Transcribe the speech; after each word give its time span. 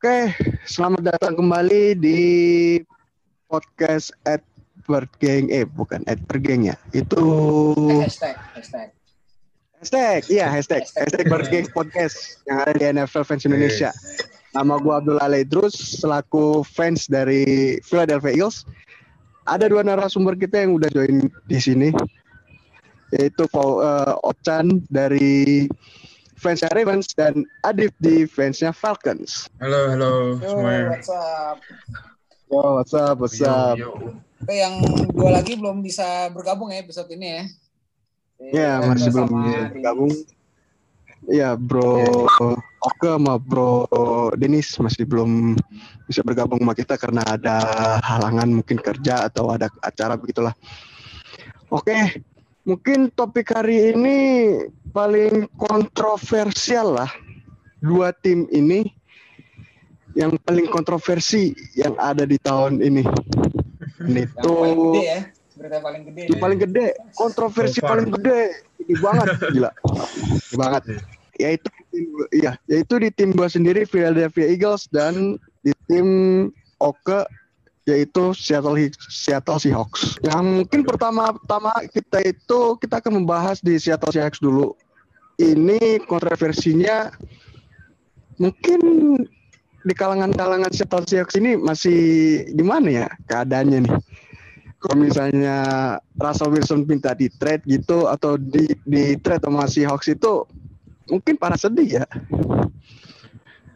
Oke, 0.00 0.32
selamat 0.64 1.12
datang 1.12 1.36
kembali 1.36 1.92
di 1.92 2.20
podcast 3.52 4.16
at 4.24 4.40
Gang. 5.20 5.52
Eh, 5.52 5.68
bukan 5.68 6.00
at 6.08 6.16
Gang 6.40 6.64
ya. 6.64 6.72
Itu 6.96 7.20
hashtag, 8.00 8.32
hashtag. 8.56 8.96
Hashtag, 9.76 10.24
iya 10.32 10.48
hashtag. 10.48 10.88
Hashtag 10.96 11.28
Gang 11.52 11.68
Podcast 11.76 12.40
yang 12.48 12.64
ada 12.64 12.72
di 12.80 12.88
NFL 12.96 13.28
Fans 13.28 13.44
Indonesia. 13.44 13.92
Nama 14.56 14.80
gue 14.80 14.88
Abdul 14.88 15.20
Alaidrus, 15.20 15.76
selaku 16.00 16.64
fans 16.64 17.04
dari 17.04 17.76
Philadelphia 17.84 18.32
Eagles. 18.32 18.64
Ada 19.44 19.68
dua 19.68 19.84
narasumber 19.84 20.32
kita 20.32 20.64
yang 20.64 20.80
udah 20.80 20.88
join 20.96 21.28
di 21.44 21.58
sini, 21.60 21.92
yaitu 23.20 23.44
uh, 23.52 24.16
Ochan 24.24 24.80
dari 24.88 25.68
fansnya 26.40 26.72
Ravens 26.72 27.12
dan 27.12 27.44
Adif 27.60 27.92
di 28.00 28.24
fansnya 28.24 28.72
Falcons. 28.72 29.52
Halo, 29.60 29.92
halo 29.92 30.40
yo, 30.40 30.48
semuanya. 30.48 30.84
What's 30.96 31.12
up? 31.12 31.56
Yo, 32.48 32.60
what's 32.80 32.94
up, 32.96 33.16
what's 33.20 33.40
up? 33.44 33.76
Yo, 33.76 33.92
yo. 33.92 34.16
Oke, 34.40 34.56
yang 34.56 34.80
dua 35.12 35.36
lagi 35.36 35.52
belum 35.60 35.84
bisa 35.84 36.32
bergabung 36.32 36.72
ya 36.72 36.80
episode 36.80 37.12
ini 37.12 37.28
ya. 37.28 37.44
Ya, 38.40 38.72
masih 38.88 39.12
belum 39.12 39.28
bisa 39.28 39.60
bergabung. 39.76 40.12
Ya, 41.28 41.52
Bro 41.52 42.00
Oke 42.80 43.12
sama 43.12 43.36
Bro 43.36 43.84
Denis 44.40 44.72
masih 44.80 45.04
belum 45.04 45.52
bisa 46.08 46.24
bergabung 46.24 46.56
sama 46.64 46.72
kita 46.72 46.96
karena 46.96 47.20
ada 47.28 47.60
halangan 48.00 48.48
mungkin 48.48 48.80
kerja 48.80 49.28
atau 49.28 49.52
ada 49.52 49.68
acara 49.84 50.16
begitulah. 50.16 50.56
Oke, 51.68 52.24
mungkin 52.70 53.10
topik 53.18 53.50
hari 53.50 53.90
ini 53.90 54.18
paling 54.94 55.50
kontroversial 55.58 57.02
lah 57.02 57.10
dua 57.82 58.14
tim 58.14 58.46
ini 58.54 58.86
yang 60.14 60.38
paling 60.46 60.70
kontroversi 60.70 61.50
yang 61.74 61.98
ada 61.98 62.22
di 62.22 62.38
tahun 62.38 62.78
ini. 62.78 63.02
Ini 64.06 64.22
tuh 64.38 65.02
ya. 65.02 65.26
paling 65.82 66.02
gede. 66.06 66.22
Yang 66.30 66.38
paling 66.38 66.58
gede, 66.62 66.86
kontroversi 67.18 67.78
so 67.82 67.90
paling 67.90 68.08
gede. 68.14 68.54
Ini 68.86 68.94
banget 69.02 69.26
gila. 69.54 69.70
Ini 70.30 70.56
banget. 70.58 70.82
Yaitu 71.42 71.68
iya, 72.30 72.54
yaitu 72.70 73.02
di 73.02 73.10
tim 73.10 73.34
gua 73.34 73.50
sendiri 73.50 73.82
Philadelphia 73.82 74.46
Eagles 74.46 74.86
dan 74.94 75.38
di 75.66 75.74
tim 75.90 76.08
Oke 76.80 77.28
yaitu 77.88 78.36
Seattle 78.36 78.76
Seattle 79.08 79.60
Seahawks. 79.60 80.20
Yang 80.20 80.44
mungkin 80.64 80.80
pertama-tama 80.84 81.72
kita 81.88 82.20
itu 82.22 82.76
kita 82.76 83.00
akan 83.00 83.24
membahas 83.24 83.58
di 83.64 83.80
Seattle 83.80 84.12
Seahawks 84.12 84.42
dulu. 84.42 84.76
Ini 85.40 86.04
kontroversinya 86.04 87.08
mungkin 88.36 88.80
di 89.80 89.94
kalangan-kalangan 89.96 90.72
Seattle 90.72 91.08
Seahawks 91.08 91.40
ini 91.40 91.56
masih 91.56 92.00
gimana 92.52 93.06
ya 93.06 93.08
keadaannya 93.24 93.88
nih? 93.88 93.96
Kalau 94.80 94.96
misalnya 94.96 95.56
Russell 96.16 96.56
Wilson 96.56 96.88
minta 96.88 97.12
di 97.12 97.28
trade 97.28 97.64
gitu 97.68 98.08
atau 98.08 98.40
di 98.40 98.64
di 98.88 99.16
trade 99.20 99.44
sama 99.44 99.68
Seahawks 99.68 100.08
itu 100.08 100.44
mungkin 101.08 101.36
para 101.36 101.56
sedih 101.56 102.04
ya. 102.04 102.06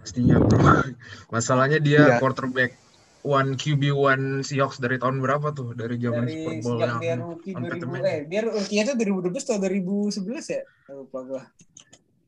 Pastinya 0.05 0.37
bro. 0.41 0.61
Masalahnya 1.35 1.81
dia 1.81 2.01
yeah. 2.05 2.21
quarterback 2.21 2.84
one 3.25 3.57
QB 3.57 3.83
one 3.97 4.45
Seahawks 4.45 4.79
dari 4.79 5.01
tahun 5.01 5.25
berapa 5.25 5.51
tuh? 5.57 5.73
Dari 5.73 5.97
zaman 5.97 6.29
dari 6.29 6.37
Super 6.37 6.55
Bowl 6.61 6.79
yang 6.85 7.01
dia 7.01 7.17
rookie 7.17 7.53
2000 7.57 8.05
eh 8.05 8.19
dia 8.29 8.41
rookie 8.45 8.79
itu 8.79 8.93
2012 8.93 9.33
atau 9.41 9.59
2011 9.65 10.55
ya? 10.55 10.63
Lupa 10.93 11.19
gua. 11.25 11.43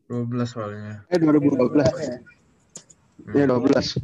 12 0.09 0.49
soalnya. 0.49 1.05
Eh 1.13 1.19
2012. 1.21 1.85
Ya. 2.01 2.17
Ya 3.37 3.45
12. 3.45 4.01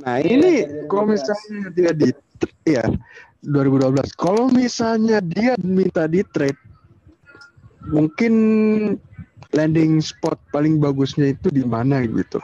Nah, 0.00 0.22
iya, 0.22 0.30
ini 0.38 0.50
kalau 0.86 1.04
misalnya 1.12 1.68
dia 1.74 1.90
di 1.92 2.08
ya 2.64 2.84
2012. 3.44 4.16
Kalau 4.16 4.48
misalnya 4.48 5.20
dia 5.20 5.58
minta 5.60 6.08
di 6.08 6.24
trade 6.32 6.58
mungkin 7.90 8.34
landing 9.50 9.98
spot 9.98 10.38
paling 10.54 10.78
bagusnya 10.78 11.34
itu 11.34 11.50
di 11.50 11.66
mana 11.66 12.06
gitu. 12.06 12.38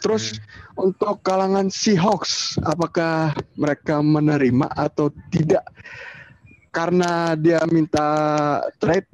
Terus 0.00 0.36
hmm. 0.36 0.84
untuk 0.88 1.20
kalangan 1.20 1.68
Seahawks, 1.68 2.56
apakah 2.64 3.36
mereka 3.54 4.00
menerima 4.00 4.68
atau 4.72 5.12
tidak? 5.28 5.64
Karena 6.72 7.36
dia 7.36 7.60
minta 7.68 8.08
trade, 8.80 9.10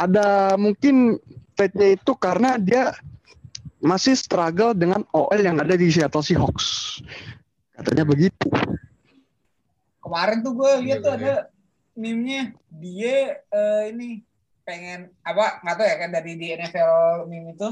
ada 0.00 0.56
mungkin 0.56 1.20
trade-nya 1.52 1.98
itu 1.98 2.12
karena 2.16 2.56
dia 2.56 2.94
masih 3.78 4.14
struggle 4.14 4.74
dengan 4.74 5.04
OL 5.14 5.38
yang 5.38 5.58
ada 5.58 5.74
di 5.74 5.90
Seattle 5.90 6.24
Seahawks. 6.24 6.98
Katanya 7.74 8.06
begitu. 8.06 8.48
Kemarin 10.02 10.40
tuh 10.40 10.54
gue 10.56 10.72
lihat 10.88 11.04
tuh 11.04 11.14
ada 11.14 11.34
meme-nya 11.98 12.54
dia 12.70 13.42
uh, 13.50 13.82
ini 13.90 14.22
pengen 14.62 15.10
apa 15.26 15.58
nggak 15.64 15.76
tahu 15.80 15.86
ya 15.88 15.96
kan 15.98 16.10
dari 16.14 16.32
di 16.38 16.46
NFL 16.54 17.26
meme 17.26 17.58
itu 17.58 17.68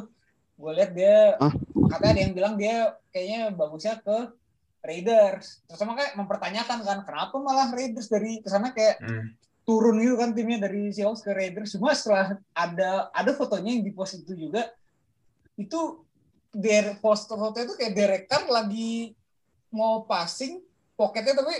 gue 0.56 0.72
lihat 0.72 0.90
dia 0.96 1.36
huh? 1.36 1.52
katanya 1.92 2.12
ada 2.16 2.20
yang 2.24 2.32
bilang 2.32 2.54
dia 2.56 2.96
kayaknya 3.12 3.40
bagusnya 3.52 4.00
ke 4.00 4.32
Raiders 4.80 5.60
terus 5.68 5.78
sama 5.78 5.98
kayak 5.98 6.16
mempertanyakan 6.16 6.78
kan 6.80 6.98
kenapa 7.04 7.36
malah 7.36 7.68
Raiders 7.74 8.08
dari 8.08 8.40
ke 8.40 8.48
sana 8.48 8.72
kayak 8.72 9.02
hmm. 9.02 9.36
turun 9.68 10.00
gitu 10.00 10.16
kan 10.16 10.32
timnya 10.32 10.64
dari 10.64 10.94
Seahawks 10.94 11.20
ke 11.20 11.32
Raiders 11.34 11.76
cuma 11.76 11.92
setelah 11.92 12.40
ada 12.56 13.12
ada 13.12 13.30
fotonya 13.34 13.76
yang 13.76 13.84
di 13.84 13.92
post 13.92 14.16
itu 14.16 14.32
juga 14.32 14.72
itu 15.60 16.00
der 16.54 16.96
post 17.04 17.28
foto 17.28 17.56
itu 17.60 17.74
kayak 17.76 17.92
Derek 17.92 18.24
Carr 18.30 18.48
lagi 18.48 19.12
mau 19.68 20.08
passing 20.08 20.64
pocketnya 20.96 21.36
tapi 21.36 21.52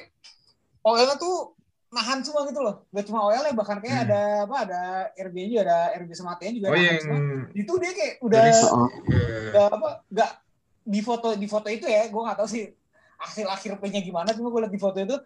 oh 0.86 0.96
tuh 1.18 1.55
nahan 1.92 2.20
semua 2.26 2.46
gitu 2.50 2.60
loh. 2.62 2.86
Gak 2.90 3.06
cuma 3.06 3.26
OL 3.30 3.44
ya 3.46 3.54
bahkan 3.54 3.78
kayak 3.78 3.96
hmm. 3.96 4.06
ada 4.10 4.20
apa 4.46 4.56
ada 4.66 4.80
RB 5.16 5.34
juga 5.50 5.62
ada 5.66 5.78
RB 6.02 6.10
sematinya 6.12 6.52
juga 6.52 6.66
oh, 6.70 6.76
yang... 6.76 7.00
semua. 7.02 7.18
Itu 7.54 7.72
dia 7.78 7.92
kayak 7.94 8.14
udah 8.22 8.42
udah 9.50 9.64
apa 9.70 9.88
gak 10.10 10.32
di 10.86 11.00
foto 11.02 11.34
di 11.34 11.46
foto 11.50 11.66
itu 11.66 11.86
ya 11.90 12.06
gue 12.06 12.22
gak 12.22 12.38
tahu 12.38 12.48
sih 12.48 12.70
hasil 13.16 13.46
akhir 13.48 13.80
nya 13.90 14.00
gimana 14.04 14.30
cuma 14.36 14.52
gue 14.52 14.60
liat 14.62 14.72
di 14.72 14.78
foto 14.78 14.98
itu 15.00 15.16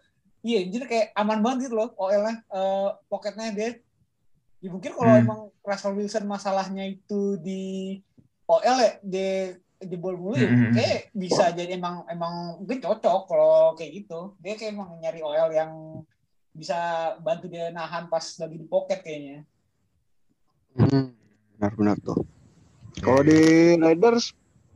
iya 0.46 0.64
jadi 0.64 0.84
kayak 0.88 1.06
aman 1.18 1.44
banget 1.44 1.68
gitu 1.68 1.74
loh 1.76 1.92
OL-nya 2.00 2.40
uh, 2.48 2.96
pocketnya 3.12 3.52
dia 3.52 3.70
ya 4.60 4.68
mungkin 4.72 4.92
kalau 4.94 5.12
hmm. 5.12 5.22
emang 5.26 5.40
Russell 5.60 5.96
Wilson 5.96 6.24
masalahnya 6.24 6.84
itu 6.88 7.36
di 7.40 7.96
OL 8.48 8.76
ya 8.80 8.92
di 9.04 9.26
jebol 9.80 10.16
mulu 10.20 10.36
ya 10.36 10.48
hmm. 10.48 10.72
kayak 10.76 11.00
bisa 11.16 11.52
jadi 11.56 11.80
emang 11.80 12.04
emang 12.08 12.60
mungkin 12.60 12.84
cocok 12.84 13.20
kalau 13.28 13.72
kayak 13.76 14.04
gitu 14.04 14.36
dia 14.40 14.54
kayak 14.56 14.76
emang 14.76 15.00
nyari 15.00 15.20
OL 15.24 15.48
yang 15.52 15.72
bisa 16.50 16.78
bantu 17.22 17.46
dia 17.46 17.70
nahan 17.70 18.10
pas 18.10 18.24
lagi 18.38 18.56
di 18.58 18.66
pocket 18.66 19.00
kayaknya. 19.00 19.46
Hmm, 20.74 21.14
benar-benar 21.56 21.96
tuh. 22.02 22.22
Kalau 23.00 23.22
di 23.22 23.74
Raiders 23.78 24.34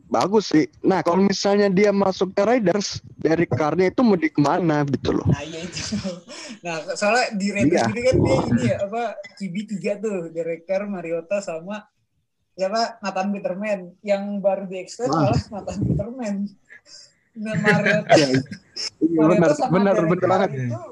bagus 0.08 0.52
sih. 0.52 0.70
Nah 0.84 1.02
kalau 1.02 1.24
misalnya 1.24 1.66
dia 1.72 1.90
masuk 1.90 2.30
ke 2.36 2.42
Raiders 2.44 3.02
dari 3.18 3.48
karnya 3.48 3.90
itu 3.90 4.00
mau 4.06 4.14
di 4.14 4.30
ke 4.30 4.40
mana 4.40 4.86
gitu 4.86 5.10
loh. 5.16 5.26
Nah 5.26 5.42
iya 5.42 5.60
itu. 5.64 5.80
Nah 6.64 6.80
soalnya 6.96 7.36
di 7.36 7.52
Raiders 7.52 7.84
iya. 7.84 7.92
ini 7.92 8.00
kan 8.00 8.16
dia 8.16 8.36
ini 8.48 8.62
ya 8.72 8.76
apa 8.88 9.02
QB 9.36 9.54
tiga 9.76 9.92
tuh 10.00 10.32
Derek 10.32 10.64
Carr, 10.64 10.88
Mariota 10.88 11.44
sama 11.44 11.84
siapa 12.54 13.02
Nathan 13.02 13.28
Peterman 13.34 13.80
yang 14.00 14.38
baru 14.38 14.64
di 14.70 14.78
extend 14.78 15.10
ah. 15.12 15.28
malah 15.28 15.42
Nathan 15.50 15.78
Peterman. 15.84 16.36
Nah 17.34 17.50
Mariota, 17.58 18.14
ya, 18.14 18.26
Mariota 19.10 19.26
benar, 19.26 19.50
sama 19.58 19.72
benar, 19.74 19.94
benar 20.06 20.28
banget. 20.30 20.50
Itu 20.54 20.82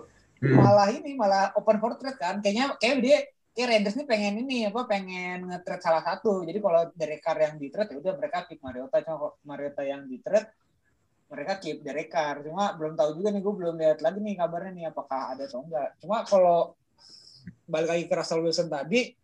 hmm. 0.43 0.59
malah 0.59 0.91
ini 0.91 1.15
malah 1.15 1.55
open 1.55 1.79
for 1.79 1.95
trade 1.95 2.19
kan. 2.19 2.43
Kayaknya 2.43 2.75
kayak 2.83 2.97
dia 2.99 3.19
kayak 3.53 3.69
Raiders 3.69 3.97
nih 4.01 4.09
pengen 4.09 4.35
ini 4.43 4.59
apa 4.67 4.81
pengen 4.89 5.47
nge-trade 5.47 5.85
salah 5.85 6.03
satu. 6.03 6.43
Jadi 6.43 6.59
kalau 6.59 6.91
dari 6.93 7.17
Carr 7.23 7.39
yang 7.39 7.57
di 7.61 7.69
trade 7.71 7.95
ya 7.95 7.99
udah 8.03 8.15
mereka 8.19 8.45
keep 8.51 8.61
Mariota. 8.65 8.97
Cuma 9.07 9.17
kalau 9.17 9.33
Mariota 9.47 9.83
yang 9.87 10.03
di 10.11 10.19
trade 10.19 10.51
mereka 11.31 11.53
keep 11.63 11.79
dari 11.85 12.05
Carr. 12.11 12.43
Cuma 12.43 12.75
belum 12.75 12.99
tahu 12.99 13.11
juga 13.23 13.29
nih 13.31 13.43
gue 13.45 13.55
belum 13.55 13.75
lihat 13.79 13.99
lagi 14.03 14.19
nih 14.19 14.35
kabarnya 14.37 14.73
nih 14.75 14.85
apakah 14.91 15.37
ada 15.37 15.45
atau 15.47 15.63
enggak. 15.63 15.91
Cuma 16.03 16.25
kalau 16.27 16.75
balik 17.69 17.89
lagi 17.89 18.05
ke 18.09 18.15
Russell 18.15 18.45
Wilson 18.45 18.69
tadi 18.69 19.15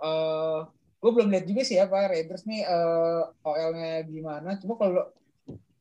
uh, 0.00 0.08
eh, 0.08 0.58
gue 1.02 1.10
belum 1.10 1.28
lihat 1.30 1.44
juga 1.46 1.62
sih 1.66 1.76
ya 1.78 1.86
Raiders 1.90 2.46
nih 2.46 2.62
uh, 2.68 3.28
eh, 3.32 3.48
OL-nya 3.48 4.04
gimana. 4.06 4.60
Cuma 4.60 4.76
kalau 4.76 5.08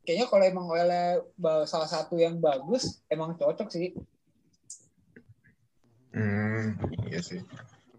kayaknya 0.08 0.28
kalau 0.32 0.44
emang 0.48 0.66
OL-nya 0.72 1.20
salah 1.68 1.90
satu 1.90 2.16
yang 2.16 2.40
bagus 2.40 3.04
emang 3.12 3.36
cocok 3.36 3.70
sih 3.70 3.92
Hmm, 6.12 6.76
iya 7.08 7.20
sih. 7.24 7.40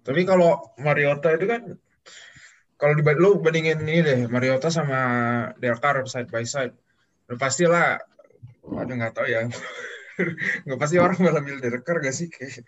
Tapi 0.02 0.26
kalau 0.28 0.74
Mariota 0.80 1.32
itu 1.32 1.46
kan 1.48 1.62
kalau 2.76 2.98
di 2.98 3.02
lu 3.14 3.38
bandingin 3.38 3.78
ini 3.86 4.02
deh 4.02 4.20
Mariota 4.26 4.68
sama 4.68 5.00
Delcar 5.56 6.02
side 6.04 6.28
by 6.28 6.42
side. 6.42 6.74
Udah 7.30 7.38
pastilah 7.38 8.02
ada 8.74 8.92
nggak 8.92 9.14
tahu 9.14 9.26
ya. 9.30 9.46
nggak 10.66 10.78
pasti 10.78 10.96
orang 10.98 11.18
malah 11.22 11.42
milih 11.42 11.62
Delcar 11.62 12.02
gak 12.02 12.14
sih 12.14 12.28
kayak. 12.28 12.66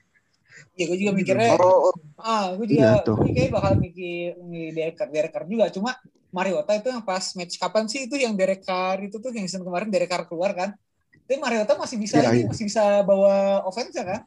Iya, 0.75 0.85
gue 0.91 0.99
juga 1.03 1.13
mikirnya. 1.15 1.55
Oh, 1.59 1.95
ah, 2.19 2.55
gue 2.59 2.67
juga, 2.67 3.03
iya, 3.03 3.07
gue 3.07 3.31
kayak 3.35 3.51
bakal 3.55 3.73
mikir 3.79 4.39
milih 4.43 4.71
Delcar, 4.75 5.07
Delcar 5.11 5.43
juga. 5.47 5.67
Cuma 5.71 5.99
Mariota 6.35 6.75
itu 6.75 6.91
yang 6.91 7.03
pas 7.07 7.23
match 7.39 7.59
kapan 7.63 7.87
sih 7.87 8.11
itu 8.11 8.19
yang 8.19 8.35
Derek 8.35 8.67
Carr 8.67 8.99
itu 9.07 9.23
tuh 9.23 9.31
yang 9.31 9.47
season 9.47 9.63
kemarin 9.63 9.87
Derek 9.87 10.11
Carr 10.11 10.27
keluar 10.27 10.51
kan? 10.51 10.75
Tapi 11.27 11.39
Mariota 11.39 11.79
masih 11.79 11.97
bisa 11.99 12.19
Iya, 12.19 12.35
ini 12.35 12.39
iya. 12.43 12.47
masih 12.51 12.65
bisa 12.67 13.07
bawa 13.07 13.63
offense 13.63 13.95
kan? 13.95 14.27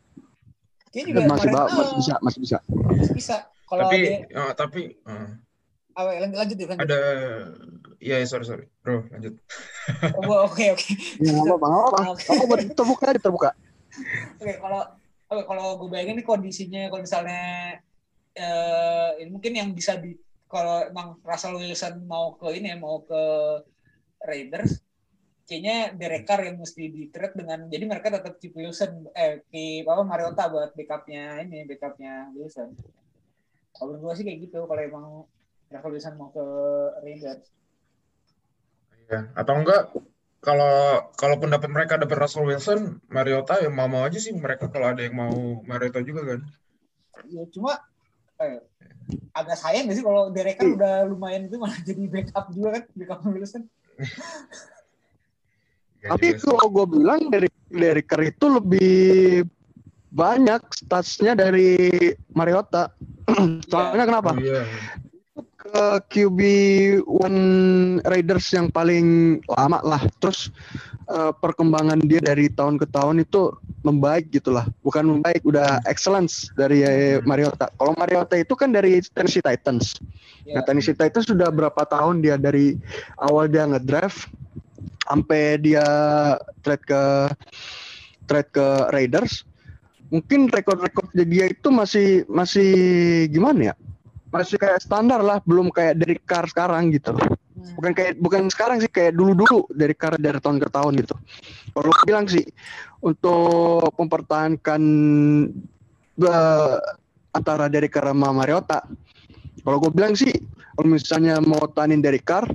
Dia 0.94 1.02
juga 1.04 1.20
masih, 1.28 1.50
ba- 1.52 1.70
masih 1.72 1.96
bisa, 2.00 2.14
masih 2.24 2.40
bisa. 2.42 2.58
masih 2.68 3.16
bisa. 3.16 3.36
Kalau 3.68 3.84
tapi 3.84 3.98
dia, 4.00 4.24
eh, 4.32 4.52
tapi 4.56 4.82
eh, 4.96 5.28
ah, 6.00 6.04
lanjut 6.24 6.38
lanjut 6.40 6.58
lanjut. 6.64 6.80
ada 6.88 7.00
ya 8.00 8.16
ya, 8.22 8.26
sorry 8.30 8.46
sorry 8.48 8.66
bro 8.80 9.04
lanjut 9.12 9.36
Oh, 10.16 10.48
Oke 10.48 10.72
oke. 10.72 10.88
Ya, 11.20 11.32
nggak 11.32 11.48
apa-apa, 11.48 11.68
nggak 11.68 11.84
apa-apa. 11.92 12.12
Oke. 12.16 12.24
Apa 12.28 12.44
buat 12.48 12.60
terbuka 12.76 13.06
aja 13.08 13.20
terbuka. 13.24 13.50
Oke, 14.40 14.54
kalau 14.60 14.82
oke, 15.32 15.44
kalau 15.48 15.66
gue 15.80 15.90
bayangin 15.92 16.16
nih 16.20 16.26
kondisinya 16.28 16.82
kalau 16.92 17.02
misalnya 17.04 17.44
eh 18.38 19.10
ini 19.24 19.30
mungkin 19.34 19.52
yang 19.58 19.70
bisa 19.74 19.98
di 19.98 20.14
kalau 20.48 20.86
emang 20.88 21.20
Russell 21.26 21.60
Wilson 21.60 22.06
mau 22.08 22.38
ke 22.40 22.48
ini 22.56 22.72
ya 22.72 22.78
mau 22.80 23.04
ke 23.04 23.22
Raiders 24.24 24.80
kayaknya 25.48 25.96
Derek 25.96 26.28
Carr 26.28 26.44
yang 26.44 26.60
mesti 26.60 26.92
di 26.92 27.08
trade 27.08 27.40
dengan 27.40 27.72
jadi 27.72 27.84
mereka 27.88 28.12
tetap 28.12 28.36
keep 28.38 28.52
Wilson 28.54 29.08
eh 29.16 29.42
keep 29.48 29.88
apa 29.88 30.04
Mariota 30.04 30.52
buat 30.52 30.76
backupnya 30.76 31.42
ini 31.48 31.64
backupnya 31.64 32.30
Wilson. 32.36 32.76
Kalau 33.72 33.96
gue 33.96 34.14
sih 34.14 34.26
kayak 34.28 34.40
gitu 34.44 34.68
kalau 34.68 34.82
emang 34.84 35.06
Russell 35.72 35.94
Wilson 35.96 36.14
mau 36.20 36.30
ke 36.36 36.46
Raiders 37.02 37.48
ya 39.08 39.32
atau 39.40 39.54
enggak 39.56 39.88
kalau 40.44 41.08
kalau 41.16 41.36
pendapat 41.40 41.72
mereka 41.72 41.96
dapat 41.96 42.20
Russell 42.20 42.44
Wilson 42.44 43.00
Mariota 43.08 43.64
ya 43.64 43.72
mau 43.72 43.88
mau 43.88 44.04
aja 44.04 44.20
sih 44.20 44.36
mereka 44.36 44.68
kalau 44.68 44.92
ada 44.92 45.00
yang 45.00 45.16
mau 45.16 45.64
Mariota 45.64 46.04
juga 46.04 46.36
kan. 46.36 46.40
Ya 47.26 47.44
cuma 47.50 47.80
eh, 48.44 48.62
agak 49.34 49.58
sayang 49.58 49.90
gak 49.90 49.98
sih 49.98 50.06
kalau 50.06 50.30
Derek 50.30 50.60
Carr 50.60 50.76
udah 50.78 50.96
lumayan 51.08 51.48
itu 51.48 51.58
malah 51.58 51.80
jadi 51.82 52.04
backup 52.06 52.52
juga 52.54 52.70
kan 52.78 52.84
backup 52.94 53.20
Wilson 53.26 53.64
Ya 56.04 56.14
Tapi 56.14 56.38
sih. 56.38 56.46
kalau 56.46 56.66
gue 56.70 56.86
bilang 57.00 57.32
dari 57.34 57.50
dari 57.74 58.02
Carr 58.06 58.30
itu 58.30 58.46
lebih 58.48 59.44
banyak 60.14 60.62
statsnya 60.72 61.36
dari 61.36 61.78
Mariota. 62.32 62.94
Soalnya 63.72 64.06
kenapa? 64.08 64.32
Oh, 64.34 64.40
iya. 64.40 64.64
Ke 65.68 66.00
QB 66.08 66.40
One 67.04 67.42
Raiders 68.08 68.48
yang 68.56 68.72
paling 68.72 69.38
lama 69.52 69.84
lah. 69.84 70.00
Terus 70.24 70.48
eh, 71.12 71.34
perkembangan 71.36 72.00
dia 72.08 72.24
dari 72.24 72.48
tahun 72.48 72.80
ke 72.80 72.88
tahun 72.88 73.28
itu 73.28 73.52
membaik 73.84 74.32
gitulah. 74.32 74.64
Bukan 74.80 75.20
membaik, 75.20 75.44
udah 75.44 75.84
excellence 75.92 76.48
dari 76.56 76.88
eh, 76.88 77.20
Mariota. 77.28 77.68
Kalau 77.76 77.92
Mariota 78.00 78.40
itu 78.40 78.56
kan 78.56 78.72
dari 78.72 79.04
Tennessee 79.12 79.44
Titans. 79.44 80.00
Ya. 80.48 80.60
Nah, 80.60 80.64
Tennessee 80.64 80.96
Titans 80.96 81.28
sudah 81.28 81.52
berapa 81.52 81.84
tahun 81.84 82.24
dia 82.24 82.40
dari 82.40 82.80
awal 83.20 83.52
dia 83.52 83.68
ngedraft 83.68 84.32
sampai 85.08 85.58
dia 85.60 85.86
trade 86.62 86.84
ke 86.86 87.04
trade 88.28 88.50
ke 88.52 88.68
Raiders. 88.92 89.48
Mungkin 90.08 90.48
rekor-rekor 90.48 91.12
dia 91.16 91.52
itu 91.52 91.68
masih 91.68 92.24
masih 92.32 92.72
gimana 93.28 93.72
ya? 93.72 93.76
Masih 94.32 94.56
kayak 94.60 94.84
standar 94.84 95.20
lah, 95.20 95.44
belum 95.44 95.72
kayak 95.72 96.00
dari 96.00 96.16
Carr 96.24 96.48
sekarang 96.48 96.92
gitu. 96.96 97.12
Hmm. 97.12 97.74
Bukan 97.76 97.92
kayak 97.92 98.14
bukan 98.20 98.48
sekarang 98.48 98.80
sih 98.80 98.92
kayak 98.92 99.16
dulu-dulu 99.16 99.68
dari 99.76 99.92
Carr 99.96 100.16
dari 100.16 100.40
tahun 100.40 100.64
ke 100.64 100.68
tahun 100.72 100.94
gitu. 101.04 101.16
Kalau 101.76 101.92
gua 101.92 102.04
bilang 102.08 102.26
sih 102.28 102.44
untuk 103.04 103.92
mempertahankan 104.00 104.82
eh, 106.24 106.78
antara 107.36 107.68
dari 107.68 107.88
Carr 107.92 108.16
sama 108.16 108.32
Mariota 108.32 108.88
kalau 109.68 109.84
gue 109.84 109.92
bilang 109.92 110.16
sih, 110.16 110.32
kalau 110.80 110.96
misalnya 110.96 111.44
mau 111.44 111.68
tanin 111.68 112.00
dari 112.00 112.24
Carr, 112.24 112.48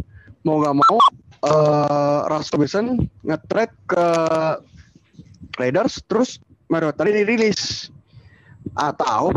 mau 0.48 0.64
gak 0.64 0.72
mau, 0.72 0.96
eh 1.42 2.20
Russell 2.30 2.62
Wilson 2.62 2.86
nge-trade 3.26 3.74
ke 3.90 4.06
Raiders, 5.58 6.00
terus 6.06 6.38
Mariota 6.70 7.04
dirilis. 7.04 7.90
Atau 8.78 9.34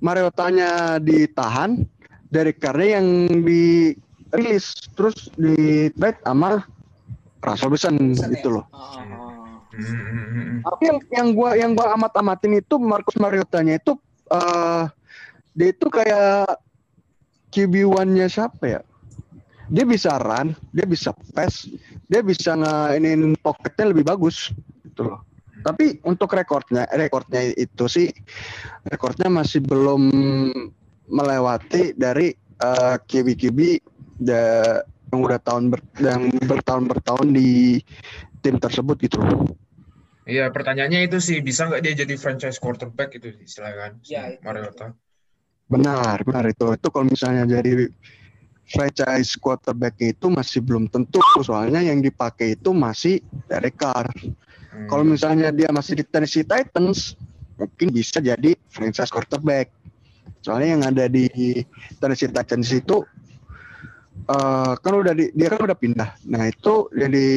Mariotanya 0.00 0.98
ditahan, 0.98 1.84
dari 2.32 2.50
Carr-nya 2.50 2.98
yang 2.98 3.06
dirilis, 3.46 4.74
terus 4.98 5.30
di 5.38 5.88
trade 5.94 6.18
sama 6.26 6.64
Russell 7.44 7.70
Wilson 7.70 7.94
Wilson 8.00 8.30
ya? 8.32 8.34
gitu 8.40 8.48
loh. 8.58 8.64
Oh, 8.72 8.80
oh, 8.80 8.98
oh. 8.98 9.34
Hmm. 9.74 10.62
Tapi 10.62 10.82
yang 10.86 10.98
yang 11.10 11.28
gua 11.34 11.50
yang 11.58 11.70
gua 11.74 11.98
amat-amatin 11.98 12.62
itu 12.62 12.78
Marcus 12.78 13.18
Mariotanya 13.18 13.78
itu 13.82 13.98
eh 14.30 14.84
dia 15.54 15.68
itu 15.70 15.86
kayak 15.90 16.58
QB 17.54 17.86
one-nya 17.86 18.26
siapa 18.26 18.62
ya? 18.66 18.80
Dia 19.74 19.82
bisa 19.82 20.22
run, 20.22 20.54
dia 20.70 20.86
bisa 20.86 21.10
pass, 21.34 21.66
dia 22.06 22.22
bisa 22.22 22.54
ngeinin 22.54 23.34
pocketnya 23.42 23.90
lebih 23.90 24.06
bagus 24.06 24.54
gitu 24.86 25.10
loh. 25.10 25.26
Tapi 25.66 25.98
untuk 26.06 26.30
rekornya, 26.30 26.86
rekornya 26.94 27.50
itu 27.58 27.90
sih 27.90 28.06
rekornya 28.86 29.26
masih 29.26 29.64
belum 29.66 30.02
melewati 31.10 31.96
dari 31.98 32.30
eh, 32.62 32.96
QB-QB 33.02 33.58
yang 34.22 35.20
udah 35.22 35.40
tahun 35.42 35.74
ber, 35.74 35.80
yang 35.98 36.30
bertahun 36.46 36.84
bertahun 36.90 37.28
di 37.34 37.82
tim 38.42 38.58
tersebut 38.58 38.98
gitu 39.02 39.18
loh. 39.22 39.46
Iya, 40.24 40.48
pertanyaannya 40.48 41.04
itu 41.04 41.20
sih 41.20 41.38
bisa 41.44 41.68
nggak 41.68 41.84
dia 41.84 41.94
jadi 42.00 42.14
franchise 42.16 42.56
quarterback 42.56 43.12
itu 43.12 43.28
istilahnya 43.44 43.76
kan, 43.76 43.92
Ya, 44.08 44.32
itu. 44.32 44.40
Mariota. 44.40 44.96
Benar, 45.68 46.16
benar 46.24 46.44
itu. 46.48 46.64
Itu 46.72 46.88
kalau 46.88 47.06
misalnya 47.08 47.44
jadi 47.44 47.88
franchise 48.64 49.36
quarterback 49.36 50.00
itu 50.00 50.32
masih 50.32 50.64
belum 50.64 50.88
tentu 50.88 51.20
soalnya 51.44 51.84
yang 51.84 52.00
dipakai 52.00 52.56
itu 52.56 52.72
masih 52.72 53.20
Derek 53.48 53.76
Carr. 53.76 54.08
Hmm. 54.74 54.88
Kalau 54.88 55.04
misalnya 55.04 55.52
dia 55.52 55.68
masih 55.70 56.00
di 56.00 56.04
Tennessee 56.04 56.46
Titans, 56.46 57.14
mungkin 57.60 57.92
bisa 57.92 58.18
jadi 58.18 58.56
franchise 58.72 59.12
quarterback. 59.12 59.70
Soalnya 60.40 60.68
yang 60.76 60.82
ada 60.84 61.04
di 61.08 61.28
Tennessee 62.00 62.32
Titans 62.32 62.68
itu 62.72 63.04
eh, 64.28 64.72
kan 64.74 64.92
udah 64.92 65.12
di, 65.12 65.30
dia 65.36 65.48
kan 65.52 65.60
udah 65.62 65.76
pindah. 65.76 66.10
Nah 66.28 66.48
itu 66.48 66.88
jadi 66.92 67.28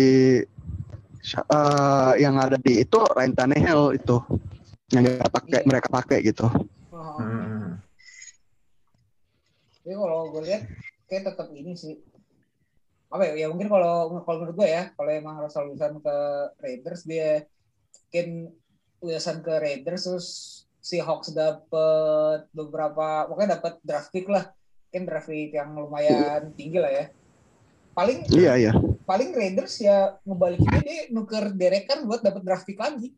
eh, 1.27 2.11
yang 2.23 2.35
ada 2.39 2.55
di 2.55 2.83
itu 2.83 2.99
Ryan 3.03 3.33
Tannehill 3.35 3.99
itu 3.99 4.17
yang 4.95 5.03
dia 5.03 5.27
pakai 5.27 5.67
mereka 5.67 5.87
pakai 5.91 6.23
gitu. 6.23 6.47
Hmm. 6.91 7.79
Tapi 9.83 9.95
kalau 9.95 10.31
gue 10.35 10.43
lihat 10.43 10.67
kayak 11.07 11.33
tetap 11.33 11.47
ini 11.51 11.73
sih. 11.73 11.95
Apa 13.07 13.23
ya? 13.23 13.33
Ya 13.39 13.47
mungkin 13.47 13.71
kalau 13.71 14.19
kalau 14.21 14.37
menurut 14.43 14.55
gue 14.55 14.67
ya, 14.67 14.91
kalau 14.93 15.09
emang 15.09 15.39
Russell 15.39 15.71
Wilson 15.71 16.03
ke 16.03 16.17
Raiders 16.59 17.01
dia 17.03 17.47
mungkin 18.07 18.27
Wilson 18.99 19.37
ke 19.39 19.53
Raiders 19.57 20.03
terus 20.03 20.27
si 20.77 20.99
Hawks 20.99 21.31
dapet 21.31 22.47
beberapa 22.51 23.27
pokoknya 23.27 23.59
dapat 23.59 23.79
draft 23.81 24.11
pick 24.11 24.27
lah. 24.27 24.51
Kan 24.87 25.03
draft 25.03 25.27
pick 25.27 25.51
yang 25.51 25.71
lumayan 25.71 26.51
tinggi 26.53 26.79
lah 26.79 26.91
ya. 26.91 27.05
Paling 27.91 28.27
Iya 28.29 28.53
iya. 28.59 28.73
paling 29.07 29.31
Raiders 29.31 29.79
ya 29.79 30.19
ngebalikinnya 30.21 30.81
dia 30.83 30.99
nuker 31.09 31.55
Derek 31.55 31.87
Carr 31.87 32.03
buat 32.03 32.19
dapat 32.19 32.43
draft 32.43 32.67
pick 32.67 32.75
lagi. 32.75 33.15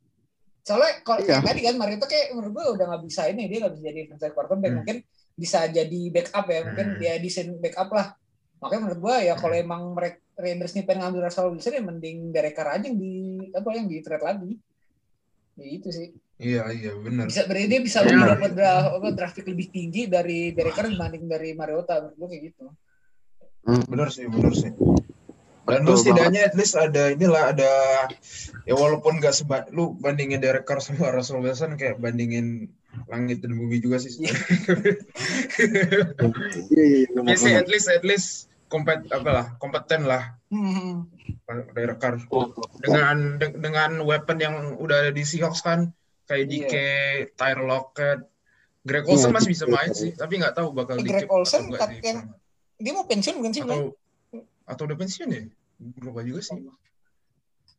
Soalnya 0.62 1.02
kalau 1.02 1.26
Iya. 1.26 1.42
kayak 1.42 1.46
tadi 1.50 1.62
kan 1.66 1.76
Mariota 1.76 2.06
kayak 2.06 2.28
menurut 2.38 2.54
gue 2.54 2.66
udah 2.78 2.86
nggak 2.94 3.04
bisa 3.10 3.22
ini 3.26 3.50
dia 3.50 3.66
nggak 3.66 3.74
bisa 3.74 3.84
jadi 3.90 4.02
franchise 4.06 4.36
quarterback 4.38 4.70
Hmm. 4.70 4.78
mungkin 4.86 4.98
bisa 5.40 5.64
jadi 5.66 6.02
backup 6.12 6.46
ya 6.46 6.60
mungkin 6.68 6.88
Hmm. 6.94 7.00
dia 7.00 7.16
desain 7.18 7.56
backup 7.56 7.90
lah. 7.90 8.08
Makanya 8.60 8.82
menurut 8.84 9.00
gue 9.00 9.16
ya 9.24 9.34
kalau 9.40 9.56
emang 9.56 9.96
mereka 9.96 10.20
Raiders 10.36 10.72
nih 10.72 10.84
pengen 10.84 11.04
ngambil 11.04 11.28
Russell 11.28 11.52
Wilson 11.52 11.76
ya 11.76 11.84
mending 11.84 12.18
Derek 12.32 12.56
Carr 12.56 12.76
aja 12.76 12.88
yang 12.88 12.96
di 12.96 13.16
apa 13.52 13.68
yang 13.72 13.88
di 13.88 13.98
trade 14.00 14.24
lagi. 14.24 14.52
Ya 15.56 15.66
itu 15.68 15.90
sih. 15.92 16.08
Iya, 16.40 16.64
iya 16.72 16.92
benar. 16.96 17.28
Bisa 17.28 17.44
berarti 17.44 17.68
dia 17.68 17.82
bisa 17.84 18.00
Iya. 18.00 18.08
lebih 18.08 18.24
dapat 18.32 18.52
draft, 18.56 18.88
apa, 18.96 19.08
draft 19.12 19.36
pick 19.36 19.48
lebih 19.52 19.68
tinggi 19.68 20.02
dari 20.08 20.56
Derek 20.56 20.72
Carr 20.72 20.88
dibanding 20.88 21.28
dari 21.28 21.52
Mariota 21.52 22.00
menurut 22.00 22.16
gue 22.16 22.28
kayak 22.32 22.44
gitu. 22.52 22.66
Hmm. 23.68 23.84
Benar 23.92 24.08
sih, 24.12 24.26
benar 24.32 24.54
sih. 24.56 24.72
Dan 25.70 25.86
lu 25.86 25.94
Betul 25.94 26.02
setidaknya 26.02 26.42
at 26.48 26.56
least 26.58 26.74
ada 26.74 27.04
inilah 27.12 27.44
ada 27.54 27.72
ya 28.66 28.74
walaupun 28.74 29.20
nggak 29.20 29.36
seba 29.36 29.68
lu 29.70 29.94
bandingin 29.94 30.42
Derek 30.42 30.64
Carr 30.66 30.80
sama 30.82 31.12
Russell 31.14 31.44
Wilson 31.44 31.76
kayak 31.76 32.00
bandingin 32.02 32.72
langit 33.06 33.40
dan 33.40 33.54
bumi 33.54 33.78
juga 33.78 33.98
sih. 33.98 34.14
Iya 36.70 36.84
iya. 36.84 37.06
iya, 37.06 37.36
sih 37.36 37.54
at 37.54 37.68
least 37.68 37.88
at 37.88 38.04
least 38.04 38.30
kompet 38.68 39.06
apa 39.10 39.30
lah 39.30 39.46
kompeten 39.58 40.06
lah 40.06 40.36
Hmm. 40.50 41.06
Derek 41.72 41.98
Carr 42.00 42.18
dengan 42.80 43.38
de- 43.38 43.54
dengan 43.56 44.02
weapon 44.02 44.38
yang 44.38 44.56
udah 44.76 44.98
ada 45.00 45.12
di 45.12 45.22
Seahawks 45.22 45.62
kan 45.62 45.94
kayak 46.26 46.42
Iya. 46.44 46.50
DK, 46.50 46.74
Tyler 47.36 47.62
Lockett, 47.64 48.20
Greg 48.80 49.06
Olsen 49.06 49.30
Iya, 49.30 49.36
masih 49.36 49.50
bisa 49.52 49.66
main 49.68 49.92
sih, 49.92 50.10
tapi 50.12 50.38
nggak 50.38 50.54
tahu 50.56 50.70
bakal 50.72 50.98
Eh, 50.98 51.04
di 51.04 51.10
Greg 51.12 51.30
Olsen 51.30 51.70
di- 51.70 51.78
yang- 52.04 52.34
Dia 52.76 52.92
mau 52.92 53.06
pensiun 53.06 53.36
bukan 53.36 53.52
sih? 53.52 53.62
atau 53.62 53.94
atau 54.66 54.84
udah 54.86 54.98
pensiun 54.98 55.30
ya? 55.30 55.42
Lupa 56.00 56.22
juga 56.24 56.42
sih. 56.44 56.58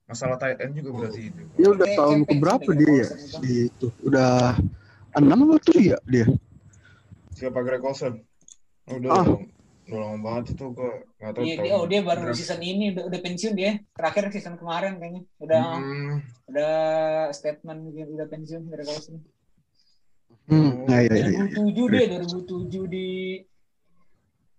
Masalah 0.05 0.37
tight 0.37 0.59
end 0.61 0.75
juga 0.77 0.91
berarti 0.97 1.21
itu. 1.25 1.43
Dia 1.53 1.69
udah 1.71 1.87
tahun 1.89 2.19
kayak 2.21 2.29
ke 2.29 2.35
berapa 2.37 2.59
pensiun 2.61 2.77
dia 2.77 2.93
ya? 2.93 3.07
Di 3.37 3.53
itu 3.67 3.87
udah 4.01 4.35
enam 5.17 5.39
atau 5.45 5.59
tujuh 5.59 5.83
ya 5.91 5.99
dia? 6.05 6.27
Siapa 7.33 7.59
Greg 7.61 7.83
Olsen? 7.83 8.21
Udah 8.87 9.11
Ah. 9.13 9.27
Udah 9.91 10.07
lama 10.07 10.19
banget 10.23 10.55
itu 10.55 10.71
gue 10.71 10.91
nggak 11.19 11.33
tahu. 11.35 11.43
Iya, 11.43 11.55
dia, 11.59 11.73
oh, 11.75 11.85
dia 11.85 12.01
baru 12.01 12.21
berapa. 12.23 12.39
season 12.39 12.63
ini 12.63 12.95
udah, 12.95 13.11
udah 13.11 13.21
pensiun 13.21 13.55
dia. 13.59 13.73
Terakhir 13.91 14.31
season 14.31 14.55
kemarin 14.55 15.03
kayaknya. 15.03 15.23
Udah 15.43 15.63
Hmm, 15.75 16.15
udah 16.47 16.75
statement 17.35 17.91
gitu, 17.91 18.11
udah 18.15 18.27
pensiun 18.27 18.63
dari 18.71 18.87
Carlson. 18.87 19.19
Hmm, 20.47 20.87
ya, 20.87 20.99
ya, 21.03 21.15
ya, 21.17 21.27
ya. 21.27 21.43
2007 21.59 21.91
dia 21.91 22.07
2007 22.07 22.87
di 22.87 23.07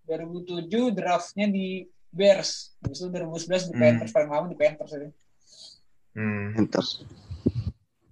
2007 0.03 0.91
draftnya 0.91 1.47
di 1.47 1.87
Bears. 2.11 2.75
Habis 2.83 2.99
itu 2.99 3.07
2011 3.07 3.63
di 3.67 3.73
Hmm. 3.73 3.79
Panthers 3.79 4.11
paling 4.11 4.29
lama 4.29 4.45
di 4.47 4.57
Panthers 4.59 4.91
ini. 4.99 5.09
hmm. 6.11 6.47
Panthers. 6.59 6.89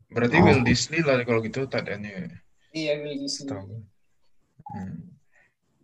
Berarti 0.09 0.35
Oh. 0.35 0.43
Will 0.43 0.61
Disney 0.61 0.99
lah 0.99 1.21
kalau 1.21 1.39
gitu 1.39 1.65
tadinya. 1.65 2.09
Iya, 2.71 2.97
Will 2.99 3.17
Disley. 3.17 3.45
Tahu. 3.45 3.85
Hmm. 4.67 5.13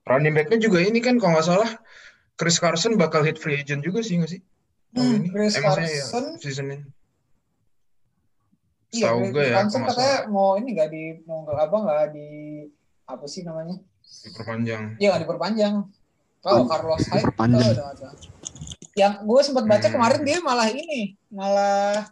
Running 0.03 0.33
back-nya 0.33 0.57
juga 0.59 0.79
ini 0.79 0.99
kan 0.99 1.17
kalau 1.17 1.33
nggak 1.33 1.47
salah 1.47 1.71
Chris 2.35 2.57
Carson 2.57 2.93
bakal 2.95 3.21
hit 3.21 3.37
free 3.37 3.57
agent 3.57 3.81
juga 3.81 4.01
sih 4.01 4.17
nggak 4.17 4.31
sih? 4.31 4.41
Hmm, 4.91 5.17
ini? 5.19 5.27
Chris 5.27 5.55
Eh, 5.55 5.61
maksudnya 5.61 5.87
ya, 5.87 5.97
Carson. 5.99 6.25
season 6.37 6.65
ini. 6.67 6.85
Iya, 8.91 9.07
Tahu 9.09 9.19
gue 9.27 9.43
ya, 9.43 9.53
kalau 9.57 9.67
nggak 9.67 9.89
katanya 9.89 9.91
salah. 10.15 10.29
mau 10.29 10.49
ini 10.55 10.69
nggak 10.71 10.89
di 10.89 11.03
mau 11.25 11.43
nggak 11.43 11.57
apa 11.59 11.77
nggak 11.79 12.03
di 12.11 12.27
apa 13.05 13.25
sih 13.25 13.41
namanya? 13.41 13.75
diperpanjang. 14.05 14.83
Iya 14.95 15.07
nggak 15.11 15.23
diperpanjang. 15.25 15.73
Oh, 16.43 16.61
Carlos 16.63 17.01
Hyde. 17.03 17.25
Diperpanjang. 17.25 17.57
Oh, 17.59 17.73
udah 17.73 17.83
nggak 17.83 17.97
tahu. 17.99 18.15
Yang 18.95 19.13
gue 19.19 19.39
sempat 19.41 19.63
baca 19.65 19.83
Hmm. 19.83 19.95
kemarin 19.97 20.21
dia 20.21 20.37
malah 20.39 20.67
ini, 20.69 21.01
malah 21.27 22.07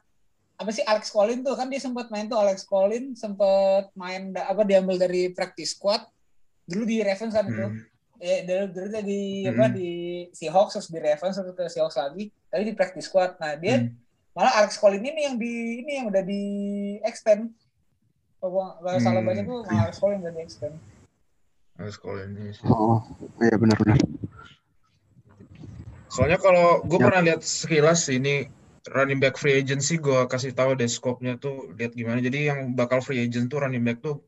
apa 0.63 0.71
sih 0.71 0.81
Alex 0.81 1.11
Collins 1.11 1.43
tuh 1.43 1.59
kan 1.59 1.67
dia 1.67 1.77
sempat 1.77 2.07
main 2.07 2.25
tuh 2.25 2.39
Alex 2.39 2.63
Collins 2.63 3.19
sempat 3.19 3.91
main 3.93 4.31
apa 4.31 4.63
diambil 4.63 4.95
dari 4.95 5.27
practice 5.29 5.75
squad 5.75 5.99
dulu 6.63 6.87
di 6.87 7.03
Ravens 7.03 7.35
kan 7.35 7.45
itu. 7.51 7.59
Hmm. 7.59 7.83
Ya, 8.23 8.47
dulu 8.47 8.63
dulu 8.71 8.87
dia 8.87 9.03
di 9.03 9.21
Hmm. 9.43 9.51
apa 9.51 9.65
di 9.67 9.91
Seahawks 10.31 10.79
terus 10.79 10.87
di 10.87 10.99
Ravens 11.03 11.35
terus 11.35 11.51
ke 11.51 11.65
Seahawks 11.67 11.99
lagi, 11.99 12.31
tapi 12.47 12.63
di 12.63 12.71
practice 12.71 13.11
squad. 13.11 13.35
Nah, 13.35 13.59
dia 13.59 13.83
Hmm. 13.83 13.91
malah 14.31 14.63
Alex 14.63 14.79
Collins 14.79 15.03
ini 15.03 15.21
yang 15.27 15.35
di 15.35 15.53
ini 15.83 15.91
yang 15.99 16.07
udah 16.07 16.23
di 16.23 16.41
extend. 17.03 17.51
Kalau 18.39 18.79
nggak 18.79 19.03
salah 19.03 19.19
Hmm. 19.19 19.27
baca 19.27 19.41
tuh 19.43 19.59
malah 19.67 19.81
Alex 19.91 19.95
Collins 19.99 20.23
udah 20.23 20.33
di 20.33 20.41
extend. 20.41 20.75
Harus 21.75 21.95
kalau 21.99 22.17
ini 22.23 22.55
sih. 22.55 22.63
Oh, 22.71 23.03
iya 23.43 23.55
benar-benar. 23.59 23.99
Soalnya 26.07 26.37
kalau 26.37 26.85
gue 26.85 26.99
Ya. 27.01 27.05
pernah 27.09 27.21
lihat 27.25 27.41
sekilas 27.41 28.07
ini 28.07 28.47
running 28.91 29.23
back 29.23 29.39
free 29.39 29.55
agency 29.55 29.95
gue 29.95 30.27
kasih 30.27 30.51
tahu 30.51 30.75
deh 30.75 30.89
scope-nya 30.89 31.39
tuh 31.39 31.71
lihat 31.79 31.95
gimana. 31.95 32.19
Jadi 32.19 32.51
yang 32.51 32.75
bakal 32.75 32.99
free 32.99 33.23
agent 33.23 33.47
tuh 33.47 33.63
running 33.63 33.83
back 33.83 34.03
tuh 34.03 34.19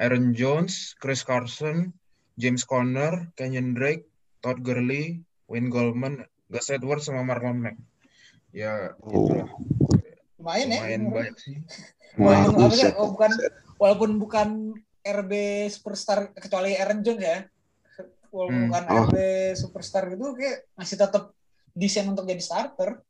Aaron 0.00 0.32
Jones, 0.32 0.96
Chris 0.96 1.20
Carson, 1.20 1.92
James 2.40 2.64
Conner, 2.64 3.28
Kenyon 3.36 3.76
Drake, 3.76 4.08
Todd 4.40 4.64
Gurley, 4.64 5.20
Wayne 5.52 5.68
Goldman, 5.68 6.24
Gus 6.48 6.72
Edwards 6.72 7.04
sama 7.04 7.20
Marlon 7.20 7.60
Mack. 7.60 7.76
Ya, 8.52 8.96
Oh. 9.04 9.28
itulah. 9.28 9.48
Lumayan 10.40 10.68
ya. 10.72 10.78
lumayan 10.80 11.02
banyak 11.12 11.36
sih. 11.38 11.56
Wah, 12.16 12.48
buset. 12.50 12.92
oh, 12.96 13.12
bukan 13.14 13.30
walaupun 13.76 14.10
bukan 14.16 14.48
RB 15.02 15.32
superstar 15.68 16.32
kecuali 16.32 16.76
Aaron 16.76 17.04
Jones 17.04 17.22
ya. 17.22 17.38
Walaupun 18.32 18.56
Hmm. 18.56 18.66
bukan 18.72 18.84
Oh. 18.88 18.96
RB 19.06 19.16
superstar 19.54 20.08
gitu 20.08 20.32
kayak 20.32 20.64
masih 20.72 20.96
tetap 20.96 21.36
desain 21.76 22.08
untuk 22.08 22.24
jadi 22.24 22.40
starter. 22.40 23.00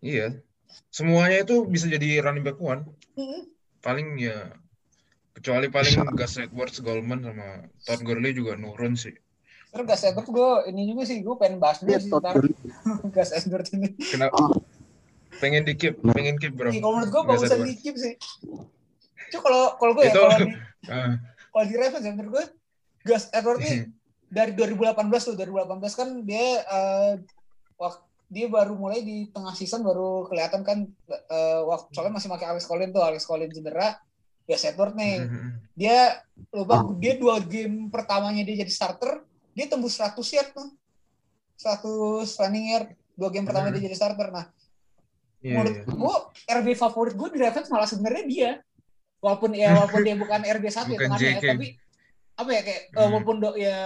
Iya. 0.00 0.40
Semuanya 0.90 1.44
itu 1.44 1.64
bisa 1.66 1.86
jadi 1.86 2.20
running 2.20 2.44
back 2.44 2.58
one. 2.60 2.84
Hmm. 3.16 3.48
Paling 3.80 4.16
ya 4.18 4.52
kecuali 5.36 5.68
paling 5.68 5.92
Bisa. 5.92 6.16
Gus 6.16 6.34
Edwards, 6.40 6.78
Goldman 6.80 7.20
sama 7.20 7.68
Todd 7.84 8.00
Gurley 8.00 8.32
juga 8.32 8.56
nurun 8.56 8.96
sih. 8.96 9.12
Terus 9.72 9.84
Gus 9.84 10.02
Edwards 10.08 10.30
gue 10.32 10.50
ini 10.72 10.88
juga 10.88 11.02
sih 11.04 11.20
gue 11.20 11.36
pengen 11.36 11.60
bahas 11.60 11.84
juga 11.84 11.96
Iya, 11.96 12.00
sih. 12.00 12.10
Gurley. 12.10 12.52
Gus 13.14 13.30
Edwards 13.36 13.70
ini. 13.76 13.88
Kenapa? 14.00 14.36
Oh. 14.36 14.56
Pengen 15.36 15.68
di 15.68 15.76
keep, 15.76 16.00
Nah. 16.00 16.16
pengen 16.16 16.40
keep 16.40 16.56
bro. 16.56 16.72
Iya, 16.72 16.80
kalau 16.80 16.92
menurut 16.96 17.10
gue 17.12 17.22
Gus 17.28 17.40
bagusan 17.44 17.58
di 17.68 17.76
keep 17.76 17.96
sih. 18.00 18.14
Cuma 19.28 19.40
kalau 19.44 19.62
kalau 19.76 19.92
gue 19.92 20.04
ya 20.08 20.12
kalau 20.14 20.30
di 20.40 20.46
Ah, 20.86 21.18
kalau 21.50 21.64
di 21.66 21.74
Ravens 21.74 22.04
ya 22.06 22.12
menurut 22.14 22.30
gue 22.38 22.44
Gus 23.04 23.26
Edwards 23.34 23.58
nih 23.60 23.90
dari 24.38 24.52
2018 24.54 24.96
tuh 25.18 25.34
2018 25.34 25.98
kan 25.98 26.08
dia 26.22 26.62
eh, 26.62 27.12
waktu 27.74 28.05
dia 28.26 28.46
baru 28.46 28.74
mulai 28.74 29.00
di 29.00 29.30
tengah 29.30 29.54
season 29.54 29.80
baru 29.80 30.26
kelihatan 30.26 30.60
kan 30.60 30.82
eh, 31.08 31.60
waktu 31.62 31.88
soalnya 31.90 32.14
masih 32.14 32.28
pakai 32.28 32.46
Alex 32.50 32.64
Collins 32.64 32.90
tuh 32.90 33.02
Alex 33.02 33.22
Collins 33.22 33.54
cedera 33.54 33.88
Gus 34.42 34.62
Edwards 34.62 34.94
nih 34.94 35.14
Mhm. 35.22 35.48
dia 35.74 35.98
lupa 36.50 36.82
Oh. 36.82 36.94
dia 36.94 37.14
dua 37.14 37.38
game 37.38 37.86
pertamanya 37.86 38.42
dia 38.42 38.60
jadi 38.60 38.72
starter 38.72 39.22
dia 39.52 39.66
tembus 39.66 39.94
100 39.94 40.26
yard 40.32 40.50
tuh 40.52 40.68
100 41.56 42.28
running 42.36 42.66
yard 42.70 42.88
dua 43.12 43.30
game 43.30 43.44
pertama 43.44 43.68
Hmm. 43.68 43.74
dia 43.74 43.86
jadi 43.86 43.96
starter 43.96 44.28
nah 44.28 44.46
Iya, 45.38 45.52
menurut 45.52 45.74
iya. 45.76 45.84
gue 45.86 46.14
RB 46.58 46.68
favorit 46.74 47.14
gue 47.14 47.28
di 47.30 47.38
Ravens 47.38 47.68
malah 47.68 47.86
sebenarnya 47.86 48.24
dia 48.26 48.50
walaupun 49.18 49.50
ya 49.52 49.70
walaupun 49.72 50.00
dia 50.02 50.16
bukan 50.16 50.40
RB 50.42 50.64
satu 50.66 50.90
ya 50.90 50.98
tengahnya 51.00 51.38
JK. 51.38 51.44
tapi 51.46 51.66
apa 52.36 52.50
ya 52.50 52.60
kayak 52.62 52.82
eh, 52.82 52.90
Hmm. 52.92 53.08
walaupun 53.08 53.36
do, 53.38 53.50
ya 53.54 53.76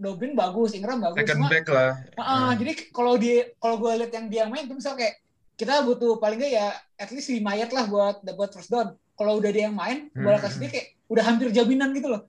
Dobin 0.00 0.32
bagus 0.32 0.72
Ingram 0.72 0.96
bagus 0.98 1.20
Second 1.20 1.38
cuma 1.38 1.48
back 1.48 1.66
lah. 1.68 1.90
ah, 2.14 2.24
Ah. 2.24 2.50
jadi 2.54 2.72
kalau 2.88 3.14
dia 3.14 3.52
kalau 3.54 3.76
gue 3.76 3.92
lihat 3.94 4.10
yang 4.10 4.26
dia 4.26 4.44
main 4.46 4.64
tuh 4.64 4.74
misal 4.74 4.94
kayak 4.94 5.20
kita 5.54 5.84
butuh 5.84 6.16
paling 6.16 6.40
nggak 6.40 6.52
ya 6.52 6.66
at 6.96 7.08
least 7.10 7.28
5 7.28 7.36
yard 7.52 7.68
lah 7.68 7.84
buat 7.84 8.16
dapat 8.20 8.48
first 8.50 8.68
down 8.68 8.88
kalau 9.12 9.36
udah 9.36 9.50
dia 9.50 9.68
yang 9.68 9.76
main 9.76 10.08
Hmm. 10.10 10.24
bola 10.24 10.38
kasih 10.38 10.56
dia 10.58 10.70
kayak 10.70 10.86
udah 11.06 11.22
hampir 11.22 11.48
jaminan 11.50 11.92
gitu 11.92 12.08
loh 12.08 12.24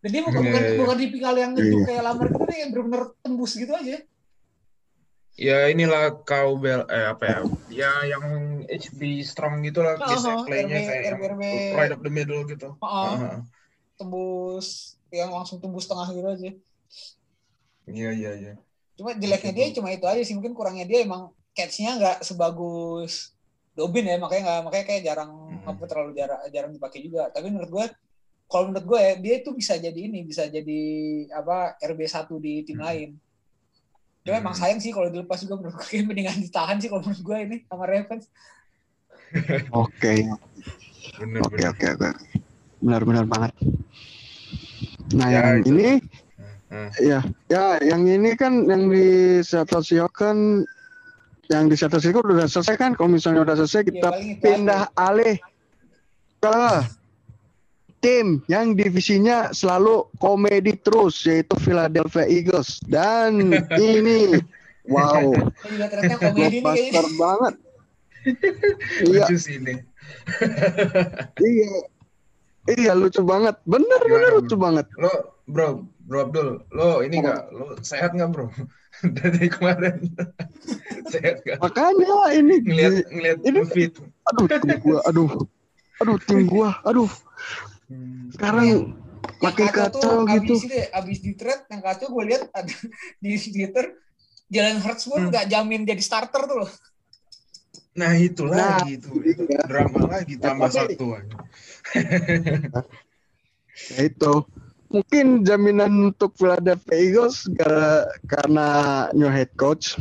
dan 0.00 0.10
dia 0.10 0.20
bukan 0.20 0.34
Iya, 0.36 0.46
bukan, 0.46 0.62
iya. 0.64 0.76
bukan 0.76 0.96
tipikal 0.98 1.34
yang 1.36 1.50
ngejuk 1.52 1.70
Iya. 1.76 1.86
kayak 1.86 2.02
lamar 2.02 2.26
gitu 2.28 2.52
yang 2.52 2.70
bener-bener 2.70 3.02
tembus 3.20 3.52
gitu 3.54 3.72
aja 3.72 3.96
Ya 5.36 5.58
inilah 5.66 6.20
cowbell 6.20 6.84
eh 6.86 7.06
apa 7.06 7.24
ya? 7.24 7.38
Ya 7.70 7.92
yang 8.10 8.24
HB 8.62 9.00
strong 9.22 9.62
gitu 9.62 9.80
lah 9.80 9.96
Oh, 9.96 10.12
oh, 10.12 10.44
playnya 10.44 10.76
RB, 10.76 10.84
kayak 10.84 11.02
yang 11.06 11.16
RB. 11.32 11.42
right 11.72 11.88
up 11.88 12.02
the 12.02 12.12
middle 12.12 12.44
gitu. 12.44 12.76
Heeh. 12.76 13.12
Ah, 13.16 13.40
tembus 13.96 14.66
yang 15.08 15.30
langsung 15.30 15.56
tembus 15.56 15.86
tengah 15.86 16.08
gitu 16.08 16.28
aja 16.28 16.50
Iya 17.90 18.10
iya 18.18 18.30
iya. 18.40 18.52
Cuma 18.98 19.10
jeleknya 19.16 19.52
dia 19.56 19.66
cuma 19.76 19.88
itu 19.90 20.06
aja 20.06 20.22
sih. 20.26 20.34
Mungkin 20.36 20.52
kurangnya 20.54 20.84
dia 20.90 20.98
emang 21.06 21.32
catch-nya 21.56 21.90
nggak 21.98 22.18
sebagus 22.28 23.34
Dobin 23.76 24.06
ya. 24.06 24.16
Makanya 24.20 24.42
nggak 24.46 24.60
makanya 24.66 24.84
kayak 24.88 25.02
jarang 25.08 25.30
Hmm. 25.32 25.70
apa 25.70 25.84
terlalu 25.90 26.12
jarang 26.18 26.40
jarang 26.54 26.72
dipakai 26.76 27.00
juga. 27.06 27.22
Tapi 27.34 27.46
menurut 27.50 27.70
gue 27.70 27.86
kalau 28.50 28.64
menurut 28.70 28.86
gue 28.86 28.98
ya 29.00 29.12
dia 29.18 29.34
itu 29.42 29.50
bisa 29.54 29.74
jadi 29.78 30.00
ini 30.10 30.26
bisa 30.26 30.44
jadi 30.50 30.80
apa 31.34 31.78
RB1 31.80 32.28
di 32.42 32.52
tim 32.66 32.78
Hmm. 32.78 32.86
lain. 32.86 33.10
Cuma 34.20 34.36
emang 34.36 34.54
Hmm. 34.54 34.60
sayang 34.62 34.80
sih 34.84 34.92
kalau 34.92 35.08
dilepas 35.08 35.40
juga 35.42 35.54
menurut 35.58 35.76
gue 35.80 35.98
mendingan 36.08 36.38
ditahan 36.44 36.76
sih 36.78 36.88
kalau 36.92 37.02
menurut 37.02 37.22
gue 37.24 37.38
ini 37.46 37.56
sama 37.66 37.84
Ravens. 37.88 38.26
Oke, 39.72 40.26
oke, 41.38 41.62
oke, 41.70 41.86
oke. 41.94 42.08
Benar-benar 42.82 43.24
banget. 43.30 43.52
Nah, 45.14 45.28
Ya, 45.30 45.38
yang 45.38 45.62
itu. 45.62 45.74
ini, 45.74 46.02
Hmm. 46.70 46.86
ya, 47.02 47.18
ya, 47.50 47.82
yang 47.82 48.06
ini 48.06 48.38
kan 48.38 48.62
yang 48.70 48.86
di 48.86 49.42
Seattle 49.42 49.82
Seahawks 49.82 50.14
kan, 50.14 50.62
yang 51.50 51.66
di 51.66 51.74
Seattle 51.74 51.98
Seahawks 51.98 52.30
udah 52.30 52.46
selesai 52.46 52.78
kan? 52.78 52.94
Kalau 52.94 53.10
misalnya 53.10 53.42
udah 53.42 53.58
selesai, 53.58 53.82
Ya, 53.82 53.86
kita 53.90 54.08
itu 54.22 54.38
pindah 54.38 54.82
aja. 54.86 55.10
alih 55.10 55.36
ke 56.38 56.58
tim 57.98 58.38
yang 58.46 58.78
divisinya 58.78 59.50
selalu 59.50 60.06
komedi 60.22 60.78
terus, 60.78 61.26
yaitu 61.26 61.58
Philadelphia 61.58 62.24
Eagles. 62.30 62.78
Dan 62.86 63.50
ini, 63.76 64.38
wow, 64.86 65.34
blockbuster 66.32 67.06
banget. 67.18 67.54
Iya, 69.00 69.24
iya, 71.40 71.70
iya 72.68 72.92
lucu 72.92 73.24
banget. 73.24 73.56
Bener, 73.64 74.00
Gimana, 74.04 74.12
bener 74.12 74.30
Bro? 74.30 74.38
lucu 74.44 74.56
banget. 74.60 74.86
Lo 75.00 75.12
bro, 75.48 75.68
bro 76.10 76.26
Abdul, 76.26 76.48
lo 76.74 77.06
ini 77.06 77.22
nggak, 77.22 77.54
lo 77.54 77.78
sehat 77.86 78.10
nggak 78.18 78.34
bro? 78.34 78.50
Dari 79.16 79.46
kemarin 79.46 80.10
sehat 81.14 81.46
nggak? 81.46 81.62
Makanya 81.62 82.34
ini 82.34 82.54
Ngeliat 82.66 82.94
ngeliat 83.14 83.38
Ini- 83.46 83.62
fit. 83.70 83.94
aduh 84.26 84.46
tim 84.50 84.74
gua 84.82 84.98
aduh 85.06 85.30
aduh 86.02 86.18
tim 86.26 86.40
gua 86.50 86.70
aduh 86.82 87.10
sekarang 88.34 88.94
makin 89.38 89.66
Yang 89.66 89.74
kacau 89.74 90.22
gitu 90.26 90.54
Abis, 90.54 90.60
itu, 90.66 90.74
ya, 90.74 90.86
abis 90.94 91.18
di 91.22 91.32
trade 91.38 91.62
yang 91.70 91.80
kacau 91.82 92.06
gue 92.10 92.24
lihat 92.30 92.42
ada 92.50 92.74
di 93.22 93.30
Twitter 93.38 93.86
Jalen 94.50 94.78
Hurts 94.82 95.06
pun 95.06 95.18
Hmm. 95.22 95.30
nggak 95.30 95.46
jamin 95.46 95.86
jadi 95.86 96.02
starter 96.02 96.42
tuh 96.46 96.56
loh. 96.66 96.70
Nah 97.94 98.14
itu 98.14 98.46
Nah, 98.46 98.82
lagi 98.82 98.98
itu, 98.98 99.10
itu 99.22 99.42
iya. 99.50 99.62
drama 99.66 100.06
lagi 100.10 100.34
tambah 100.38 100.70
satu 100.70 101.14
ya 103.90 104.00
itu 104.04 104.32
mungkin 104.90 105.46
jaminan 105.46 106.10
untuk 106.10 106.34
Philadelphia 106.34 106.98
Eagles 106.98 107.46
gara- 107.54 108.10
karena 108.26 108.66
new 109.14 109.30
head 109.30 109.50
coach 109.54 109.94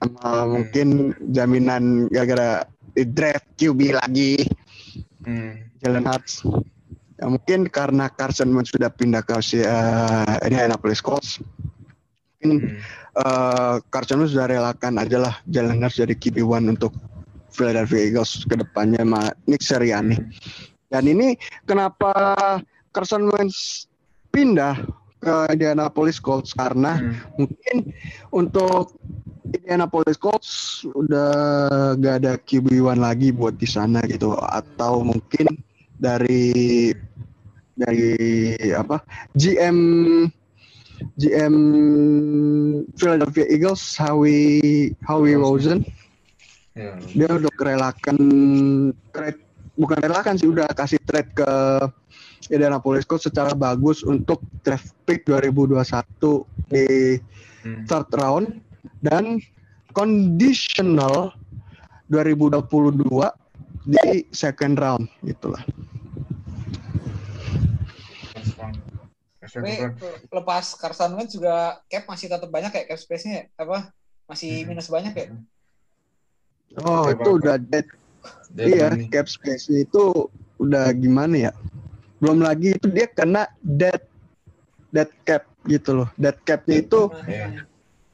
sama 0.00 0.48
mungkin 0.48 1.12
jaminan 1.30 2.08
gara-gara 2.08 2.64
draft 2.96 3.46
QB 3.54 3.94
lagi 3.94 4.40
Hmm. 5.20 5.68
Jalen 5.84 6.08
Hurts 6.08 6.40
ya 7.20 7.28
mungkin 7.28 7.68
karena 7.68 8.08
Carson 8.08 8.48
Wentz 8.56 8.72
sudah 8.72 8.88
pindah 8.88 9.20
ke 9.20 9.36
si, 9.44 9.60
ini 9.60 9.68
Indianapolis 10.48 11.04
Colts 11.04 11.44
mungkin 12.40 12.80
Hmm. 12.80 13.20
eh 13.20 13.76
Carson 13.92 14.24
Wentz 14.24 14.32
sudah 14.32 14.48
relakan 14.48 14.96
aja 14.96 15.20
lah 15.20 15.36
Jalen 15.44 15.84
Hurts 15.84 16.00
jadi 16.00 16.16
QB1 16.16 16.72
untuk 16.72 16.96
Philadelphia 17.52 18.00
Eagles 18.08 18.48
ke 18.48 18.56
depannya 18.56 19.04
sama 19.04 19.28
Nick 19.44 19.60
Sirianni. 19.60 20.16
Dan 20.88 21.04
ini 21.04 21.36
kenapa 21.66 22.14
Carson 22.88 23.28
Wentz 23.28 23.89
pindah 24.30 24.74
ke 25.20 25.34
Indianapolis 25.52 26.16
Colts 26.16 26.56
karena 26.56 26.96
Hmm. 26.96 27.14
mungkin 27.36 27.76
untuk 28.32 28.96
Indianapolis 29.50 30.16
Colts 30.16 30.50
udah 30.86 31.30
gak 31.98 32.24
ada 32.24 32.38
QB1 32.38 32.96
lagi 32.96 33.28
buat 33.34 33.58
di 33.58 33.66
sana 33.66 34.00
gitu 34.06 34.32
atau 34.38 35.02
mungkin 35.04 35.50
dari 35.98 36.94
dari 37.76 38.14
apa 38.72 39.02
GM 39.34 39.76
GM 41.16 41.54
Philadelphia 42.94 43.46
Eagles 43.48 43.96
Howie 43.96 44.94
Howie 45.04 45.36
Rosen 45.36 45.84
Ya. 46.70 46.94
dia 47.02 47.26
udah 47.34 47.50
relakan 47.58 48.16
trade 49.10 49.42
bukan 49.74 49.98
relakan 50.06 50.38
sih 50.38 50.46
udah 50.46 50.70
kasih 50.70 51.02
trade 51.02 51.26
ke 51.34 51.50
Indianapolis 52.50 53.06
Colts 53.06 53.30
secara 53.30 53.54
bagus 53.54 54.02
untuk 54.02 54.42
draft 54.66 54.90
pick 55.06 55.22
2021 55.24 56.42
di 56.66 57.16
Hmm. 57.60 57.84
third 57.84 58.08
round 58.16 58.46
dan 59.04 59.36
conditional 59.92 61.30
2022 62.08 63.30
di 63.84 64.24
second 64.32 64.74
round 64.80 65.04
gitulah. 65.22 65.60
Tapi 69.40 69.72
lepas 70.30 70.64
Carson 70.78 71.16
Wentz 71.16 71.34
juga 71.34 71.82
cap 71.84 72.04
masih 72.06 72.30
tetap 72.30 72.48
banyak 72.48 72.70
kayak 72.70 72.86
cap 72.92 73.00
space-nya 73.00 73.34
ya? 73.34 73.44
apa 73.58 73.90
masih 74.24 74.62
Hmm. 74.62 74.66
minus 74.74 74.86
banyak 74.86 75.12
ya? 75.12 75.26
Oh, 76.86 77.10
itu 77.10 77.30
udah 77.34 77.58
dead. 77.58 77.86
Dead 78.52 78.68
iya, 78.68 78.88
money. 78.94 79.10
cap 79.10 79.26
space 79.26 79.66
itu 79.68 80.30
udah 80.56 80.92
gimana 80.94 81.50
ya? 81.50 81.52
Belum 82.20 82.38
lagi 82.38 82.76
itu 82.76 82.86
dia 82.86 83.08
kena 83.08 83.48
dead 83.58 84.04
dead 84.92 85.10
cap 85.24 85.48
gitu 85.64 86.04
loh. 86.04 86.08
Dead 86.14 86.36
cap-nya 86.44 86.84
itu 86.84 87.08
Iya. 87.24 87.64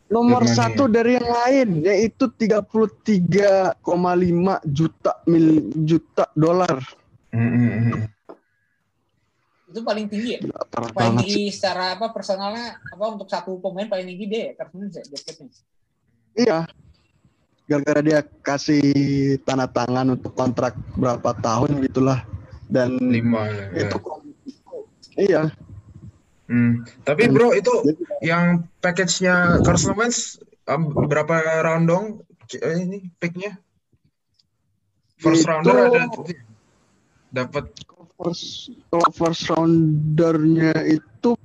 nomor 0.06 0.46
satu 0.46 0.86
dari 0.86 1.18
yang 1.18 1.26
lain 1.26 1.68
yaitu 1.82 2.30
33,5 2.30 3.82
juta 4.62 5.12
mil 5.26 5.46
juta 5.82 6.30
dolar. 6.32 6.78
Hmm, 7.34 7.50
hmm. 7.50 8.06
Itu 9.66 9.82
paling 9.82 10.06
tinggi 10.06 10.38
ya? 10.38 10.40
Gila, 10.46 10.62
Paling 10.94 11.18
sih. 11.20 11.26
tinggi 11.26 11.44
secara 11.50 11.98
apa 11.98 12.14
personalnya 12.14 12.78
apa 12.78 13.04
untuk 13.10 13.26
satu 13.26 13.58
pemain 13.58 13.90
paling 13.90 14.06
tinggi 14.06 14.26
ya 14.30 14.54
Carson 14.54 14.78
Wentz 14.86 14.96
ya 14.96 15.04
cap 15.04 15.22
capnya. 15.26 15.50
Iya. 16.38 16.58
Gara-gara 17.66 17.98
dia 17.98 18.20
kasih 18.46 18.86
tanda 19.42 19.66
tangan 19.66 20.14
untuk 20.14 20.30
kontrak 20.38 20.78
berapa 20.94 21.34
tahun 21.34 21.82
gitulah 21.82 22.22
dan 22.66 22.98
Lima. 22.98 23.46
ya. 23.72 23.86
itu 23.86 23.96
iya. 25.16 25.42
Hmm. 26.46 26.86
Tapi 27.02 27.26
bro 27.26 27.50
itu 27.58 27.70
yang 28.22 28.62
package-nya 28.78 29.66
Carson 29.66 29.98
Wentz 29.98 30.38
um, 30.70 30.94
berapa 31.10 31.42
round 31.66 31.90
dong 31.90 32.04
eh, 32.54 32.78
ini 32.78 33.10
pick-nya? 33.18 33.58
First 35.18 35.42
Itu- 35.42 35.50
rounder 35.50 35.76
ada 35.90 36.02
dapat 37.34 37.66
First, 38.16 38.72
first 39.12 39.44
roundernya 39.52 40.72
itu 40.88 41.36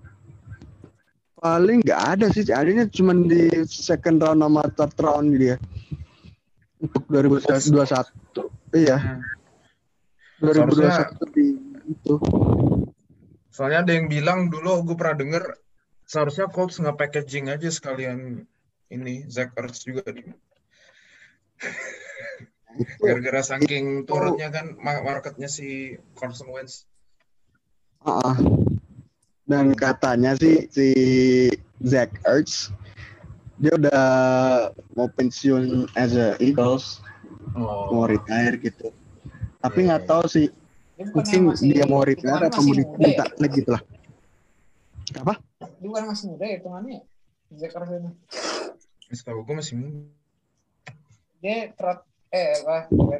paling 1.35 1.83
nggak 1.83 2.01
ada 2.15 2.25
sih, 2.31 2.47
adanya 2.47 2.87
cuma 2.87 3.11
di 3.11 3.51
second 3.67 4.23
round 4.23 4.39
sama 4.39 4.63
third 4.79 4.95
round 5.03 5.35
dia 5.35 5.59
untuk 6.79 7.03
2021. 7.11 8.47
Iya, 8.71 8.95
Hmm. 8.95 9.19
2021 10.41 11.37
di 11.37 11.45
itu. 11.85 12.15
Soalnya 13.53 13.85
ada 13.85 13.91
yang 13.93 14.09
bilang 14.09 14.49
dulu 14.49 14.81
gue 14.81 14.97
pernah 14.97 15.15
denger 15.21 15.43
seharusnya 16.09 16.49
Colts 16.49 16.81
nggak 16.81 16.97
packaging 16.97 17.53
aja 17.53 17.69
sekalian 17.69 18.43
ini 18.91 19.23
Zach 19.31 19.55
Ertz 19.55 19.87
juga 19.87 20.03
di 20.11 20.27
gara-gara 22.99 23.43
saking 23.43 24.07
turunnya 24.07 24.49
kan 24.49 24.75
ma- 24.79 25.03
marketnya 25.03 25.51
si 25.51 25.99
Carson 26.17 26.49
Wentz. 26.49 26.87
ah, 28.03 28.33
ah. 28.33 28.37
Dan 29.45 29.75
katanya 29.75 30.33
sih 30.39 30.67
si 30.71 30.89
Zach 31.83 32.11
Ertz 32.23 32.71
dia 33.61 33.77
udah 33.77 34.03
mau 34.97 35.05
pensiun 35.05 35.85
as 35.93 36.17
a 36.17 36.33
Eagles, 36.41 36.97
mau 37.53 38.09
retire 38.09 38.57
gitu. 38.57 38.89
Tapi 39.61 39.79
Iya, 39.79 39.87
nggak 39.87 40.01
iya. 40.01 40.09
tahu 40.09 40.23
sih 40.25 40.45
masih- 41.41 41.71
dia 41.71 41.85
mau 41.85 42.01
hitungannya 42.01 42.49
atau 42.49 42.61
masih 42.61 42.83
mau 42.83 42.93
muda 42.93 43.09
ya? 43.09 43.25
lagi 43.37 43.55
gitu 43.55 43.69
lah. 43.71 43.81
Apa? 45.17 45.33
Dia 45.61 45.87
bukan 45.87 46.03
masih 46.07 46.25
muda 46.29 46.45
ya 46.45 46.55
hitungannya 46.57 46.91
ya? 46.93 47.01
Zach 47.51 47.71
Carson. 47.71 48.03
Setahu 49.07 49.39
gue 49.43 49.55
masih 49.55 49.73
muda. 49.77 49.97
Dia 51.39 51.57
trade 51.73 52.03
eh 52.31 52.53
apa 52.63 52.77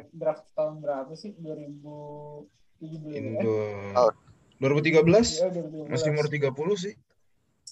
draft 0.08 0.46
tahun 0.52 0.80
berapa 0.80 1.12
sih? 1.12 1.36
2017 1.36 3.12
Ini 3.12 3.30
ya? 3.30 3.42
dua- 3.42 4.16
2013 4.56 5.28
Iya, 5.36 5.50
2015. 5.50 5.90
masih 5.90 6.08
umur 6.10 6.26
30 6.26 6.74
sih. 6.76 6.94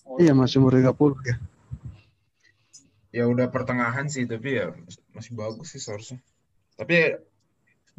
Oh, 0.05 0.19
Iya 0.19 0.33
masih 0.33 0.59
umur 0.59 0.75
30 0.75 1.17
ya. 1.25 1.37
Ya 3.11 3.25
udah 3.27 3.47
pertengahan 3.47 4.07
sih 4.07 4.23
tapi 4.23 4.55
ya 4.55 4.71
masih 5.11 5.35
bagus 5.35 5.71
sih 5.71 5.81
seharusnya. 5.81 6.19
Tapi 6.77 7.19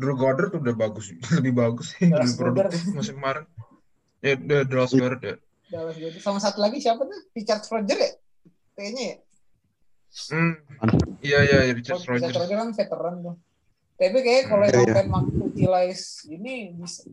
Drew 0.02 0.18
Goddard 0.18 0.52
udah 0.52 0.74
bagus, 0.74 1.14
lebih 1.38 1.54
bagus 1.54 1.94
sih, 1.94 2.10
Dallas 2.10 2.34
lebih 2.34 2.38
produktif 2.42 2.82
Goedert. 2.82 2.96
musim 2.98 3.16
kemarin. 3.16 3.46
Ya, 4.20 4.34
udah 4.36 4.60
Dallas 4.66 4.92
Goddard 4.92 5.22
ya. 5.22 5.36
Dallas 5.70 5.96
gitu. 5.96 6.18
Sama 6.18 6.42
satu 6.42 6.58
lagi 6.58 6.82
siapa 6.82 7.06
tuh? 7.06 7.20
Richard 7.32 7.62
Roger 7.64 7.98
ya? 7.98 8.12
Kayaknya 8.74 9.04
ya. 9.06 9.16
Hmm. 10.28 10.54
Iya 11.22 11.40
iya 11.40 11.58
iya, 11.64 11.74
Richard 11.74 12.02
Oh, 12.02 12.12
Richard. 12.12 12.36
Roger 12.36 12.58
kan 12.58 12.70
veteran 12.74 13.16
tuh. 13.22 13.36
Tapi 13.96 14.18
kayak 14.20 14.44
kalau 14.50 14.66
Iya, 14.66 14.74
yang 14.74 14.84
iya. 14.84 14.96
pengen 14.98 15.24
utilize 15.40 16.06
ini 16.26 16.54
bisa 16.74 17.06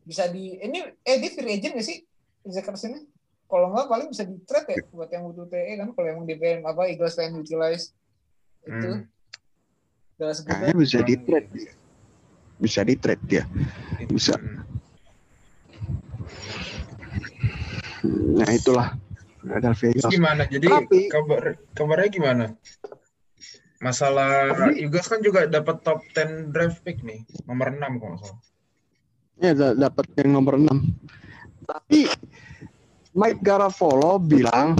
bisa 0.00 0.24
di 0.26 0.56
ini 0.56 0.78
eh 1.02 1.16
dia 1.18 1.28
free 1.28 1.52
agent 1.52 1.74
gak 1.74 1.84
sih? 1.84 2.06
Carson 2.62 2.94
ini? 2.94 3.02
Kalau 3.44 3.68
nggak 3.68 3.86
paling 3.86 4.08
bisa 4.08 4.22
di 4.22 4.38
trade 4.40 4.68
ya 4.70 4.76
buat 4.88 5.08
yang 5.08 5.26
butuh 5.26 5.44
TE 5.44 5.72
kan 5.74 5.88
kalau 5.90 6.06
yang 6.06 6.20
di 6.22 6.36
PM 6.36 6.62
apa 6.62 6.86
Eagles 6.86 7.12
pengen 7.12 7.36
utilize 7.38 7.92
itu 8.62 8.88
Hmm. 8.88 9.04
Dallas 10.14 10.40
Kayaknya 10.40 10.64
Goedert. 10.68 10.80
bisa 10.80 10.98
di 11.02 11.14
trade 11.18 11.48
dia. 11.52 11.72
Bisa 12.58 12.82
di 12.82 12.94
trade 12.94 13.24
dia. 13.24 13.44
Bisa. 14.06 14.34
Nah 18.04 18.50
itulah 18.50 18.94
Terus 19.38 19.80
Eagles. 19.82 20.12
gimana? 20.12 20.42
Jadi 20.44 20.66
Tapi- 20.66 21.08
kabar 21.08 21.56
kabarnya 21.72 22.08
gimana? 22.10 22.44
Masalah 23.78 24.50
Eagles 24.74 25.06
kan 25.06 25.22
juga 25.22 25.46
dapat 25.46 25.80
top 25.86 26.02
10 26.10 26.50
draft 26.50 26.82
pick 26.82 27.00
nih, 27.06 27.22
nomor 27.46 27.70
6 27.70 27.96
kalau 27.96 28.18
nggak 28.18 28.26
salah. 28.26 28.42
Ya 29.38 29.52
da- 29.54 29.78
dapat 29.78 30.04
yang 30.18 30.34
nomor 30.34 30.58
6. 30.58 30.82
Tapi 31.62 32.10
Mike 33.14 33.40
Garafolo 33.40 34.18
bilang 34.18 34.74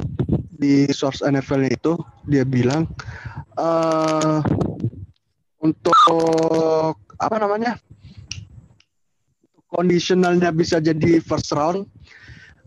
di 0.52 0.90
source 0.90 1.22
NFL 1.22 1.70
itu 1.70 1.94
dia 2.26 2.42
bilang 2.42 2.90
eh 3.54 4.38
untuk 5.62 6.98
apa 7.18 7.36
namanya? 7.36 7.76
Conditionalnya 9.68 10.54
bisa 10.54 10.80
jadi 10.80 11.20
first 11.20 11.52
round. 11.52 11.84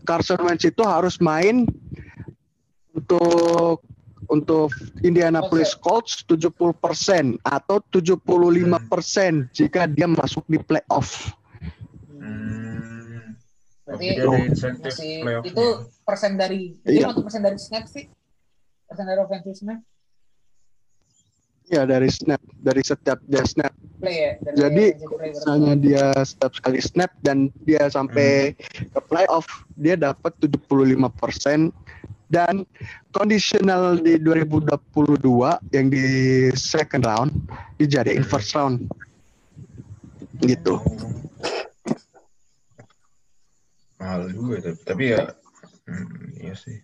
Carson 0.06 0.38
Wentz 0.44 0.66
itu 0.66 0.82
harus 0.86 1.18
main 1.18 1.66
untuk 2.94 3.82
untuk 4.30 4.70
Indianapolis 5.02 5.74
Colts 5.76 6.22
70% 6.24 7.42
atau 7.42 7.76
75% 7.90 9.50
jika 9.50 9.90
dia 9.90 10.06
masuk 10.08 10.46
di 10.46 10.58
playoff. 10.62 11.34
Hmm. 12.08 13.34
Berarti 13.82 14.06
masih 14.78 15.12
playoff 15.26 15.44
itu 15.44 15.64
persen 16.06 16.38
dari 16.38 16.78
Iya. 16.86 17.12
dia 17.12 17.18
persen 17.18 17.42
dari 17.42 17.58
snap 17.58 17.84
sih? 17.90 18.06
Persen 18.86 19.04
dari 19.04 19.20
offensive 19.20 19.58
snap 19.58 19.82
Ya 21.70 21.86
dari 21.86 22.10
snap, 22.10 22.42
dari 22.60 22.82
setiap 22.82 23.22
dia 23.30 23.44
snap. 23.46 23.72
play 24.02 24.18
ya. 24.18 24.32
Dari 24.42 24.56
Jadi 24.58 24.84
berarti. 24.98 25.30
misalnya 25.30 25.74
dia 25.78 26.06
setiap 26.26 26.52
sekali 26.58 26.78
snap 26.82 27.10
dan 27.22 27.54
dia 27.62 27.86
sampai 27.86 28.58
ke 28.74 29.00
playoff, 29.06 29.46
dia 29.78 29.94
dapat 29.94 30.34
75% 30.42 31.70
dan 32.32 32.64
conditional 33.12 34.00
di 34.00 34.16
2022 34.16 34.72
yang 35.76 35.86
di 35.92 36.06
second 36.56 37.04
round 37.04 37.30
dijadiin 37.76 38.24
first 38.24 38.56
round. 38.56 38.88
Gitu. 40.42 40.80
Mahal 44.02 44.34
juga 44.34 44.74
tapi, 44.74 44.82
tapi 44.82 45.04
ya 45.14 45.30
hmm, 45.86 46.42
iya 46.42 46.54
sih. 46.58 46.82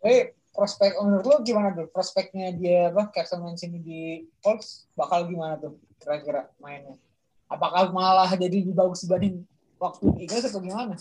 Eh, 0.00 0.32
prospek 0.58 0.98
menurut 0.98 1.22
lu 1.22 1.36
gimana 1.46 1.70
tuh 1.70 1.86
prospeknya 1.86 2.50
dia 2.50 2.90
apa 2.90 3.14
Carson 3.14 3.46
Wentz 3.46 3.62
ini 3.62 3.78
di 3.78 4.00
Colts 4.42 4.90
bakal 4.98 5.30
gimana 5.30 5.54
tuh 5.54 5.78
kira-kira 6.02 6.50
mainnya? 6.58 6.98
Apakah 7.46 7.94
malah 7.94 8.26
jadi 8.34 8.50
lebih 8.50 8.74
bagus 8.74 9.06
dibanding 9.06 9.46
waktu 9.78 10.10
Eagles 10.18 10.50
atau 10.50 10.58
gimana? 10.58 10.98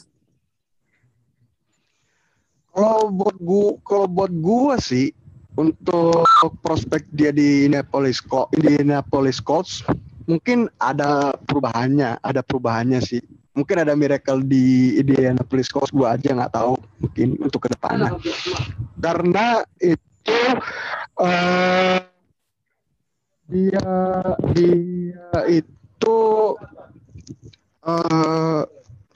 Kalau 2.69 3.09
buat 3.09 3.37
gua 3.41 3.69
kalau 3.81 4.05
buat 4.05 4.29
gua 4.37 4.77
sih 4.77 5.09
untuk 5.57 6.21
prospek 6.61 7.09
dia 7.09 7.33
di 7.33 7.65
Indianapolis 7.65 8.21
Colts, 8.21 8.53
Indianapolis 8.53 9.41
Colts 9.41 9.81
mungkin 10.29 10.69
ada 10.77 11.33
perubahannya, 11.49 12.21
ada 12.21 12.45
perubahannya 12.45 13.01
sih. 13.01 13.25
Mungkin 13.57 13.81
ada 13.81 13.97
miracle 13.97 14.45
di 14.45 15.01
Indianapolis 15.01 15.73
Colts 15.73 15.89
gua 15.89 16.13
aja 16.13 16.29
nggak 16.29 16.53
tahu 16.53 16.77
mungkin 17.01 17.41
untuk 17.41 17.65
ke 17.65 17.73
depannya. 17.73 18.13
Karena 19.01 19.65
itu 19.81 20.37
uh, 21.17 21.97
dia 23.49 23.89
dia 24.53 25.39
itu 25.49 26.17
uh, 27.81 28.61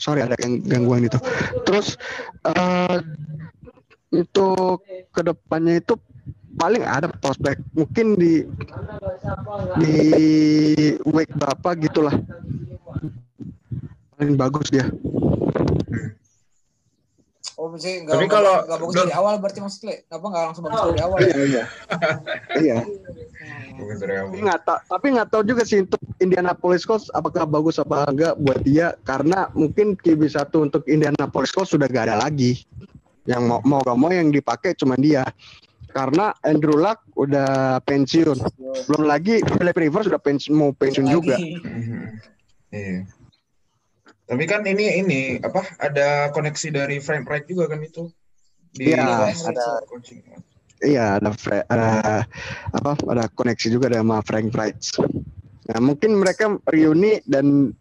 sorry 0.01 0.25
ada 0.25 0.33
yang 0.41 0.65
gangguan 0.65 1.05
itu. 1.05 1.21
Terus 1.69 2.01
uh, 2.49 2.97
untuk 4.09 4.81
ke 5.13 5.21
depannya 5.21 5.77
itu 5.79 5.93
paling 6.59 6.83
ada 6.83 7.07
prospek 7.07 7.57
mungkin 7.71 8.19
di 8.19 8.43
di 9.79 9.95
week 11.07 11.31
berapa 11.37 11.69
gitulah 11.79 12.15
paling 14.21 14.37
bagus 14.37 14.69
dia. 14.69 14.85
Oh, 17.57 17.69
mesti 17.73 18.05
Tapi 18.05 18.25
kalau- 18.29 18.61
nggak 18.69 18.79
bagus 18.85 18.95
dari 19.01 19.13
awal 19.17 19.33
berarti 19.41 19.59
maksudnya 19.65 20.01
apa 20.13 20.25
nggak 20.29 20.43
langsung 20.45 20.63
bagus 20.69 20.81
dari 20.93 21.01
awal? 21.01 21.17
Iya 21.25 21.41
iya. 21.41 21.63
iya. 22.61 22.77
Nggak 24.29 24.59
tahu, 24.61 24.79
tapi 24.85 25.05
nggak 25.17 25.29
tahu 25.33 25.41
juga 25.41 25.65
sih 25.65 25.81
untuk 25.81 25.97
Indianapolis 26.21 26.85
Colts 26.85 27.09
apakah 27.17 27.49
bagus 27.49 27.81
apa 27.81 28.05
enggak 28.05 28.37
buat 28.37 28.61
dia 28.61 28.93
karena 29.01 29.49
mungkin 29.57 29.97
QB 29.97 30.21
satu 30.29 30.69
untuk 30.69 30.85
Indianapolis 30.85 31.49
Colts 31.49 31.73
sudah 31.73 31.89
gak 31.89 32.13
ada 32.13 32.21
lagi. 32.21 32.61
Yang 33.25 33.41
mau 33.49 33.59
mau 33.65 33.81
gak 33.81 33.97
mau 33.97 34.13
yang 34.13 34.29
dipakai 34.29 34.77
cuma 34.77 34.93
dia. 34.97 35.25
Karena 35.91 36.31
Andrew 36.45 36.77
Luck 36.77 37.03
udah 37.17 37.81
pensiun. 37.83 38.37
Belum 38.85 39.03
lagi 39.05 39.41
Philip 39.43 39.75
Rivers 39.75 40.07
sudah 40.09 40.21
pensiun 40.21 40.53
mau 40.53 40.69
pensiun 40.77 41.09
juga. 41.09 41.35
Iya. 42.71 43.20
Tapi 44.31 44.47
kan 44.47 44.63
ini 44.63 45.03
ini 45.03 45.21
apa 45.43 45.67
ada 45.75 46.31
koneksi 46.31 46.71
dari 46.71 47.03
Frank 47.03 47.27
Wright 47.27 47.43
juga 47.51 47.67
kan 47.67 47.83
itu 47.83 48.07
di 48.71 48.95
Iya, 48.95 49.27
ada. 49.27 49.83
coaching. 49.91 50.23
Iya, 50.79 51.19
ada 51.19 51.35
ada 51.67 51.91
apa? 52.71 52.95
Ada 53.11 53.27
koneksi 53.35 53.67
juga 53.75 53.91
sama 53.91 54.23
Frank 54.23 54.55
Wright. 54.55 54.79
Nah, 55.67 55.83
mungkin 55.83 56.15
mereka 56.15 56.55
reuni 56.71 57.19
dan 57.27 57.75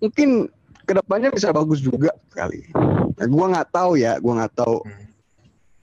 mungkin 0.00 0.48
ke 0.88 0.96
depannya 0.96 1.28
bisa 1.28 1.52
bagus 1.52 1.84
juga 1.84 2.16
kali. 2.32 2.72
Nah, 3.20 3.26
gua 3.28 3.46
nggak 3.52 3.68
tahu 3.68 4.00
ya, 4.00 4.16
gua 4.16 4.32
nggak 4.40 4.56
tahu. 4.56 4.80
Hmm. 4.80 5.04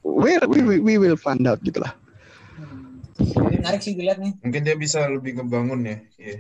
We, 0.04 0.42
we, 0.50 0.60
we, 0.82 0.94
will 0.98 1.16
find 1.16 1.46
out 1.46 1.62
gitu 1.62 1.80
lah. 1.80 1.94
Jadi 3.22 3.56
menarik 3.62 3.80
sih 3.86 3.94
dilihat 3.94 4.20
nih. 4.20 4.36
Mungkin 4.42 4.62
dia 4.66 4.76
bisa 4.76 5.06
lebih 5.06 5.38
ngebangun 5.38 5.86
ya. 5.86 5.98
Iya. 6.18 6.38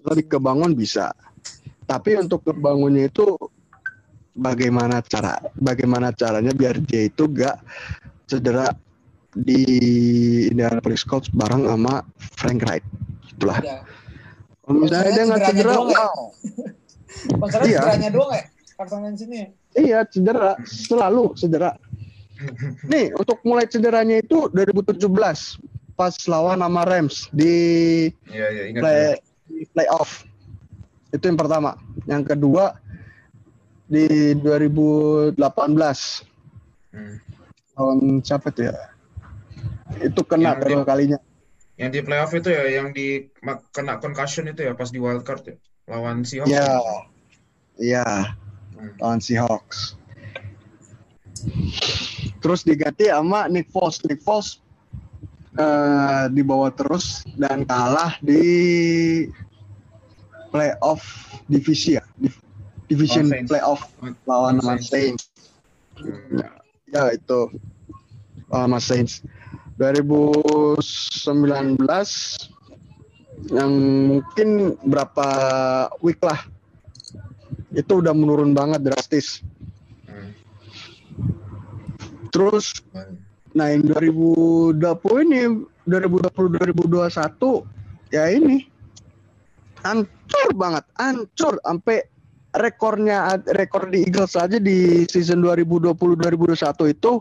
Lebih 0.00 0.32
kebangun 0.32 0.72
bisa. 0.74 1.12
Tapi 1.90 2.10
untuk 2.22 2.46
kebangunnya 2.46 3.10
itu 3.10 3.34
bagaimana 4.30 5.02
cara 5.02 5.42
bagaimana 5.58 6.14
caranya 6.14 6.54
biar 6.54 6.78
dia 6.86 7.10
itu 7.10 7.26
gak 7.26 7.58
cedera 8.30 8.70
di 9.34 9.62
Indianapolis 10.54 11.02
Colts 11.02 11.30
bareng 11.34 11.66
sama 11.66 12.06
Frank 12.38 12.62
Wright. 12.62 12.86
Itulah. 13.34 13.58
Ya. 13.58 13.82
Kalau 14.62 14.78
misalnya 14.86 15.10
dia 15.10 15.24
nggak 15.26 15.42
cedera, 15.50 15.72
doang 15.74 15.90
ya? 15.90 15.98
wow. 15.98 16.22
Masalahnya 17.42 17.66
Iya. 17.66 17.80
cederanya 17.82 18.10
doang 18.14 18.30
ya. 18.30 18.42
Carson 18.78 19.00
Wentz 19.02 19.22
ini. 19.26 19.40
Iya, 19.74 19.98
cedera. 20.06 20.50
Selalu 20.62 21.24
cedera. 21.34 21.70
Nih, 22.86 23.12
untuk 23.18 23.38
mulai 23.44 23.66
cederanya 23.68 24.16
itu 24.22 24.46
2017 24.54 25.10
pas 25.92 26.14
lawan 26.24 26.62
sama 26.64 26.82
Rams 26.88 27.28
di 27.30 27.54
Iya, 28.30 28.46
iya 28.50 28.62
ingat. 28.72 28.80
play 28.80 28.94
ya. 28.96 29.12
di 29.50 29.64
playoff. 29.74 30.10
Itu 31.10 31.24
yang 31.26 31.38
pertama. 31.38 31.74
Yang 32.06 32.34
kedua 32.34 32.78
di 33.86 34.34
2018 34.38 35.34
Hmm. 36.90 37.16
lawan 37.74 37.98
siapa 38.20 38.50
tuh 38.50 38.70
ya? 38.70 38.74
Itu 39.98 40.22
kena 40.22 40.54
Yang 40.54 40.60
kedua 40.66 40.82
di- 40.82 40.88
kalinya. 40.88 41.18
Yang 41.74 41.90
di 41.90 42.00
playoff 42.02 42.32
itu 42.34 42.48
ya 42.50 42.64
yang 42.68 42.90
di 42.90 43.30
kena 43.70 43.96
concussion 43.98 44.46
itu 44.46 44.66
ya 44.66 44.74
pas 44.74 44.90
di 44.90 44.98
wild 44.98 45.22
card 45.22 45.42
ya. 45.46 45.56
Lawan 45.86 46.22
Seahawks. 46.22 46.50
Iya. 46.50 46.70
Iya, 47.80 48.06
Hmm. 48.76 48.92
lawan 49.00 49.18
Seahawks. 49.18 49.96
Terus 52.40 52.60
diganti 52.62 53.08
sama 53.08 53.48
Nick 53.48 53.68
Foles. 53.70 54.00
Nick 54.04 54.20
Foles 54.20 54.60
eh, 55.52 56.24
dibawa 56.30 56.70
terus 56.70 57.26
dan 57.34 57.64
kalah 57.64 58.14
di 58.20 59.26
playoff 60.50 61.02
divisi 61.46 61.94
ya, 61.96 62.02
Div- 62.18 62.42
division 62.90 63.30
Saints. 63.30 63.48
playoff 63.50 63.80
lawan 64.26 64.58
sama 64.58 64.82
Saints. 64.82 64.90
Saints. 64.90 65.22
Hmm. 65.98 66.42
Ya, 66.90 67.14
itu 67.14 67.40
lawan 68.50 68.74
sama 68.74 68.80
Saints. 68.82 69.22
2019 69.80 71.80
yang 73.48 73.72
mungkin 74.12 74.76
berapa 74.84 75.28
week 76.04 76.20
lah 76.20 76.36
itu 77.72 78.04
udah 78.04 78.12
menurun 78.12 78.52
banget 78.52 78.84
drastis. 78.84 79.40
Hmm. 80.04 80.36
Terus 82.34 82.84
nah 83.50 83.66
yang 83.72 83.82
2020 83.82 84.78
ini 85.26 85.66
2020 85.88 86.54
2021 86.54 87.66
ya 88.14 88.30
ini 88.30 88.68
hancur 90.30 90.54
banget, 90.54 90.86
hancur 90.94 91.58
sampai 91.66 92.06
rekornya 92.54 93.34
rekor 93.54 93.86
di 93.90 94.06
Eagles 94.06 94.38
aja 94.38 94.58
di 94.62 95.02
season 95.10 95.42
2020 95.42 95.90
2021 95.94 96.94
itu 96.94 97.12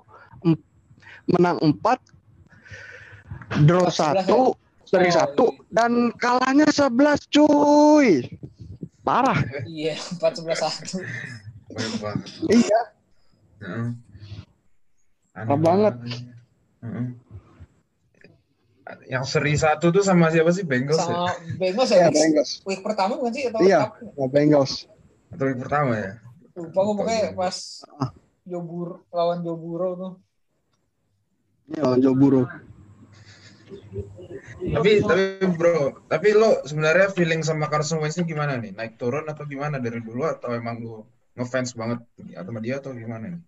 menang 1.30 1.62
4 1.62 3.62
draw 3.65 3.89
1 3.89 4.26
seri 4.86 5.10
Oh, 5.13 5.54
1 5.58 5.74
dan 5.74 6.13
kalahnya 6.17 6.65
11 6.69 7.26
cuy. 7.30 8.26
Parah. 9.06 9.38
Iya, 9.65 9.98
14 10.17 10.54
satu. 10.54 10.98
Banyak 11.69 12.02
banget. 12.02 12.26
Iya. 12.45 12.82
Heeh. 13.62 13.93
Aneh 15.38 15.50
Parah 15.50 15.62
banget. 15.62 15.93
Yang 19.06 19.25
seri 19.30 19.54
satu 19.54 19.93
tuh 19.93 20.02
sama 20.02 20.34
siapa 20.34 20.49
sih 20.49 20.65
Bengals 20.65 20.97
ya? 20.97 21.06
Sama 21.06 21.30
Bengals 21.62 21.89
Ya 21.93 21.97
ya. 21.97 22.08
week- 22.10 22.17
Bengals. 22.17 22.52
Week 22.65 22.82
pertama 22.82 23.13
bukan 23.21 23.32
sih 23.34 23.43
atau 23.49 23.60
Iya. 23.62 23.82
Ya, 24.17 24.25
Bengals. 24.30 24.89
Atau 25.30 25.45
yang 25.45 25.62
pertama 25.62 25.91
ya? 25.93 26.12
Lupa 26.58 26.80
gue 26.84 26.95
pokoknya 26.97 27.23
pas 27.38 27.56
Jobur 28.43 29.06
lawan 29.13 29.45
Joburo 29.45 29.89
tuh. 29.95 30.13
Ini 31.69 31.86
lawan 31.86 32.02
Joe 32.02 32.17
Burrow. 32.17 32.45
Tapi 34.60 34.91
tapi 35.06 35.23
bro, 35.54 36.02
tapi 36.10 36.34
lo 36.34 36.65
sebenarnya 36.65 37.13
feeling 37.13 37.45
sama 37.45 37.69
Carson 37.69 38.02
Wentz 38.02 38.17
ini 38.17 38.25
gimana 38.25 38.58
nih? 38.58 38.73
Naik 38.73 38.97
turun 38.97 39.30
atau 39.30 39.45
gimana 39.45 39.78
dari 39.78 40.02
dulu 40.02 40.25
atau 40.25 40.49
emang 40.52 40.82
lo 40.82 41.06
ngefans 41.38 41.78
banget 41.78 42.02
atau 42.34 42.49
sama 42.49 42.60
dia 42.60 42.82
atau 42.82 42.91
gimana 42.97 43.38
nih? 43.38 43.41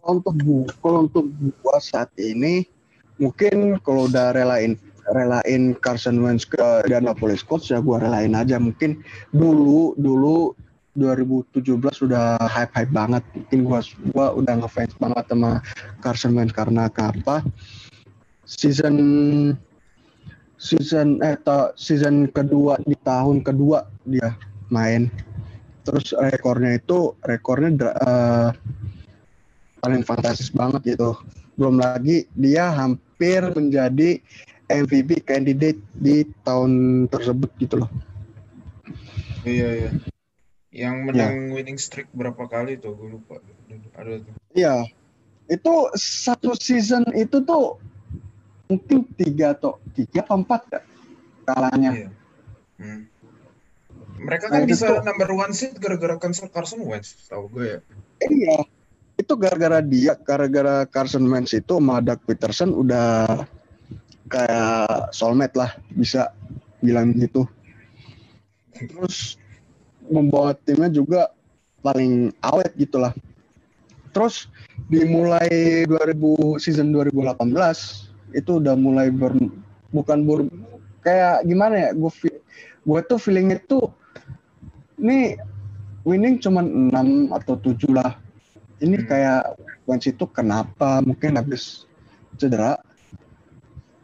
Kalau 0.00 0.24
untuk 0.24 0.34
gua, 0.40 0.64
kalau 0.80 0.98
untuk 1.04 1.24
gua 1.60 1.76
saat 1.76 2.08
ini 2.16 2.64
mungkin 3.16 3.80
kalau 3.80 4.08
udah 4.08 4.36
relain 4.36 4.76
relain 5.14 5.76
Carson 5.78 6.18
Wentz 6.18 6.48
ke 6.48 6.62
Indianapolis 6.86 7.46
Colts 7.46 7.70
ya 7.70 7.78
gua 7.78 8.02
relain 8.02 8.34
aja. 8.34 8.58
Mungkin 8.58 9.02
dulu 9.30 9.94
dulu 9.98 10.56
2017 10.96 11.78
sudah 11.92 12.40
hype 12.40 12.72
hype 12.74 12.92
banget. 12.92 13.22
Mungkin 13.36 13.58
gua 13.68 13.80
gua 14.10 14.26
udah 14.34 14.54
ngefans 14.64 14.94
banget 14.98 15.24
sama 15.30 15.50
Carson 16.02 16.34
Wentz 16.34 16.56
karena 16.56 16.90
apa? 16.90 17.44
Season 18.46 18.96
season 20.56 21.20
eh 21.20 21.36
ta- 21.36 21.76
season 21.76 22.32
kedua 22.32 22.80
di 22.82 22.96
tahun 22.98 23.44
kedua 23.44 23.86
dia 24.08 24.34
main. 24.72 25.12
Terus 25.86 26.10
rekornya 26.18 26.82
itu 26.82 27.14
rekornya 27.22 27.70
eh, 27.94 28.48
paling 29.78 30.02
fantastis 30.02 30.50
banget 30.50 30.98
gitu. 30.98 31.14
Belum 31.54 31.78
lagi 31.78 32.26
dia 32.34 32.74
hampir 32.74 33.05
menjadi 33.52 34.20
MVP 34.66 35.22
candidate 35.22 35.80
di 35.94 36.26
tahun 36.42 37.04
tersebut 37.06 37.50
gitu 37.58 37.84
loh. 37.84 37.90
Iya 39.46 39.68
iya. 39.72 39.90
Yang 40.74 40.96
menang 41.08 41.34
winning 41.54 41.78
streak 41.80 42.10
berapa 42.12 42.44
kali 42.44 42.76
tuh? 42.76 42.92
Gue 42.92 43.16
lupa. 43.16 43.40
Ada 43.96 44.20
tuh. 44.22 44.34
Iya. 44.52 44.86
itu 45.46 45.74
satu 45.94 46.58
season 46.58 47.06
itu 47.14 47.38
tuh 47.46 47.78
mungkin 48.66 49.06
tiga 49.14 49.54
atau 49.54 49.78
tiga 49.94 50.26
atau 50.26 50.42
empat 50.42 50.66
ya 50.74 50.80
kalahnya. 51.46 51.90
Iya. 51.94 52.08
Hmm. 52.82 53.00
Mereka 54.18 54.50
kan 54.50 54.58
Nah, 54.58 54.66
itu 54.66 54.74
bisa 54.74 54.86
tuh- 54.90 55.06
number 55.06 55.30
one 55.30 55.54
seed 55.54 55.78
gara-gara 55.78 56.18
Carson 56.18 56.50
Carson 56.50 56.82
Wentz, 56.82 57.30
tahu 57.30 57.46
gue 57.46 57.62
ya. 57.62 57.78
Iya. 58.26 58.58
Itu 59.26 59.34
gara-gara 59.34 59.82
dia, 59.82 60.14
gara-gara 60.14 60.86
Carson 60.86 61.26
Wentz 61.26 61.50
itu 61.50 61.82
sama 61.82 61.98
Doug 61.98 62.22
Peterson 62.30 62.70
udah 62.70 63.26
kayak 64.30 65.10
soulmate 65.10 65.58
lah, 65.58 65.74
bisa 65.90 66.30
bilang 66.78 67.10
gitu. 67.18 67.42
Terus 68.70 69.34
membawa 70.06 70.54
timnya 70.54 70.94
juga 70.94 71.34
paling 71.82 72.30
awet 72.38 72.70
gitu 72.78 73.02
lah. 73.02 73.10
Terus 74.14 74.46
dimulai 74.86 75.82
2000 75.90 76.62
season 76.62 76.94
2018 76.94 77.50
itu 78.30 78.50
udah 78.62 78.78
mulai 78.78 79.10
ber, 79.10 79.34
bukan 79.90 80.22
ber, 80.22 80.46
kayak 81.02 81.42
gimana 81.50 81.90
ya? 81.90 81.90
Gue 81.98 82.14
gue 82.86 83.00
tuh 83.10 83.18
feeling 83.18 83.58
itu 83.58 83.90
ini 85.02 85.34
winning 86.06 86.38
cuman 86.38 86.94
6 86.94 87.34
atau 87.34 87.58
7 87.58 87.90
lah. 87.90 88.22
Ini 88.76 88.96
Hmm. 89.00 89.08
kayak 89.08 89.42
Wentz 89.88 90.06
itu 90.06 90.24
kenapa 90.28 91.00
mungkin 91.00 91.40
habis 91.40 91.88
cedera 92.36 92.76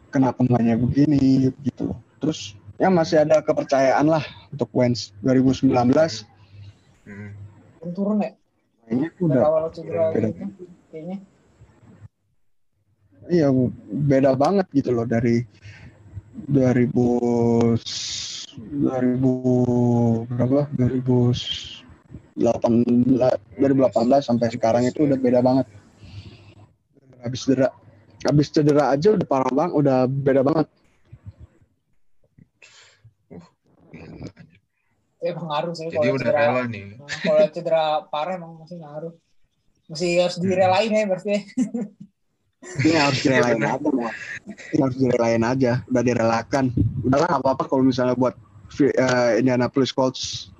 kenapa 0.09 0.41
mainnya 0.49 0.73
begini 0.77 1.53
gitu 1.61 1.93
loh. 1.93 1.99
Terus 2.17 2.57
ya 2.81 2.89
masih 2.89 3.21
ada 3.21 3.37
kepercayaan 3.45 4.09
lah 4.09 4.25
untuk 4.49 4.69
Wentz 4.73 5.13
2019 5.21 6.25
Hmm. 7.03 7.35
turun 7.93 8.23
ya 8.23 8.31
mainnya 8.87 9.09
dari 9.11 9.23
udah 9.27 9.41
awal 9.43 9.67
cedera 9.69 10.09
beda. 10.15 10.29
gitu 10.31 10.63
kayaknya 10.87 11.17
iya 13.27 13.47
beda 14.07 14.31
banget 14.39 14.67
gitu 14.71 14.95
loh 14.95 15.03
dari 15.03 15.43
2000 16.47 17.75
2000 18.55 20.25
berapa 20.31 20.67
2018 22.33 23.61
2018 23.61 24.25
sampai 24.25 24.47
sekarang 24.49 24.83
itu 24.89 25.05
udah 25.05 25.17
beda 25.17 25.39
banget. 25.45 25.67
Habis 27.21 27.45
cedera. 27.45 27.69
Habis 28.23 28.47
cedera 28.49 28.83
aja 28.89 29.13
udah 29.13 29.27
parah 29.27 29.51
banget 29.53 29.73
udah 29.77 29.97
beda 30.09 30.41
banget. 30.41 30.67
Gila. 33.29 34.29
Eh, 35.23 35.31
emang 35.31 35.47
ngaruh 35.47 35.71
sih 35.71 35.87
Jadi 35.87 35.95
kalau 35.95 36.15
udah 36.17 36.25
cedera. 36.27 36.39
rela 36.41 36.61
nih. 36.67 36.83
Kalau 37.23 37.47
cedera 37.53 37.83
parah 38.09 38.33
emang 38.35 38.51
masih 38.59 38.77
ngaruh. 38.81 39.13
Masih 39.87 40.09
harus 40.23 40.37
direlain 40.39 40.91
ya 40.91 41.03
berarti 41.05 41.29
ya. 41.29 41.41
ini 42.79 42.95
harus 42.95 43.19
direlain 43.19 43.59
aja 43.59 43.91
harus 44.79 44.95
direlain 44.95 45.43
aja 45.43 45.71
udah 45.91 46.03
direlakan. 46.03 46.65
Udahlah 47.03 47.27
nggak 47.35 47.43
apa-apa 47.43 47.63
kalau 47.67 47.83
misalnya 47.83 48.15
buat 48.15 48.35
uh, 48.79 49.31
Indianapolis 49.35 49.91
Colts 49.91 50.52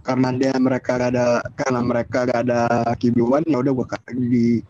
karena 0.00 0.28
dia 0.32 0.52
mereka 0.56 0.96
gak 0.96 1.10
ada 1.12 1.26
karena 1.54 1.80
mereka 1.84 2.18
gak 2.24 2.40
ada 2.48 2.60
QB1 2.96 3.44
ya 3.46 3.58
udah 3.60 3.72
gua 3.76 3.86
ka- 3.86 4.02
di 4.16 4.64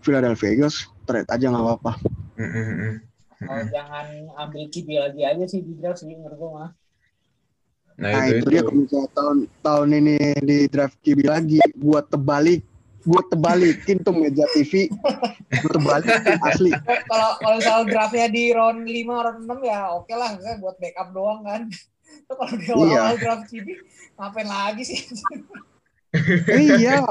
Philadelphia 0.00 0.50
Eagles 0.56 0.88
trade 1.04 1.28
aja 1.28 1.46
nggak 1.52 1.64
apa-apa. 1.64 1.92
Hmm, 2.40 2.50
hmm, 2.50 2.64
hmm. 2.64 2.94
Hmm. 3.42 3.66
jangan 3.74 4.06
ambil 4.38 4.70
kibi 4.70 5.02
lagi 5.02 5.26
aja 5.26 5.44
sih 5.50 5.66
di 5.66 5.74
draft 5.74 6.02
sih 6.02 6.10
menurut 6.10 6.38
gua 6.38 6.50
mah. 6.54 6.70
Nah, 8.00 8.08
nah 8.08 8.24
itu, 8.24 8.40
itu, 8.40 8.48
dia 8.48 8.62
kalau 8.64 8.78
misalnya 8.80 9.10
tahun 9.12 9.38
tahun 9.60 9.88
ini 10.00 10.16
di 10.40 10.58
draft 10.72 10.96
QB 11.04 11.18
lagi 11.28 11.60
buat 11.76 12.08
terbalik 12.08 12.64
buat 13.02 13.26
terbalikin 13.28 13.98
tuh 14.06 14.14
meja 14.14 14.46
TV 14.54 14.86
buat 15.58 15.72
terbalikin 15.74 16.38
asli. 16.48 16.70
Kalau 17.10 17.30
kalau 17.42 17.56
misalnya 17.58 17.84
draftnya 17.90 18.26
di 18.30 18.44
round 18.54 18.86
5 18.86 19.24
round 19.26 19.40
6 19.44 19.58
ya 19.66 19.80
oke 19.90 20.14
lah 20.14 20.30
misalnya 20.38 20.58
buat 20.62 20.76
backup 20.78 21.08
doang 21.10 21.40
kan 21.42 21.60
Tuh 22.24 22.34
kalau 22.34 22.54
di 22.54 22.66
awal, 22.66 22.84
Iya. 22.84 22.98
awal 23.02 23.16
draft 23.16 23.44
kibi 23.46 23.72
ngapain 24.14 24.46
lagi 24.46 24.82
sih 24.82 24.98
iya 26.52 27.02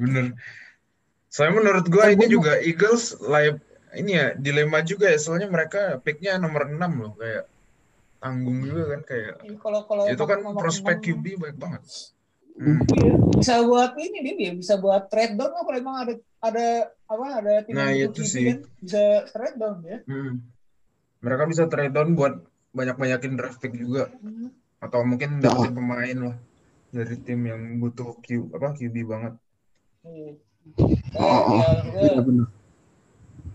bener. 0.00 0.32
Soalnya 1.28 1.52
menurut 1.54 1.84
gua 1.86 2.08
Kan 2.08 2.16
ini 2.16 2.26
juga 2.26 2.56
Eagles 2.58 3.20
live 3.20 3.60
ini 3.94 4.12
ya 4.12 4.32
dilema 4.32 4.80
juga 4.80 5.08
ya 5.08 5.16
soalnya 5.16 5.46
mereka 5.46 5.96
picknya 6.00 6.36
nomor 6.36 6.66
6 6.66 6.76
loh 6.96 7.12
kayak 7.14 7.44
tanggung 8.18 8.58
juga 8.60 8.82
kan 8.92 9.00
kayak 9.04 9.34
kalau 9.56 9.80
kalau 9.84 10.02
itu 10.06 10.22
kan 10.22 10.38
prospek 10.54 10.96
QB 11.02 11.24
baik 11.36 11.56
banget. 11.56 11.82
Hmm. 12.56 12.80
iya, 12.88 13.12
bisa 13.36 13.60
buat 13.60 13.92
ini 14.00 14.16
dia, 14.22 14.34
dia 14.34 14.52
bisa 14.56 14.74
buat 14.76 15.12
trade 15.12 15.36
down 15.36 15.52
kalau 15.52 15.76
emang 15.76 15.96
ada 16.00 16.12
ada 16.40 16.66
apa 17.04 17.24
ada 17.36 17.52
tim 17.68 17.76
Nah, 17.76 17.92
yang 17.92 18.08
itu 18.08 18.24
sih. 18.24 18.42
QB 18.42 18.48
kan 18.48 18.58
bisa 18.80 19.02
trade 19.28 19.56
down 19.56 19.78
ya 19.84 19.98
Hmm. 20.08 20.32
Mereka 21.20 21.42
bisa 21.48 21.64
trade 21.66 21.92
down 21.92 22.12
buat 22.12 22.34
banyak-banyakin 22.76 23.32
draft 23.40 23.58
pick 23.58 23.72
juga 23.72 24.12
atau 24.76 25.00
mungkin 25.08 25.40
dapetin 25.40 25.72
pemain 25.72 26.18
lah 26.30 26.36
dari 26.92 27.16
tim 27.24 27.40
yang 27.48 27.80
butuh 27.80 28.20
Q 28.20 28.52
apa 28.52 28.76
QB 28.76 28.96
banget. 29.08 29.34
Iya. 30.04 30.32
Oh, 31.16 31.42
oh. 31.56 32.20
Bener 32.20 32.46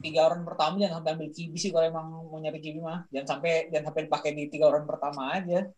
tiga 0.01 0.27
orang 0.27 0.41
pertama 0.43 0.81
jangan 0.81 0.99
sampai 0.99 1.11
ambil 1.13 1.29
kibi 1.29 1.57
sih 1.61 1.69
kalau 1.69 1.85
emang 1.85 2.05
mau 2.09 2.39
nyari 2.41 2.59
kibi 2.59 2.81
mah 2.81 3.05
jangan 3.13 3.37
sampai 3.37 3.69
jangan 3.69 3.85
sampai 3.93 4.01
dipakai 4.09 4.29
di 4.33 4.43
tiga 4.49 4.65
orang 4.67 4.85
pertama 4.89 5.37
aja 5.37 5.69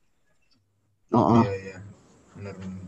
oh, 1.11 1.19
oh. 1.19 1.43
Iya 1.43 1.53
iya. 1.59 1.77
Benar 2.33 2.55
benar. 2.57 2.81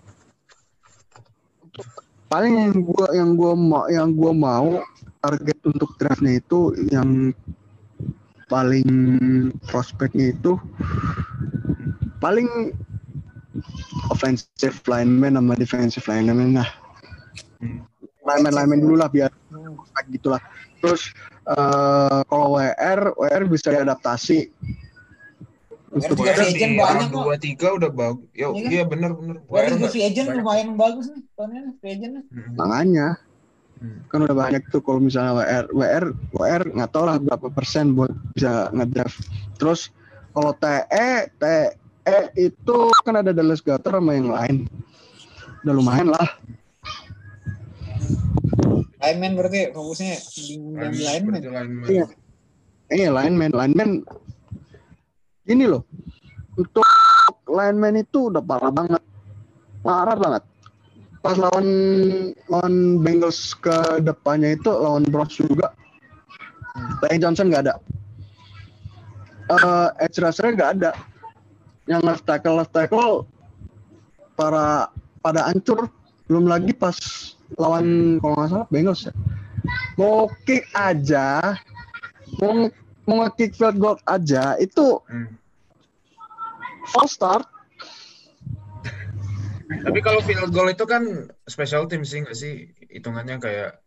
paling 2.25 2.53
yang 2.57 2.75
gua 2.81 3.05
yang 3.13 3.31
gua 3.37 3.53
mau 3.53 3.83
yang 3.91 4.09
gua 4.15 4.31
mau 4.33 4.69
target 5.21 5.59
untuk 5.67 5.93
draftnya 5.99 6.39
itu 6.39 6.73
yang 6.89 7.35
paling 8.45 8.87
prospeknya 9.65 10.31
itu 10.31 10.57
paling 12.17 12.47
offensive 14.07 14.77
lineman 14.85 15.33
sama 15.33 15.53
defensive 15.55 16.05
lineman 16.05 16.55
lah 16.55 16.69
Hmm. 17.55 17.87
lineman 18.21 18.53
lineman 18.53 18.79
dulu 18.79 18.95
lah 18.95 19.07
biar 19.07 19.31
prospek 19.49 20.05
gitulah 20.11 20.41
terus 20.77 21.09
eh, 21.47 22.19
kalau 22.25 22.53
WR 22.53 23.15
WR 23.15 23.43
bisa 23.45 23.71
diadaptasi 23.71 24.51
untuk 25.89 26.19
juga 26.19 26.29
WR 26.29 26.37
free 26.37 26.51
agent 26.53 26.73
banyak 26.75 27.07
kok. 27.07 27.15
dua 27.15 27.35
tiga 27.37 27.67
udah 27.71 27.87
bagus. 27.87 28.27
Yo, 28.33 28.51
Iya 28.51 28.59
kan? 28.59 28.69
iya 28.69 28.83
benar 28.83 29.11
benar. 29.15 29.35
Wah, 29.47 29.63
juga 29.63 29.75
nggak- 29.79 29.93
free 29.95 30.03
agent 30.03 30.27
lumayan 30.29 30.69
bagus 30.75 31.05
nih 31.07 31.23
tahunnya 31.31 31.61
free 31.79 31.91
agent 31.93 32.13
makanya 32.51 33.07
Hmm. 33.15 33.23
Kan 34.09 34.23
udah 34.23 34.35
banyak 34.35 34.63
tuh 34.71 34.81
kalau 34.81 35.03
misalnya 35.03 35.35
WR 35.35 35.65
WR 35.75 36.05
WR 36.33 36.63
nggak 36.73 36.91
tahu 36.95 37.03
lah 37.05 37.17
berapa 37.19 37.47
persen 37.51 37.93
buat 37.93 38.11
bisa 38.33 38.71
ngedraft. 38.71 39.19
Terus 39.59 39.91
kalau 40.31 40.55
TE 40.57 41.29
TE 41.37 42.17
itu 42.39 42.77
kan 43.03 43.19
ada 43.19 43.35
Dallas 43.35 43.61
Goddard 43.61 43.99
sama 43.99 44.15
yang 44.15 44.31
lain. 44.31 44.55
Udah 45.65 45.73
lumayan 45.75 46.09
lah. 46.13 46.27
Lineman 49.05 49.37
berarti 49.37 49.69
fokusnya 49.69 50.15
di 50.33 50.55
Lineman. 50.79 51.41
Iya. 51.85 52.05
eh 52.89 53.09
lineman. 53.09 53.51
Lineman 53.53 53.89
ini 55.45 55.63
loh. 55.69 55.85
Untuk 56.57 56.85
lineman 57.45 58.01
itu 58.01 58.33
udah 58.33 58.41
parah 58.41 58.71
banget. 58.73 59.03
Parah 59.85 60.17
banget 60.17 60.43
pas 61.25 61.41
lawan 61.41 61.67
lawan 62.45 63.01
Bengals 63.01 63.57
ke 63.57 63.73
depannya 64.05 64.53
itu 64.53 64.69
lawan 64.69 65.09
Browns 65.09 65.33
juga. 65.33 65.73
Lane 67.01 67.17
Johnson 67.17 67.49
nggak 67.49 67.65
ada. 67.65 67.81
Eh 69.49 70.05
edge 70.05 70.21
rusher 70.21 70.53
nggak 70.53 70.77
ada. 70.77 70.93
Yang 71.89 72.01
left 72.05 72.23
tackle 72.29 72.61
left 72.61 72.73
tackle 72.77 73.25
para 74.37 74.93
pada 75.25 75.49
hancur. 75.49 75.89
Belum 76.29 76.45
lagi 76.45 76.77
pas 76.77 76.93
lawan 77.57 78.17
kalau 78.21 78.37
nggak 78.37 78.49
salah 78.53 78.67
Bengals 78.69 79.09
ya. 79.09 79.13
Mau 79.97 80.29
kick 80.45 80.69
aja 80.77 81.57
mau 82.41 82.69
mau 83.05 83.15
nge-kick 83.23 83.55
field 83.55 83.77
goal 83.77 83.97
aja 84.09 84.57
itu 84.57 84.99
Hmm. 85.05 85.29
false 86.91 87.15
start 87.17 87.45
Tapi 89.65 89.99
kalau 89.99 90.21
field 90.21 90.49
goal 90.49 90.69
itu 90.69 90.85
kan 90.85 91.03
special 91.45 91.89
team 91.89 92.05
sih 92.05 92.21
nggak 92.21 92.37
sih 92.37 92.53
hitungannya 92.89 93.37
kayak 93.37 93.81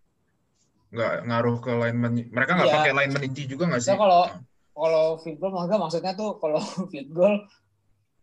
nggak 0.90 1.14
ngaruh 1.24 1.56
ke 1.60 1.70
lineman. 1.70 2.12
Mereka 2.28 2.50
nggak 2.56 2.68
Iya. 2.68 2.76
pakai 2.80 2.92
lineman 2.96 3.22
inti 3.24 3.42
juga 3.46 3.70
nggak 3.70 3.82
sih? 3.82 3.92
Maksudnya 3.92 4.02
kalau 4.02 4.22
kalau 4.74 5.04
field 5.18 5.38
goal 5.38 5.52
maksudnya 5.54 5.78
maksudnya 5.78 6.12
tuh 6.14 6.30
kalau 6.38 6.60
field 6.92 7.10
goal 7.10 7.34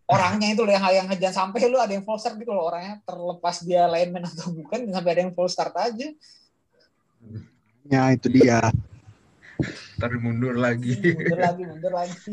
orangnya 0.06 0.54
itu 0.54 0.62
loh 0.62 0.70
yang 0.70 0.86
yang 0.94 1.08
jangan 1.18 1.50
sampai 1.50 1.66
lu 1.66 1.82
ada 1.82 1.90
yang 1.90 2.06
false 2.06 2.22
start 2.24 2.38
gitu 2.38 2.54
loh 2.54 2.70
orangnya 2.70 3.02
terlepas 3.02 3.66
dia 3.66 3.90
lineman 3.90 4.22
atau 4.24 4.54
bukan 4.54 4.86
sampai 4.94 5.12
ada 5.18 5.22
yang 5.26 5.34
false 5.34 5.58
start 5.58 5.74
aja 5.76 6.08
ya 7.86 8.14
itu 8.14 8.28
dia 8.30 8.70
Ntar 9.98 10.12
mundur 10.20 10.60
lagi. 10.60 10.94
mundur 11.18 11.40
lagi 11.42 11.64
mundur 11.66 11.94
lagi 11.96 12.32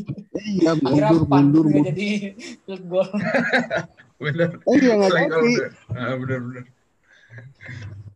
iya 0.61 0.73
mundur 0.77 1.25
mundur 1.25 1.65
mundur 1.65 1.87
jadi 1.89 2.37
field 2.69 2.85
goal 2.93 3.09
bener. 4.23 4.51
eh 4.63 4.77
iya 4.79 4.93
nggak 4.95 5.11
Selain 5.11 5.27
kalau 5.27 5.43
jadi 5.43 5.53
udah, 5.53 5.71
ah, 5.93 6.15
bener 6.17 6.39
bener. 6.41 6.65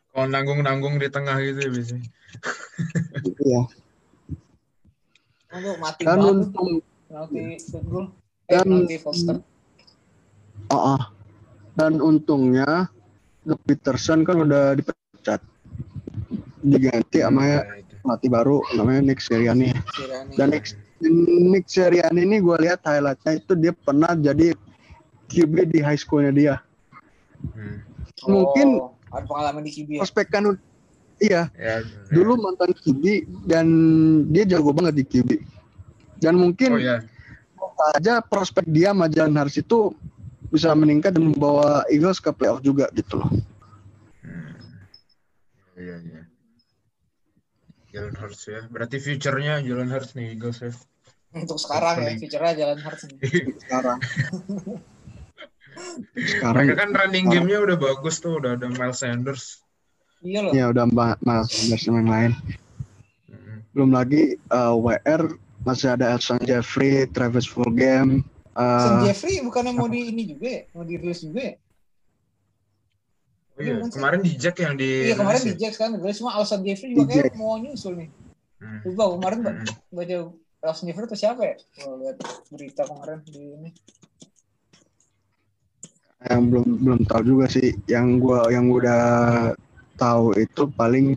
Kalau 0.06 0.26
nanggung-nanggung 0.26 0.94
di 0.96 1.08
tengah 1.10 1.36
gitu 1.40 1.58
ya 1.60 1.70
biasanya. 1.70 2.08
Iya. 3.36 3.60
Untuk 5.46 5.76
mati 5.78 6.02
Dan 6.02 6.16
banget. 6.16 6.48
goal. 6.52 6.74
Eh, 7.06 7.58
Dan- 8.46 8.62
penalti 8.86 8.96
Foster. 8.98 9.36
Ah, 10.66 10.98
ah. 10.98 11.02
dan 11.74 12.00
untungnya 12.00 12.88
Doug 13.42 13.60
Peterson 13.62 14.22
kan 14.22 14.42
udah 14.42 14.74
dipecat. 14.74 15.38
Diganti 16.58 17.22
sama 17.22 17.42
Ya, 17.46 17.62
itu. 17.78 17.94
pelatih 18.00 18.30
baru 18.32 18.58
namanya 18.74 19.00
Nick 19.04 19.20
Sirianni. 19.20 19.70
Dan 20.34 20.50
Nick, 20.50 20.74
Nick 21.46 21.66
Sirianni 21.66 22.24
ini 22.24 22.40
gue 22.40 22.56
lihat 22.58 22.82
highlightnya 22.82 23.32
itu 23.36 23.52
dia 23.54 23.70
pernah 23.70 24.12
jadi 24.12 24.56
QB 25.26 25.70
di 25.70 25.80
high 25.82 25.98
schoolnya 25.98 26.32
dia. 26.32 26.54
Hmm. 27.52 27.82
mungkin- 28.24 28.80
Oh, 28.80 28.96
ada 29.12 29.26
pengalaman 29.28 29.62
di 29.62 29.70
QB 29.70 29.88
ya? 29.96 30.00
Prospek 30.02 30.26
kan 30.32 30.42
iya 31.16 31.48
Ya, 31.56 31.80
dulu 32.10 32.36
mantan 32.36 32.72
QB 32.72 33.04
dan 33.44 33.66
dia 34.28 34.44
jago 34.44 34.72
banget 34.72 35.00
di 35.00 35.04
QB. 35.04 35.30
Dan 36.16 36.40
mungkin 36.40 36.76
Oh 36.76 36.80
ya. 36.80 37.04
aja 37.92 38.24
prospek 38.24 38.64
dia 38.66 38.90
sama 38.92 39.06
Jalen 39.06 39.36
Hurts 39.36 39.60
itu 39.60 39.92
bisa 40.48 40.72
meningkat 40.72 41.12
dan 41.12 41.28
membawa 41.28 41.84
Eagles 41.92 42.22
ke 42.24 42.32
playoff 42.32 42.64
juga 42.64 42.88
gitu 42.96 43.20
loh. 43.20 43.30
Hmm. 44.24 44.56
Iya, 45.76 45.96
iya. 46.02 46.22
Jalen 47.92 48.16
Hurts 48.16 48.48
ya. 48.48 48.64
Berarti 48.68 48.96
future-nya 48.96 49.60
Jalen 49.60 49.92
Hurts 49.92 50.16
nih 50.16 50.36
Eagles 50.36 50.64
ya. 50.64 50.72
Untuk 51.36 51.60
sekarang 51.60 52.00
ya, 52.00 52.16
Paling. 52.16 52.18
future-nya 52.20 52.52
jalan 52.56 52.78
harus 52.80 53.00
nih. 53.04 53.18
Sekarang. 53.62 53.98
Sekarang 56.16 56.64
Mereka 56.64 56.74
kan 56.74 56.90
running 56.90 57.26
game-nya 57.28 57.58
udah 57.62 57.76
bagus 57.76 58.18
tuh, 58.18 58.40
udah 58.40 58.56
ada 58.56 58.66
Miles 58.66 58.98
Sanders. 58.98 59.44
Iya 60.20 60.40
loh. 60.42 60.52
ya 60.52 60.64
udah 60.68 60.84
Mbak 60.86 61.16
Miles 61.20 61.48
Sanders 61.48 61.82
sama 61.82 61.98
yang 62.00 62.10
lain. 62.10 62.32
Hmm. 63.28 63.58
Belum 63.70 63.90
lagi 63.90 64.22
uh, 64.48 64.74
WR 64.74 65.22
masih 65.62 65.92
ada 65.92 66.10
Elson 66.10 66.40
Jeffrey, 66.40 67.04
Travis 67.06 67.44
Fulgham, 67.44 68.24
uh, 68.52 69.02
Jeffrey 69.02 69.38
bukannya 69.40 69.72
mau 69.72 69.86
di 69.86 70.08
ini 70.08 70.24
juga 70.26 70.46
ya? 70.48 70.62
Mau 70.72 70.82
dirilis 70.82 71.20
juga 71.20 71.42
ya? 71.42 71.54
Oh 73.52 73.60
iya, 73.60 73.72
Iya, 73.74 73.88
kemarin 73.88 74.20
di 74.20 74.32
Jack 74.36 74.56
yang 74.58 74.76
di 74.76 75.08
Iya 75.08 75.16
kemarin 75.16 75.40
di 75.42 75.52
ya? 75.54 75.60
Jax 75.62 75.74
kan, 75.76 75.90
gue 75.92 76.12
cuma 76.12 76.30
Alson 76.34 76.60
Jeffrey 76.60 76.92
juga 76.92 77.08
Di 77.08 77.20
kayak 77.24 77.34
mau 77.34 77.56
nyusul 77.56 77.94
nih. 77.96 78.08
Hmm. 78.56 78.80
Lupa 78.84 79.04
kemarin 79.12 79.38
ba- 79.42 79.56
Hmm. 79.56 79.76
baca 79.90 80.16
Alson 80.62 80.84
Jeffrey 80.86 81.04
itu 81.04 81.16
siapa 81.16 81.40
ya? 81.42 81.54
Gue 81.74 81.94
lihat 82.00 82.16
berita 82.48 82.82
kemarin 82.84 83.18
di 83.26 83.42
ini. 83.50 83.70
Yang 86.24 86.48
belum 86.48 86.68
belum 86.80 87.00
tahu 87.04 87.22
juga 87.36 87.46
sih. 87.52 87.76
Yang 87.84 88.06
gua 88.24 88.48
yang 88.48 88.72
udah 88.72 89.04
tahu 90.00 90.32
itu 90.40 90.62
paling 90.72 91.16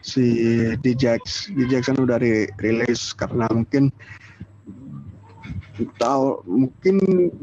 si 0.00 0.24
Djax. 0.80 1.52
Djax 1.52 1.92
kan 1.92 1.98
udah 2.00 2.16
ri- 2.16 2.52
rilis 2.60 3.12
karena 3.12 3.44
mungkin 3.52 3.92
tahu 5.96 6.44
mungkin 6.44 6.96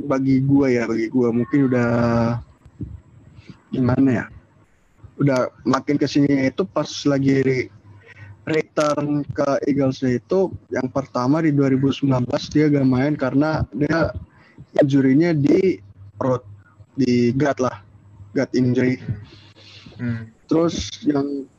bagi 0.06 0.42
gua 0.46 0.70
ya 0.70 0.84
bagi 0.86 1.10
gua 1.10 1.30
mungkin 1.34 1.60
udah 1.70 1.90
gimana 3.74 4.10
ya 4.24 4.26
udah 5.18 5.50
makin 5.66 5.98
ke 5.98 6.06
sini 6.06 6.46
itu 6.46 6.62
pas 6.66 6.88
lagi 7.10 7.42
re- 7.42 7.70
return 8.48 9.26
ke 9.28 9.50
Eagles 9.68 10.02
itu 10.06 10.54
yang 10.72 10.88
pertama 10.94 11.42
di 11.44 11.52
2019 11.52 12.48
dia 12.54 12.70
gak 12.70 12.88
main 12.88 13.14
karena 13.18 13.66
dia 13.74 14.14
injurinya 14.80 15.34
di 15.36 15.82
perut 16.16 16.46
di 16.98 17.32
gut 17.38 17.58
lah 17.62 17.86
gut 18.34 18.50
injury. 18.58 18.98
Hmm. 19.98 20.30
terus 20.46 20.94
yang 21.02 21.50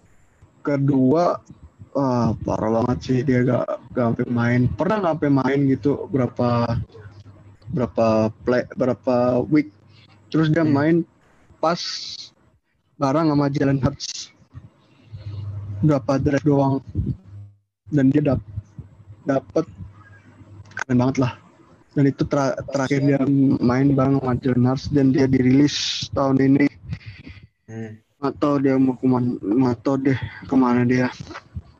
kedua 0.62 1.42
wah 1.90 2.30
parah 2.46 2.70
banget 2.82 2.98
sih 3.02 3.18
dia 3.26 3.42
gak, 3.42 3.66
gak 3.94 4.04
sampai 4.14 4.26
main. 4.30 4.60
Pernah 4.70 4.96
gak 5.02 5.12
sampai 5.18 5.30
main 5.32 5.60
gitu 5.66 6.06
berapa 6.10 6.78
berapa 7.74 8.30
play 8.46 8.62
berapa 8.78 9.42
week. 9.50 9.70
Terus 10.30 10.52
dia 10.52 10.62
Hmm. 10.62 10.74
main 10.74 10.96
pas 11.58 11.80
bareng 12.98 13.30
sama 13.32 13.46
Jalen 13.50 13.82
Hurts. 13.82 14.30
Berapa 15.82 16.18
drive 16.22 16.46
doang. 16.46 16.82
Dan 17.88 18.12
dia 18.12 18.20
dap 18.20 18.40
dapet 19.24 19.64
keren 20.76 21.00
banget 21.00 21.16
lah 21.24 21.47
dan 21.98 22.06
itu 22.06 22.22
tra- 22.22 22.54
terakhir 22.70 23.02
dia 23.02 23.18
main 23.58 23.90
bareng 23.90 24.22
sama 24.22 24.38
Jalen 24.38 24.64
Hurts 24.64 24.86
dan 24.88 25.10
dia 25.10 25.26
dirilis 25.26 25.74
tahun 26.14 26.38
ini 26.38 26.66
Hmm. 27.66 27.98
atau 28.18 28.56
dia 28.56 28.78
mau 28.78 28.94
ke 28.94 29.04
mana 29.04 29.34
atau 29.68 29.98
deh 29.98 30.14
ke 30.46 30.54
mana 30.54 30.86
dia 30.86 31.10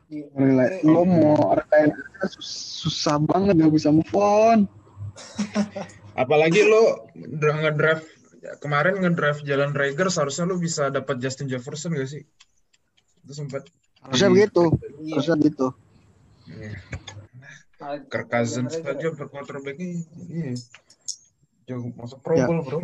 Di, 0.05 0.21
Relate. 0.35 0.83
lo 0.83 1.01
mau 1.01 1.55
retain 1.55 1.89
sus- 2.27 2.83
susah 2.83 3.15
banget 3.17 3.57
gak 3.57 3.71
bisa 3.71 3.89
move 3.89 4.11
on 4.13 4.67
Apalagi 6.19 6.61
lo 6.61 7.07
dra- 7.15 7.57
ngedraft 7.57 8.03
kemarin 8.59 8.99
ngedraft 8.99 9.41
Jalan 9.41 9.71
Rager 9.71 10.11
seharusnya 10.11 10.45
lo 10.45 10.59
bisa 10.59 10.91
dapat 10.91 11.15
Justin 11.17 11.47
Jefferson 11.47 11.95
gak 11.95 12.11
sih? 12.11 12.27
Itu 13.23 13.33
sempat 13.33 13.65
harusnya 14.03 14.27
Iya. 14.27 14.33
begitu 14.35 14.63
Iya. 14.99 15.13
harusnya 15.15 15.35
gitu 15.39 15.67
Iya. 16.45 16.71
Kirk 17.79 18.27
Cousins 18.27 18.75
aja 18.75 19.07
per 19.15 19.31
quarterbacknya 19.31 20.03
iya. 20.27 20.51
Jauh 21.63 21.95
masuk 21.95 22.19
Pro 22.19 22.35
Ya. 22.35 22.43
Bowl 22.43 22.59
bro. 22.67 22.79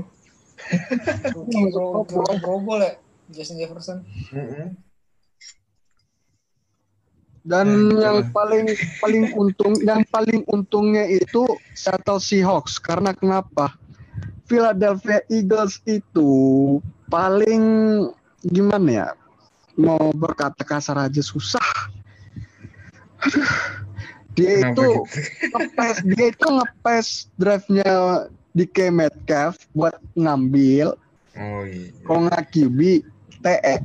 Rookie 1.36 1.68
Pro, 1.68 2.08
Pro, 2.08 2.24
Pro 2.40 2.56
Bowl 2.64 2.80
ya, 2.80 2.96
Justin 3.28 3.60
Jefferson. 3.60 4.08
Dan 7.46 7.68
Nah, 7.94 8.02
yang 8.02 8.18
paling 8.34 8.66
paling 9.04 9.24
untung 9.38 9.76
yang 9.84 10.02
paling 10.10 10.42
untungnya 10.50 11.06
itu 11.06 11.46
Seattle 11.78 12.18
Seahawks 12.18 12.80
karena 12.82 13.14
kenapa 13.14 13.76
Philadelphia 14.48 15.22
Eagles 15.30 15.78
itu 15.86 16.32
paling 17.12 17.62
gimana 18.42 18.90
ya 18.90 19.08
mau 19.78 20.10
berkata 20.16 20.66
kasar 20.66 20.98
aja 21.06 21.22
susah 21.22 21.62
Aduh. 23.22 23.85
Dia 24.36 24.52
Kenapa 24.62 24.72
itu 24.76 24.88
gitu? 24.92 25.02
ngepes 25.50 25.96
dia 26.06 26.26
itu 26.28 26.48
ngepes 26.48 27.08
drive-nya 27.36 27.92
DK 28.52 28.78
Metcalf 28.90 29.56
buat 29.72 29.96
ngambil 30.14 30.96
Oh 31.36 31.64
iya. 31.64 31.92
kalau 32.04 32.28
nggak 32.28 32.44
QB 32.50 32.80
TE 33.42 33.78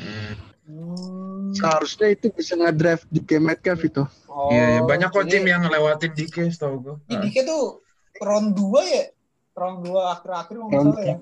Hmm. 0.00 1.52
Seharusnya 1.52 2.08
itu 2.10 2.30
bisa 2.30 2.54
ngedrive 2.54 3.02
DK 3.10 3.30
Metcalf 3.38 3.82
itu 3.82 4.02
Oh, 4.26 4.48
Iya, 4.48 4.64
iya. 4.70 4.80
banyak 4.80 5.10
kok 5.10 5.26
tim 5.26 5.42
yang 5.42 5.60
ngelewatin 5.60 6.14
DK 6.14 6.54
tau 6.54 6.78
gue. 6.78 6.94
Ini 7.08 7.18
Dike 7.20 7.42
tuh 7.42 7.82
round 8.18 8.54
2 8.54 8.80
ya? 8.86 9.04
Round 9.60 9.78
2 9.84 10.14
akhir-akhir 10.16 10.54
kalau 10.56 10.66
nggak 10.66 10.80
Round 10.80 10.94
salah 10.96 11.04
ya. 11.04 11.16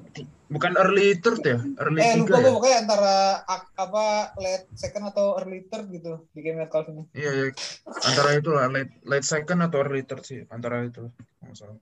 Bukan 0.49 0.73
early 0.81 1.09
third 1.21 1.43
ya? 1.45 1.59
Early 1.77 1.99
Eh 2.01 2.13
lupa 2.17 2.39
gue 2.39 2.49
ya? 2.49 2.53
pokoknya 2.57 2.77
antara 2.81 3.15
ak- 3.45 3.73
apa 3.77 4.05
late 4.39 4.67
second 4.73 5.05
atau 5.11 5.37
early 5.37 5.61
third 5.69 5.91
gitu 5.91 6.25
di 6.33 6.41
game 6.41 6.63
Metcalf 6.63 6.89
ini. 6.89 7.05
Iya, 7.13 7.31
iya. 7.35 7.47
Antara 7.85 8.31
itu 8.33 8.49
lah, 8.49 8.65
late, 8.71 8.97
late 9.05 9.27
second 9.27 9.61
atau 9.61 9.85
early 9.85 10.07
third 10.09 10.25
sih. 10.25 10.47
Antara 10.49 10.87
itu. 10.87 11.11
Salah. 11.53 11.77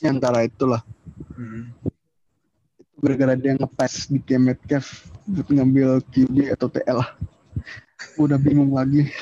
Ya, 0.00 0.08
antara 0.08 0.40
itulah 0.46 0.80
Hmm. 1.36 1.76
gara-gara 2.96 3.36
dia 3.36 3.52
ngepas 3.52 4.08
di 4.08 4.16
game 4.24 4.56
Metcalf 4.56 5.04
buat 5.28 5.52
ngambil 5.52 6.00
QB 6.08 6.56
atau 6.56 6.72
TL 6.72 6.96
lah 6.96 7.12
udah 8.16 8.40
bingung 8.40 8.72
lagi 8.72 9.12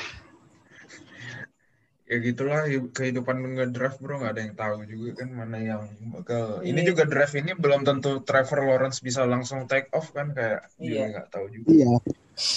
Ya 2.05 2.21
gitulah 2.21 2.69
kehidupan 2.93 3.41
nge-draft 3.57 3.97
bro 3.97 4.21
nggak 4.21 4.33
ada 4.37 4.41
yang 4.45 4.53
tahu 4.53 4.85
juga 4.85 5.25
kan 5.25 5.29
mana 5.33 5.57
yang 5.57 5.81
bakal. 6.13 6.61
Ini 6.61 6.85
Iya. 6.85 6.87
juga 6.93 7.03
draft 7.09 7.33
ini 7.33 7.57
belum 7.57 7.81
tentu 7.81 8.21
Trevor 8.21 8.61
Lawrence 8.61 9.01
bisa 9.01 9.25
langsung 9.25 9.65
take 9.65 9.89
off 9.89 10.13
kan 10.13 10.29
kayak 10.37 10.69
juga 10.77 10.85
Iya. 10.85 11.05
nggak 11.17 11.27
tahu 11.33 11.45
juga. 11.49 11.65
iya 11.65 11.93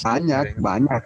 banyak 0.04 0.44
banyak 0.60 1.02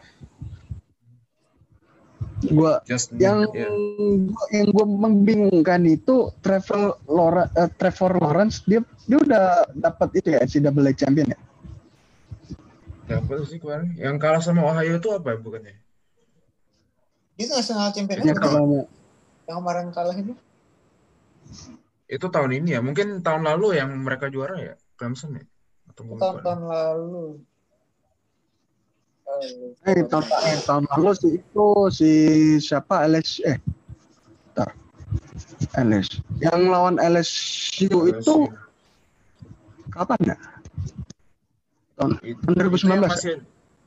gua 2.51 2.83
Just 2.83 3.15
yang 3.15 3.47
ya. 3.55 3.71
gua- 3.71 4.51
yang 4.51 4.67
gue 4.75 4.87
membingungkan 4.91 5.87
itu 5.87 6.35
Trevor 6.43 6.99
Lawrence, 7.07 7.55
Trevor 7.79 8.13
Lawrence 8.19 8.57
dia 8.67 8.83
dia 9.07 9.19
udah 9.23 9.71
dapat 9.71 10.19
itu 10.19 10.35
ya 10.35 10.43
NCAA 10.43 10.93
champion 10.99 11.31
ya 11.31 11.39
Dapat 13.07 13.45
sih 13.47 13.61
kemarin. 13.61 13.93
Yang 13.95 14.17
kalah 14.19 14.43
sama 14.43 14.67
Ohio 14.67 14.97
itu 14.97 15.09
apa 15.13 15.37
ya 15.37 15.39
bukannya? 15.39 15.75
Itu 17.43 17.53
national 17.53 17.91
champion 17.91 18.19
kan? 18.23 18.39
kalau 18.39 18.87
yang 19.51 19.57
kemarin 19.59 19.87
kalah 19.91 20.15
itu. 20.15 20.33
Itu 22.07 22.27
tahun 22.31 22.63
ini 22.63 22.79
ya. 22.79 22.81
Mungkin 22.81 23.21
tahun 23.21 23.43
lalu 23.43 23.83
yang 23.83 23.91
mereka 23.99 24.31
juara 24.31 24.55
ya 24.57 24.75
Clemson 24.95 25.35
ya. 25.35 25.45
Atau 25.91 26.07
gue 26.07 26.17
Tahun, 26.17 26.37
tahun 26.41 26.61
lalu. 26.71 27.25
Eh, 29.33 29.97
eh 29.97 30.05
tahun, 30.07 30.25
eh, 30.29 30.59
tahun 30.63 30.85
lalu 30.93 31.11
sih 31.17 31.33
itu 31.41 31.67
si 31.89 32.11
siapa 32.61 33.09
LS 33.09 33.41
eh 33.43 33.59
Bentar. 34.53 34.69
LS 35.81 36.21
yang 36.37 36.69
lawan 36.69 37.01
LSU 37.01 38.13
itu 38.13 38.37
LSU. 38.45 38.53
kapan 39.89 40.21
ya? 40.33 40.37
Tahun 41.97 42.13
Itu, 42.21 42.45
Kan 42.45 42.61
2019 42.61 42.77
itu 42.77 42.85
yang 42.85 43.01
ya? 43.01 43.09
masih 43.09 43.35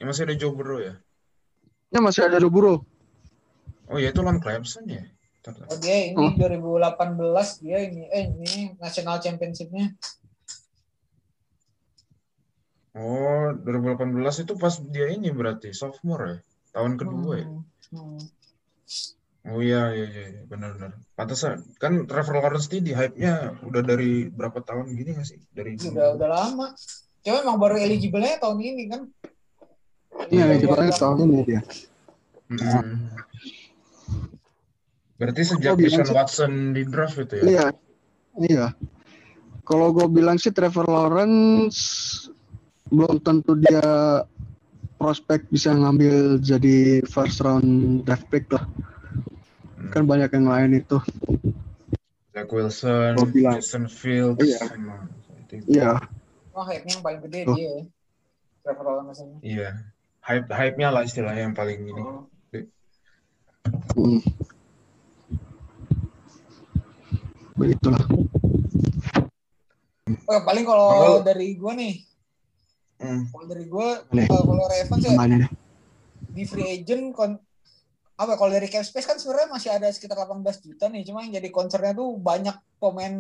yang 0.01 0.07
masih 0.09 0.21
ada 0.25 0.35
Joe 0.35 0.53
Burrow 0.55 0.79
ya? 0.81 0.93
ya 1.93 1.99
masih 2.01 2.21
ada 2.25 2.37
Joe 2.41 2.49
Burrow. 2.49 2.81
Oh 3.89 3.97
ya 4.01 4.09
itu 4.09 4.21
lawan 4.25 4.41
Clemson 4.41 4.85
ya? 4.89 5.05
Oh 5.69 5.77
dia 5.77 6.09
ini 6.09 6.17
Oh. 6.17 6.33
2018 6.33 7.61
dia 7.61 7.77
ini 7.85 8.09
eh 8.09 8.25
ini 8.33 8.73
national 8.81 9.21
championshipnya. 9.21 9.93
Oh 12.97 13.53
2018 13.53 14.47
itu 14.47 14.53
pas 14.57 14.73
dia 14.89 15.11
ini 15.13 15.29
berarti 15.29 15.69
sophomore 15.75 16.23
ya? 16.25 16.37
Tahun 16.73 16.93
kedua 16.97 17.33
ya? 17.37 17.45
Hmm. 17.45 17.61
Hmm. 17.93 18.21
Oh 19.45 19.61
iya 19.61 19.93
iya 19.93 20.05
iya 20.09 20.23
iya, 20.33 20.41
benar-benar. 20.49 20.97
Pantesan 21.13 21.61
kan 21.77 22.09
Trevor 22.09 22.41
Lawrence 22.41 22.65
ini 22.73 22.89
di 22.89 22.91
hype-nya 22.97 23.61
udah 23.61 23.81
dari 23.85 24.25
berapa 24.33 24.57
tahun 24.65 24.97
gini 24.97 25.13
nggak 25.13 25.27
sih? 25.29 25.37
Dari 25.53 25.77
Udah 25.77 26.17
udah 26.17 26.29
lama. 26.33 26.73
Cuma 27.21 27.45
emang 27.45 27.61
baru 27.61 27.77
eligible-nya 27.77 28.41
tahun 28.41 28.57
ini 28.57 28.83
kan. 28.89 29.01
Iya, 30.33 30.57
Iya, 30.57 30.65
iya. 30.65 30.97
tahun 30.97 31.17
ini 31.29 31.39
dia. 31.45 31.61
Mm. 32.49 33.13
Berarti 35.15 35.41
sejak 35.41 35.73
Oh, 35.73 35.79
Deshaun 35.79 36.11
Watson 36.11 36.51
di 36.75 36.83
draft 36.83 37.15
itu 37.15 37.35
ya? 37.39 37.43
Iya, 37.43 37.65
iya. 38.41 38.65
Kalau 39.63 39.89
gue 39.89 40.05
bilang 40.05 40.35
sih 40.35 40.51
Trevor 40.51 40.85
Lawrence 40.85 41.79
belum 42.85 43.17
tentu 43.19 43.57
dia 43.57 43.81
prospek 44.95 45.49
bisa 45.49 45.71
ngambil 45.71 46.37
jadi 46.37 47.01
first 47.03 47.41
round 47.41 47.65
draft 48.03 48.27
pick 48.29 48.45
lah. 48.49 48.67
Hmm. 49.75 49.89
Kan 49.89 50.03
banyak 50.05 50.29
yang 50.29 50.47
lain 50.47 50.71
itu. 50.77 50.99
Zach 52.29 52.51
Wilson, 52.51 53.15
Gua 53.15 53.25
bilang. 53.25 53.55
Jason 53.57 53.87
Fields, 53.87 54.43
Iya. 54.43 54.59
sama- 54.61 55.07
itu- 55.41 55.63
Iya, 55.71 55.91
Oh, 56.51 56.63
hype-nya 56.63 56.93
yang 56.93 57.03
paling 57.03 57.19
gede 57.23 57.39
Tuh. 57.43 57.55
dia. 57.55 57.63
ya. 57.65 57.75
Trevor 58.61 58.83
Lawrence. 58.85 59.23
Iya. 59.39 59.69
Hype 60.21 60.47
hype-nya 60.49 60.87
lah 60.89 61.01
istilahnya 61.01 61.41
yang 61.43 61.55
paling 61.55 61.79
ini. 61.81 61.95
Oh. 61.95 62.27
mm. 63.97 64.21
Begitulah. 67.55 68.03
Oh, 70.25 70.41
paling 70.45 70.65
kalau 70.65 71.19
dari 71.21 71.57
gua 71.57 71.73
nih, 71.73 72.05
Hmm. 72.95 73.27
kalau 73.27 73.45
dari 73.51 73.65
gua 73.67 74.07
Nih. 74.15 74.27
kalau 74.31 74.65
Ravens 74.71 75.03
ya 75.03 75.49
di 76.35 76.43
free 76.43 76.67
agent 76.67 77.15
kon 77.15 77.39
apa 78.15 78.33
kalau 78.35 78.51
dari 78.51 78.67
cap 78.67 78.83
space 78.83 79.07
kan 79.07 79.19
sebenarnya 79.19 79.51
masih 79.51 79.71
ada 79.71 79.87
sekitar 79.91 80.15
18 80.15 80.63
juta 80.63 80.87
nih 80.87 81.03
cuma 81.03 81.23
yang 81.23 81.35
jadi 81.35 81.47
concernnya 81.51 81.91
tuh 81.91 82.15
banyak 82.15 82.55
pemain 82.79 83.15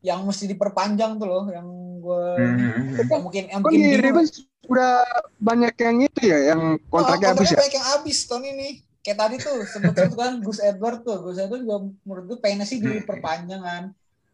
yang 0.00 0.20
mesti 0.24 0.48
diperpanjang 0.48 1.16
tuh 1.16 1.28
loh 1.28 1.44
yang 1.48 1.68
gue 2.00 2.24
Hmm. 2.40 3.08
yang 3.08 3.22
mungkin 3.24 3.42
yang 3.48 3.60
mungkin 3.60 3.76
di 3.76 3.88
bingung. 3.88 4.04
Ravens 4.04 4.30
udah 4.64 4.92
banyak 5.36 5.74
yang 5.76 5.96
itu 6.00 6.20
ya, 6.24 6.38
yang 6.56 6.60
kontraknya 6.88 7.28
Oh, 7.28 7.32
habis 7.36 7.48
ya. 7.52 7.56
banyak 7.60 7.74
yang 7.76 7.86
habis 7.92 8.18
tahun 8.24 8.44
ini 8.56 8.68
kayak 9.04 9.18
tadi 9.20 9.36
tuh 9.36 9.68
sebut 9.68 9.92
sebut 9.92 10.16
kan 10.16 10.40
Gus 10.40 10.64
Edward 10.64 11.04
tuh. 11.04 11.20
Gus 11.20 11.36
Edward 11.36 11.60
juga 11.60 11.78
menurut 12.08 12.24
gue 12.24 12.38
pengennya 12.40 12.64
sih 12.64 12.80
diperpanjang 12.80 13.60
kan 13.60 13.84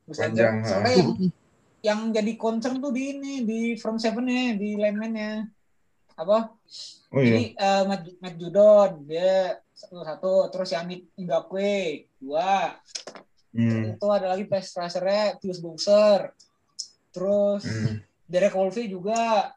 Gus 0.07 0.23
Panjang, 0.23 0.63
Edward 0.63 0.71
soalnya 0.71 0.95
yang 0.95 1.11
yang 1.81 2.01
jadi 2.15 2.33
concern 2.39 2.79
tuh 2.79 2.95
di 2.95 3.19
ini 3.19 3.43
di 3.43 3.61
front 3.75 3.99
seven-nya 3.99 4.55
di 4.55 4.79
lineman-nya 4.79 5.49
apa? 6.15 6.55
Oh 7.11 7.19
iya. 7.19 7.35
Jadi 7.35 7.45
eh, 7.57 7.83
Matt, 7.89 8.03
Matt 8.21 8.37
Judon 8.39 8.91
dia 9.09 9.59
satu, 9.75 10.05
satu 10.05 10.33
terus 10.55 10.71
Yannick 10.71 11.11
Ngakwe 11.19 12.07
dua. 12.23 12.79
Hmm. 13.51 13.99
itu 13.99 14.07
ada 14.07 14.31
lagi 14.31 14.47
pass 14.47 14.71
rusher-nya 14.79 15.35
Tius 15.43 15.59
Bowser 15.59 16.31
terus 17.11 17.67
Hmm. 17.67 17.99
Derek 18.31 18.55
Wolfe 18.55 18.87
juga. 18.87 19.51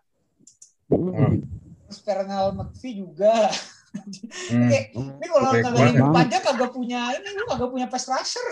Hmm. 0.90 1.46
terus 1.86 2.02
Pernell 2.02 2.58
McPhee 2.58 2.98
juga 3.06 3.54
Hmm. 3.94 4.68
Kayak, 4.68 4.86
ini 4.98 5.26
kalau 5.28 5.50
kagak 5.54 5.74
libur 5.86 6.10
panjang 6.12 6.42
kagak 6.42 6.72
punya 6.72 7.02
ini 7.14 7.28
lu 7.32 7.46
kagak 7.46 7.70
punya 7.70 7.88
pass 7.88 8.10
rusher 8.10 8.46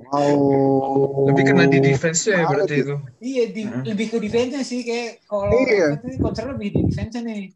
Wow. 0.00 1.28
Lebih 1.28 1.44
kena 1.44 1.68
di 1.68 1.78
defense-nya 1.78 2.40
ya 2.40 2.44
berarti 2.48 2.74
itu. 2.80 2.96
iya 3.20 3.44
di, 3.52 3.62
Hmm. 3.68 3.84
lebih 3.84 4.06
ke 4.08 4.16
defense-nya 4.16 4.62
sih 4.64 4.80
kayak 4.80 5.20
kalau 5.28 5.52
Iya. 5.52 6.00
Concern 6.18 6.56
lebih 6.56 6.68
di 6.72 6.80
defense-nya 6.88 7.20
nih 7.22 7.52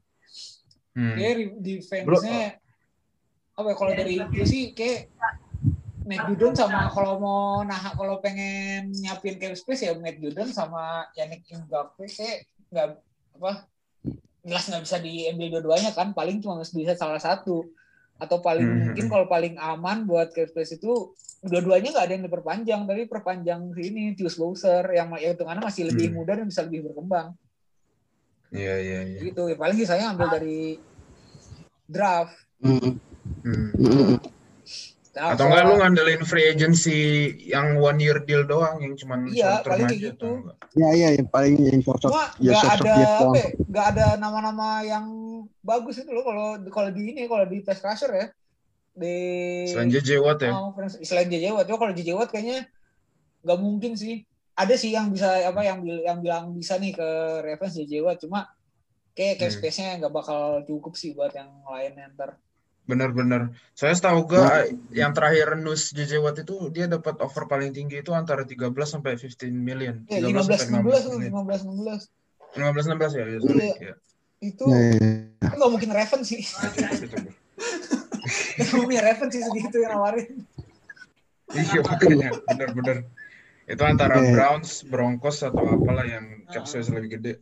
Hmm. 0.94 1.16
Re- 1.16 1.56
defense-nya 1.58 2.60
apa 3.54 3.68
ya, 3.70 3.74
kalau 3.74 3.92
dari 3.92 4.14
itu 4.20 4.44
sih 4.44 4.62
kayak 4.70 5.08
Matt 6.04 6.28
Judon 6.28 6.52
sama 6.52 6.92
kalau 6.92 7.16
mau 7.16 7.64
nah 7.64 7.80
kalau 7.90 8.20
pengen 8.20 8.92
nyiapin 8.92 9.40
cap 9.40 9.56
space 9.56 9.88
ya 9.88 9.96
Matt 9.96 10.20
Judon 10.20 10.52
sama 10.52 11.08
Yannick 11.16 11.48
Ngakwe 11.48 12.04
kayak 12.06 12.44
nggak 12.68 13.00
apa 13.34 13.52
jelas 14.44 14.68
nggak 14.68 14.84
bisa 14.84 14.96
diambil 15.00 15.46
dua-duanya 15.58 15.90
kan 15.96 16.12
paling 16.12 16.38
cuma 16.38 16.60
bisa 16.60 16.92
salah 16.94 17.18
satu 17.18 17.64
atau 18.14 18.38
paling 18.38 18.62
Mhm. 18.62 18.80
mungkin 18.92 19.06
kalau 19.10 19.26
paling 19.26 19.58
aman 19.58 20.06
buat 20.06 20.30
space 20.30 20.78
itu 20.78 21.10
dua-duanya 21.42 21.90
nggak 21.90 22.04
ada 22.06 22.14
yang 22.14 22.24
diperpanjang 22.24 22.80
tapi 22.86 23.02
perpanjang 23.08 23.72
sini 23.74 24.14
Tius 24.14 24.38
Bowser 24.38 24.84
yang 24.92 25.10
yang 25.16 25.34
hitungannya 25.34 25.64
masih 25.64 25.90
lebih 25.90 26.12
Hmm. 26.12 26.16
muda 26.22 26.32
dan 26.38 26.46
bisa 26.46 26.62
lebih 26.62 26.92
berkembang 26.92 27.34
Iya 28.54 28.74
iya 28.78 29.00
iya. 29.02 29.20
gitu 29.26 29.50
ya 29.50 29.56
paling 29.58 29.74
sih 29.74 29.88
saya 29.88 30.14
ambil 30.14 30.30
dari 30.30 30.78
draft 31.88 32.36
Hmm. 32.62 32.96
Hmm. 33.44 34.16
Draft 35.14 35.32
Atau 35.38 35.44
enggak 35.46 35.62
lu 35.64 35.74
ngandelin 35.78 36.22
free 36.26 36.46
agency 36.50 36.98
yang 37.46 37.78
one 37.78 38.02
year 38.02 38.18
deal 38.20 38.42
doang 38.42 38.82
yang 38.82 38.98
cuman 38.98 39.30
Iya, 39.30 39.62
short 39.62 39.62
term 39.62 39.70
paling 39.70 39.86
kayak 39.86 39.94
aja, 39.94 40.06
gitu. 40.10 40.26
atau 40.26 40.32
enggak? 40.42 40.56
Ya 40.74 40.88
iya 40.90 41.08
yang 41.14 41.28
paling 41.30 41.54
yang 41.62 41.80
cocok 41.80 42.10
cuma 42.10 42.24
ya 42.36 42.50
nggak 42.50 42.60
sosok 42.60 42.74
ada 42.74 42.94
doang. 42.98 43.34
ya, 43.34 43.46
nggak 43.70 43.86
ada 43.94 44.06
nama-nama 44.18 44.68
yang 44.82 45.06
bagus 45.62 46.02
itu 46.02 46.10
loh 46.10 46.26
kalau 46.26 46.46
kalau 46.68 46.90
di 46.90 47.02
ini 47.14 47.22
kalau 47.24 47.46
di 47.46 47.62
pass 47.62 47.78
rusher 47.80 48.10
ya 48.10 48.26
di 48.92 49.16
Selain 49.70 49.90
JJ 49.90 50.10
Watt 50.18 50.42
ya. 50.42 50.50
oh, 50.54 50.74
selain 51.02 51.26
JJ 51.26 51.50
Watt 51.50 51.66
kalau 51.66 51.94
JJ 51.94 52.10
Watt 52.14 52.30
kayaknya 52.30 52.66
nggak 53.42 53.58
mungkin 53.58 53.94
sih 53.94 54.22
ada 54.54 54.74
sih 54.74 54.90
yang 54.90 55.10
bisa 55.10 55.26
apa 55.46 55.62
yang 55.62 55.82
bil- 55.82 56.02
yang 56.02 56.18
bilang 56.18 56.54
bisa 56.54 56.78
nih 56.78 56.94
ke 56.94 57.08
Ravens 57.42 57.74
JJ 57.74 58.02
Watt 58.02 58.18
cuma 58.22 58.46
kayak 59.14 59.38
cap 59.38 59.46
Hmm. 59.46 59.56
space-nya 59.62 59.90
nggak 59.98 60.10
bakal 60.10 60.42
cukup 60.62 60.94
sih 60.94 61.14
buat 61.14 61.30
yang 61.30 61.50
lain 61.66 61.94
ntar 62.14 62.34
Bener-bener. 62.84 63.56
Saya 63.72 63.96
setahu 63.96 64.28
gua 64.28 64.68
yang 64.92 65.16
terakhir 65.16 65.56
news 65.56 65.92
JJ 65.96 66.20
Watt 66.20 66.36
itu 66.36 66.68
dia 66.68 66.84
dapat 66.84 67.16
offer 67.24 67.48
paling 67.48 67.72
tinggi 67.72 68.04
itu 68.04 68.12
antara 68.12 68.44
13 68.44 68.68
sampai 68.84 69.16
15 69.16 69.48
million. 69.52 70.04
ya 70.12 70.20
13 70.20 70.44
15 70.44 70.68
sampai 70.68 70.92
16 70.92 71.06
tuh 71.08 71.12
15 71.16 71.16
million. 71.16 71.32
15 71.32 72.04
16 72.04 72.12
15 72.54 72.92
16 72.92 73.18
ya, 73.18 73.24
ya 73.24 73.38
sorry. 73.40 73.58
Iya. 73.58 73.74
Iya. 73.80 73.94
itu 74.44 74.64
Ya, 74.68 74.76
ya, 74.76 74.92
ya. 75.40 75.48
nggak 75.56 75.70
mungkin 75.72 75.90
Ravens 75.96 76.26
sih 76.28 76.44
gitu. 76.44 77.16
nggak 78.60 78.76
mungkin 78.76 79.00
Ravens 79.00 79.32
sih 79.32 79.40
segitu 79.40 79.76
yang 79.80 79.96
nawarin 79.96 80.44
Iya 81.54 81.80
makanya 81.86 82.30
bener-bener. 82.50 82.98
Itu 83.64 83.82
antara 83.84 84.20
Oke. 84.20 84.32
Browns, 84.34 84.70
Broncos 84.84 85.40
atau 85.40 85.64
apalah 85.64 86.04
yang 86.04 86.44
cap 86.50 86.66
space 86.68 86.90
lebih 86.92 87.20
gede. 87.20 87.32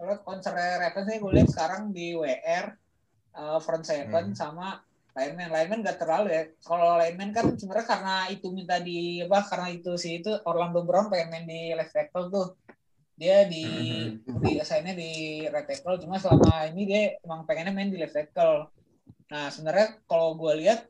Kalau 0.00 0.16
konsernya 0.24 0.80
Ravens 0.80 1.06
nih 1.06 1.18
gue 1.20 1.32
lihat 1.36 1.48
sekarang 1.52 1.82
di 1.92 2.16
WR 2.16 2.79
uh, 3.34 3.58
front 3.58 3.82
seven 3.82 4.32
Hmm. 4.32 4.36
sama 4.36 4.80
lineman. 5.10 5.50
Lineman 5.50 5.80
gak 5.82 5.98
terlalu 5.98 6.28
ya. 6.30 6.42
Kalau 6.60 6.96
lineman 6.96 7.30
kan 7.30 7.44
sebenarnya 7.52 7.86
karena 7.86 8.16
itu 8.28 8.46
minta 8.48 8.76
di 8.78 9.20
apa 9.20 9.42
karena 9.44 9.68
itu 9.70 9.94
sih 9.94 10.18
itu 10.18 10.30
Orlando 10.46 10.82
Brown 10.82 11.10
pengen 11.10 11.30
main 11.30 11.44
di 11.44 11.74
left 11.74 11.92
tackle 11.92 12.28
tuh. 12.28 12.48
Dia 13.14 13.44
di 13.44 13.64
Hmm. 14.24 14.40
di 14.40 14.56
assignnya 14.56 14.94
di 14.94 15.10
right 15.44 15.66
tackle. 15.66 15.98
Cuma 15.98 16.16
selama 16.16 16.70
ini 16.70 16.82
dia 16.86 17.02
emang 17.20 17.44
pengennya 17.44 17.70
main 17.70 17.90
di 17.90 17.98
left 17.98 18.14
tackle. 18.14 18.70
Nah 19.28 19.46
sebenarnya 19.48 19.98
kalau 20.06 20.34
gue 20.34 20.64
lihat 20.64 20.88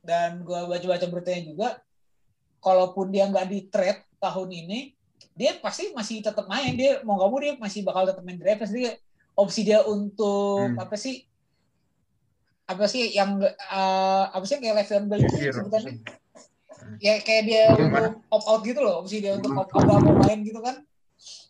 dan 0.00 0.40
gue 0.40 0.60
baca-baca 0.64 1.06
beritanya 1.06 1.42
juga 1.44 1.68
kalaupun 2.58 3.10
dia 3.10 3.26
nggak 3.26 3.46
di 3.46 3.58
trade 3.68 4.02
tahun 4.18 4.50
ini 4.50 4.80
dia 5.36 5.52
pasti 5.60 5.92
masih 5.92 6.24
tetap 6.24 6.48
main. 6.48 6.72
Dia 6.72 7.04
mau 7.04 7.18
nggak 7.20 7.28
mau 7.28 7.40
dia 7.40 7.54
masih 7.56 7.84
bakal 7.84 8.08
tetap 8.08 8.22
main 8.22 8.38
di 8.38 8.44
Ravens 8.44 8.72
dia 8.72 8.96
opsi 9.36 9.60
dia 9.62 9.84
untuk 9.84 10.72
Hmm. 10.72 10.80
apa 10.80 10.96
sih 10.96 11.28
apa 12.66 12.84
sih 12.86 13.14
yang 13.14 13.38
eh, 13.46 14.24
apa 14.26 14.42
sih 14.42 14.58
kayak 14.58 14.82
Le'Veon 14.82 15.04
Bell 15.06 15.22
itu 15.22 15.30
Xavier, 15.32 15.54
sebutannya? 15.54 15.94
Maksudnya. 15.96 16.98
ya 17.00 17.14
kayak 17.18 17.42
dia 17.46 17.62
untuk 17.72 18.22
opt 18.30 18.46
out 18.46 18.62
gitu 18.62 18.80
loh 18.80 18.94
opsi 19.00 19.18
dia 19.18 19.34
untuk 19.34 19.50
opt 19.54 19.70
out 19.70 19.84
gak 19.84 20.02
mau 20.02 20.14
main 20.22 20.40
gitu 20.42 20.58
kan. 20.58 20.76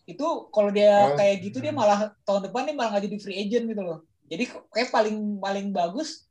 Itu 0.04 0.48
kalau 0.48 0.70
dia 0.70 1.12
Oh. 1.12 1.16
kayak 1.16 1.42
gitu 1.42 1.58
dia 1.58 1.72
malah 1.72 2.14
tahun 2.22 2.46
depan 2.46 2.64
dia 2.64 2.74
malah 2.74 2.96
nggak 2.96 3.04
jadi 3.04 3.16
free 3.18 3.38
agent 3.42 3.64
gitu 3.66 3.82
loh. 3.82 3.98
Jadi 4.26 4.44
kayak 4.70 4.90
paling 4.90 5.16
paling 5.36 5.66
bagus 5.70 6.24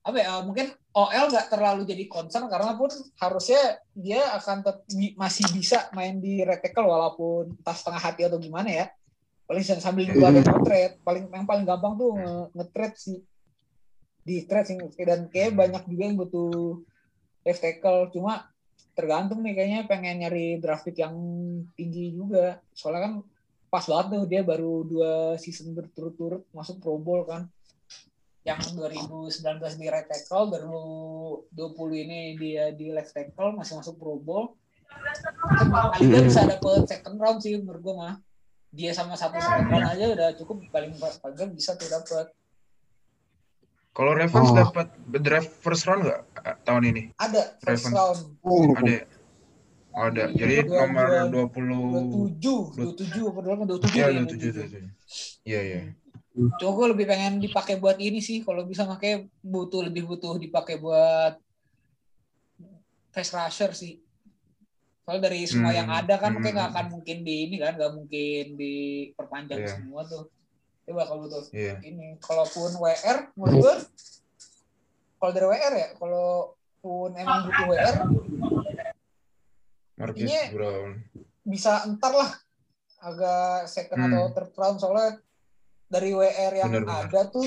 apa 0.00 0.16
ya 0.16 0.40
mungkin 0.40 0.72
OL 0.90 1.28
nggak 1.28 1.52
terlalu 1.52 1.84
jadi 1.84 2.08
concern 2.08 2.48
karena 2.48 2.72
pun 2.72 2.88
harusnya 3.20 3.60
dia 3.92 4.32
akan 4.32 4.64
masih 5.14 5.44
bisa 5.52 5.86
main 5.92 6.16
di 6.16 6.40
red 6.40 6.58
tackle 6.58 6.88
walaupun 6.88 7.52
entah 7.52 7.76
setengah 7.76 8.00
hati 8.00 8.22
atau 8.24 8.36
gimana 8.36 8.68
ya. 8.68 8.86
Paling 9.44 9.62
sambil 9.78 10.06
nunggu 10.06 10.24
ada 10.24 10.40
trade 10.62 10.94
paling 11.02 11.24
yang 11.26 11.44
paling 11.44 11.64
gampang 11.64 11.94
tuh 11.94 12.14
nge- 12.16 12.48
nge-trade 12.54 12.96
sih 12.96 13.18
di 14.30 14.46
sih 14.46 14.78
dan 15.02 15.26
kayak 15.26 15.58
banyak 15.58 15.82
juga 15.90 16.02
yang 16.06 16.14
butuh 16.14 16.78
left 17.42 17.62
tackle 17.66 18.06
cuma 18.14 18.46
tergantung 18.94 19.40
nih 19.40 19.54
kayaknya 19.56 19.80
pengen 19.88 20.22
nyari 20.22 20.60
draft 20.62 20.86
pick 20.86 21.00
yang 21.00 21.16
tinggi 21.74 22.14
juga. 22.14 22.60
Soalnya 22.76 23.00
kan 23.08 23.12
pas 23.70 23.86
banget 23.86 24.06
tuh 24.12 24.22
dia 24.28 24.42
baru 24.42 24.82
dua 24.86 25.12
season 25.38 25.72
berturut-turut 25.72 26.44
masuk 26.52 26.82
Pro 26.82 27.00
Bowl 27.00 27.24
kan. 27.24 27.48
Yang 28.40 28.72
2019 28.76 29.80
di 29.80 29.86
right 29.88 30.08
tackle, 30.08 30.48
2020 31.54 32.04
ini 32.08 32.20
dia 32.40 32.72
di 32.72 32.88
left 32.92 33.12
tackle 33.16 33.56
masih 33.56 33.80
masuk 33.80 33.96
Pro 33.96 34.20
Bowl. 34.20 34.54
Kali 34.90 36.06
dia 36.10 36.20
bisa 36.22 36.44
dapet 36.44 36.84
second 36.88 37.16
round 37.16 37.38
sih 37.40 37.56
menurut 37.56 37.80
gue 37.80 37.94
mah. 37.94 38.14
Dia 38.70 38.90
sama 38.94 39.14
satu 39.14 39.38
second 39.38 39.70
round 39.70 39.86
aja 39.96 40.06
udah 40.12 40.28
cukup 40.36 40.66
paling 40.68 40.92
paling 40.98 41.50
bisa 41.56 41.78
tuh 41.78 41.88
dapet. 41.88 42.26
Kalau 44.00 44.16
Ravens 44.16 44.48
Oh. 44.48 44.56
dapat 44.56 44.88
draft 45.12 45.52
first 45.60 45.84
round 45.84 46.00
nggak 46.02 46.20
eh, 46.40 46.56
tahun 46.64 46.82
ini? 46.88 47.02
Ada 47.14 47.52
first 47.60 47.84
Ravens. 47.84 47.92
round 47.92 48.20
Oh, 48.40 48.72
Ada. 48.72 48.88
ya? 48.88 49.02
Oh, 49.90 50.02
ada. 50.08 50.24
Jadi 50.32 50.54
Dua- 50.64 50.88
nomor 50.88 51.04
dua- 51.04 51.28
20 51.28 52.32
27, 52.32 52.96
27 52.96 53.28
apa 53.28 53.38
dulu 53.44 53.76
27 53.76 53.92
Ya, 53.92 54.06
ya. 54.08 54.24
27 54.24 54.52
27. 54.56 54.88
Iya, 55.44 55.60
iya. 55.60 55.80
Cuma 56.56 56.70
gue 56.72 56.86
lebih 56.88 57.04
pengen 57.04 57.32
dipakai 57.38 57.76
buat 57.76 58.00
ini 58.00 58.18
sih. 58.18 58.40
Kalau 58.40 58.64
bisa 58.64 58.88
pakai 58.88 59.12
butuh 59.38 59.84
lebih 59.84 60.08
butuh 60.08 60.38
dipakai 60.38 60.80
buat 60.80 61.36
face 63.10 63.30
rusher 63.30 63.74
sih. 63.74 64.00
Soalnya 65.02 65.28
dari 65.28 65.44
semua 65.44 65.68
Hmm, 65.68 65.76
yang 65.76 65.90
ada 65.90 66.14
kan 66.16 66.32
hmm. 66.32 66.40
kayak 66.40 66.54
nggak 66.54 66.70
akan 66.70 66.86
mungkin 66.88 67.16
di 67.20 67.34
ini 67.44 67.56
kan, 67.58 67.76
nggak 67.76 67.92
mungkin 67.92 68.44
diperpanjang 68.56 69.60
Iya. 69.60 69.70
semua 69.76 70.08
tuh. 70.08 70.24
Coba 70.90 71.06
kalau 71.06 71.20
butuh 71.22 71.46
Iya. 71.54 71.78
ini. 71.80 72.18
Kalaupun 72.18 72.74
WR, 72.74 73.30
menurut 73.38 73.54
gue, 73.62 73.74
kalau 75.16 75.30
dari 75.30 75.46
WR 75.46 75.72
ya, 75.72 75.88
kalau 75.94 76.58
pun 76.82 77.14
emang 77.14 77.46
butuh 77.46 77.66
WR, 77.70 77.94
Brown. 80.50 80.90
bisa 81.40 81.84
entar 81.84 82.10
lah 82.10 82.30
agak 83.00 83.64
second 83.66 84.00
Hmm. 84.00 84.08
atau 84.08 84.22
third 84.32 84.52
round 84.54 84.76
soalnya 84.76 85.20
dari 85.86 86.10
WR 86.10 86.52
yang 86.54 86.68
Benar-benar. 86.72 87.06
ada 87.06 87.20
tuh 87.28 87.46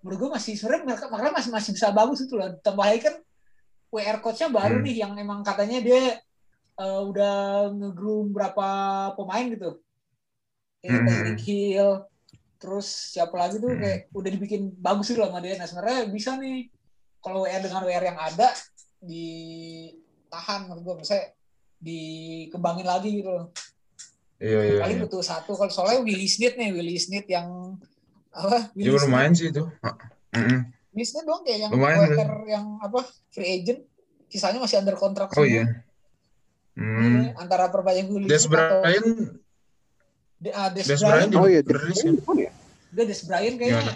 menurut 0.00 0.18
gue 0.18 0.30
masih 0.32 0.52
sebenarnya 0.54 0.84
mereka 0.84 1.04
makanya 1.06 1.34
masih 1.34 1.50
masih 1.50 1.70
bisa 1.72 1.90
bagus 1.90 2.18
itu 2.20 2.34
loh 2.34 2.50
tambah 2.58 2.82
lagi 2.82 3.02
kan 3.02 3.14
WR 3.88 4.18
coachnya 4.18 4.48
baru 4.48 4.76
Hmm. 4.76 4.84
nih 4.84 4.96
yang 4.96 5.12
emang 5.14 5.42
katanya 5.42 5.78
dia 5.78 6.18
eh, 6.74 7.00
udah 7.02 7.34
ngegroom 7.70 8.30
berapa 8.30 8.68
pemain 9.14 9.46
gitu 9.46 9.70
kayak 10.78 10.92
Hmm. 10.94 11.06
Tyreek 11.06 11.40
Hill 11.40 11.90
terus 12.62 12.86
siapa 13.10 13.34
lagi 13.34 13.58
tuh 13.58 13.68
Hmm. 13.68 13.82
kayak 13.82 13.98
udah 14.10 14.30
dibikin 14.30 14.62
bagus 14.76 15.10
sih 15.10 15.18
loh 15.18 15.26
sama 15.26 15.42
dia 15.42 15.58
nah 15.58 15.66
sebenarnya 15.66 16.06
bisa 16.06 16.38
nih 16.38 16.70
kalau 17.18 17.42
WR 17.42 17.58
dengan 17.60 17.82
WR 17.82 18.04
yang 18.04 18.18
ada 18.18 18.48
ditahan 19.02 20.60
menurut 20.64 20.82
gue 20.84 20.94
misalnya 21.00 21.26
dikembangin 21.78 22.86
lagi 22.86 23.10
gitu 23.12 23.30
loh 23.30 23.46
Iya, 24.38 24.58
iya. 24.60 24.78
paling 24.82 24.98
iya. 24.98 25.04
butuh 25.06 25.22
satu 25.22 25.54
kalau 25.54 25.70
soalnya 25.70 26.02
Willie 26.02 26.26
Snead 26.26 26.54
nih 26.54 26.70
Willie 26.70 26.98
Snead 26.98 27.26
yang 27.26 27.78
apa 28.28 28.74
Willie 28.74 28.90
Snead 28.90 29.06
lumayan 29.06 29.32
sih 29.32 29.46
itu. 29.48 29.62
Willie 30.90 31.06
Snead 31.06 31.24
doang 31.24 31.46
kayak 31.46 31.58
yang 31.62 31.70
Lumayan, 31.70 32.10
WR 32.10 32.30
yang 32.50 32.66
apa 32.78 33.06
free 33.30 33.46
agent 33.46 33.86
sisanya 34.26 34.58
masih 34.58 34.82
under 34.82 34.98
kontrak 34.98 35.30
Oh 35.30 35.38
semua. 35.38 35.46
iya. 35.46 35.64
Hmm. 36.74 37.30
Antara 37.38 37.70
perpanjang 37.70 38.10
Willie 38.10 38.26
Des 38.26 38.42
Snead 38.42 38.58
atau 38.58 38.82
De- 40.42 40.50
ah, 40.50 40.68
Des, 40.68 40.82
Des 40.82 40.98
Bryant 40.98 41.30
Bryant 41.30 41.38
Oh 41.38 41.46
iya, 41.46 41.60
Rilis 41.62 42.00
kan? 42.02 42.14
dia 42.90 43.04
Des 43.06 43.20
Bryant 43.22 43.54
kayaknya 43.54 43.94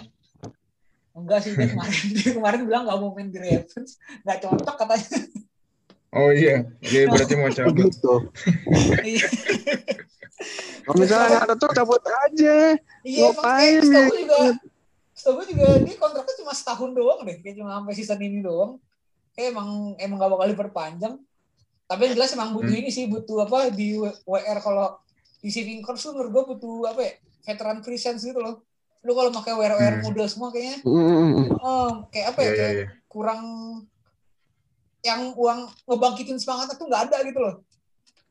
enggak 1.11 1.39
sih 1.41 1.51
dia 1.51 1.67
kemarin 1.73 2.03
dia 2.13 2.31
kemarin 2.31 2.61
bilang 2.63 2.83
nggak 2.85 2.97
mau 2.97 3.11
main 3.11 3.27
di 3.27 3.37
Ravens 3.37 3.91
nggak 4.23 4.37
cocok 4.39 4.75
katanya 4.77 5.09
Oh 6.07 6.31
iya, 6.31 6.63
dia 6.79 7.03
berarti 7.05 7.35
mau 7.35 7.51
cabut. 7.51 7.91
Begitu. 7.91 8.13
Iya. 9.03 9.27
Kalau 10.81 10.95
misalnya 10.97 11.37
ada 11.43 11.53
tuh 11.53 11.67
cabut 11.69 11.99
aja. 11.99 12.79
Iya, 13.03 13.27
emang 13.27 13.35
Ngapain 13.35 13.75
ya? 13.75 13.83
setahu 13.83 14.07
gue 14.07 14.19
juga, 14.23 14.39
setahu 15.11 15.33
gue 15.35 15.45
juga 15.51 15.67
dia 15.83 15.95
kontraknya 15.99 16.35
cuma 16.39 16.53
setahun 16.55 16.89
doang 16.95 17.19
deh, 17.21 17.37
kayak 17.43 17.55
cuma 17.59 17.69
sampai 17.75 17.93
season 17.93 18.19
ini 18.19 18.39
doang. 18.39 18.79
Kayak 19.35 19.51
emang 19.51 19.69
emang 19.99 20.15
gak 20.17 20.31
bakal 20.31 20.47
diperpanjang. 20.47 21.13
Tapi 21.85 22.01
yang 22.01 22.13
jelas 22.15 22.31
emang 22.31 22.55
butuh 22.55 22.71
Hmm. 22.71 22.81
ini 22.81 22.89
sih, 22.89 23.05
butuh 23.05 23.37
apa 23.43 23.67
di 23.69 23.99
WR 23.99 24.59
kalau 24.59 24.95
di 25.47 25.55
saving 25.55 25.79
course 25.79 26.03
tuh 26.03 26.11
menurut 26.11 26.31
gue 26.35 26.43
butuh 26.51 26.91
apa 26.91 27.01
ya, 27.07 27.13
veteran 27.47 27.79
presence 27.79 28.19
gitu 28.19 28.35
loh. 28.35 28.67
Lu 29.07 29.15
kalau 29.15 29.31
pakai 29.31 29.55
WR 29.55 29.79
WR 29.79 29.95
Hmm. 29.95 30.03
muda 30.03 30.27
semua 30.27 30.51
kayaknya, 30.51 30.83
Mm, 30.83 31.55
oh, 31.55 32.03
kayak 32.11 32.35
apa 32.35 32.39
ya, 32.43 32.43
Iya, 32.43 32.51
iya, 32.51 32.59
kayak 32.59 32.75
iya. 32.75 32.87
kurang 33.07 33.41
yang 34.99 35.21
uang 35.39 35.59
ngebangkitin 35.87 36.35
semangatnya 36.35 36.75
tuh 36.75 36.87
nggak 36.91 37.03
ada 37.07 37.17
gitu 37.23 37.39
loh. 37.39 37.55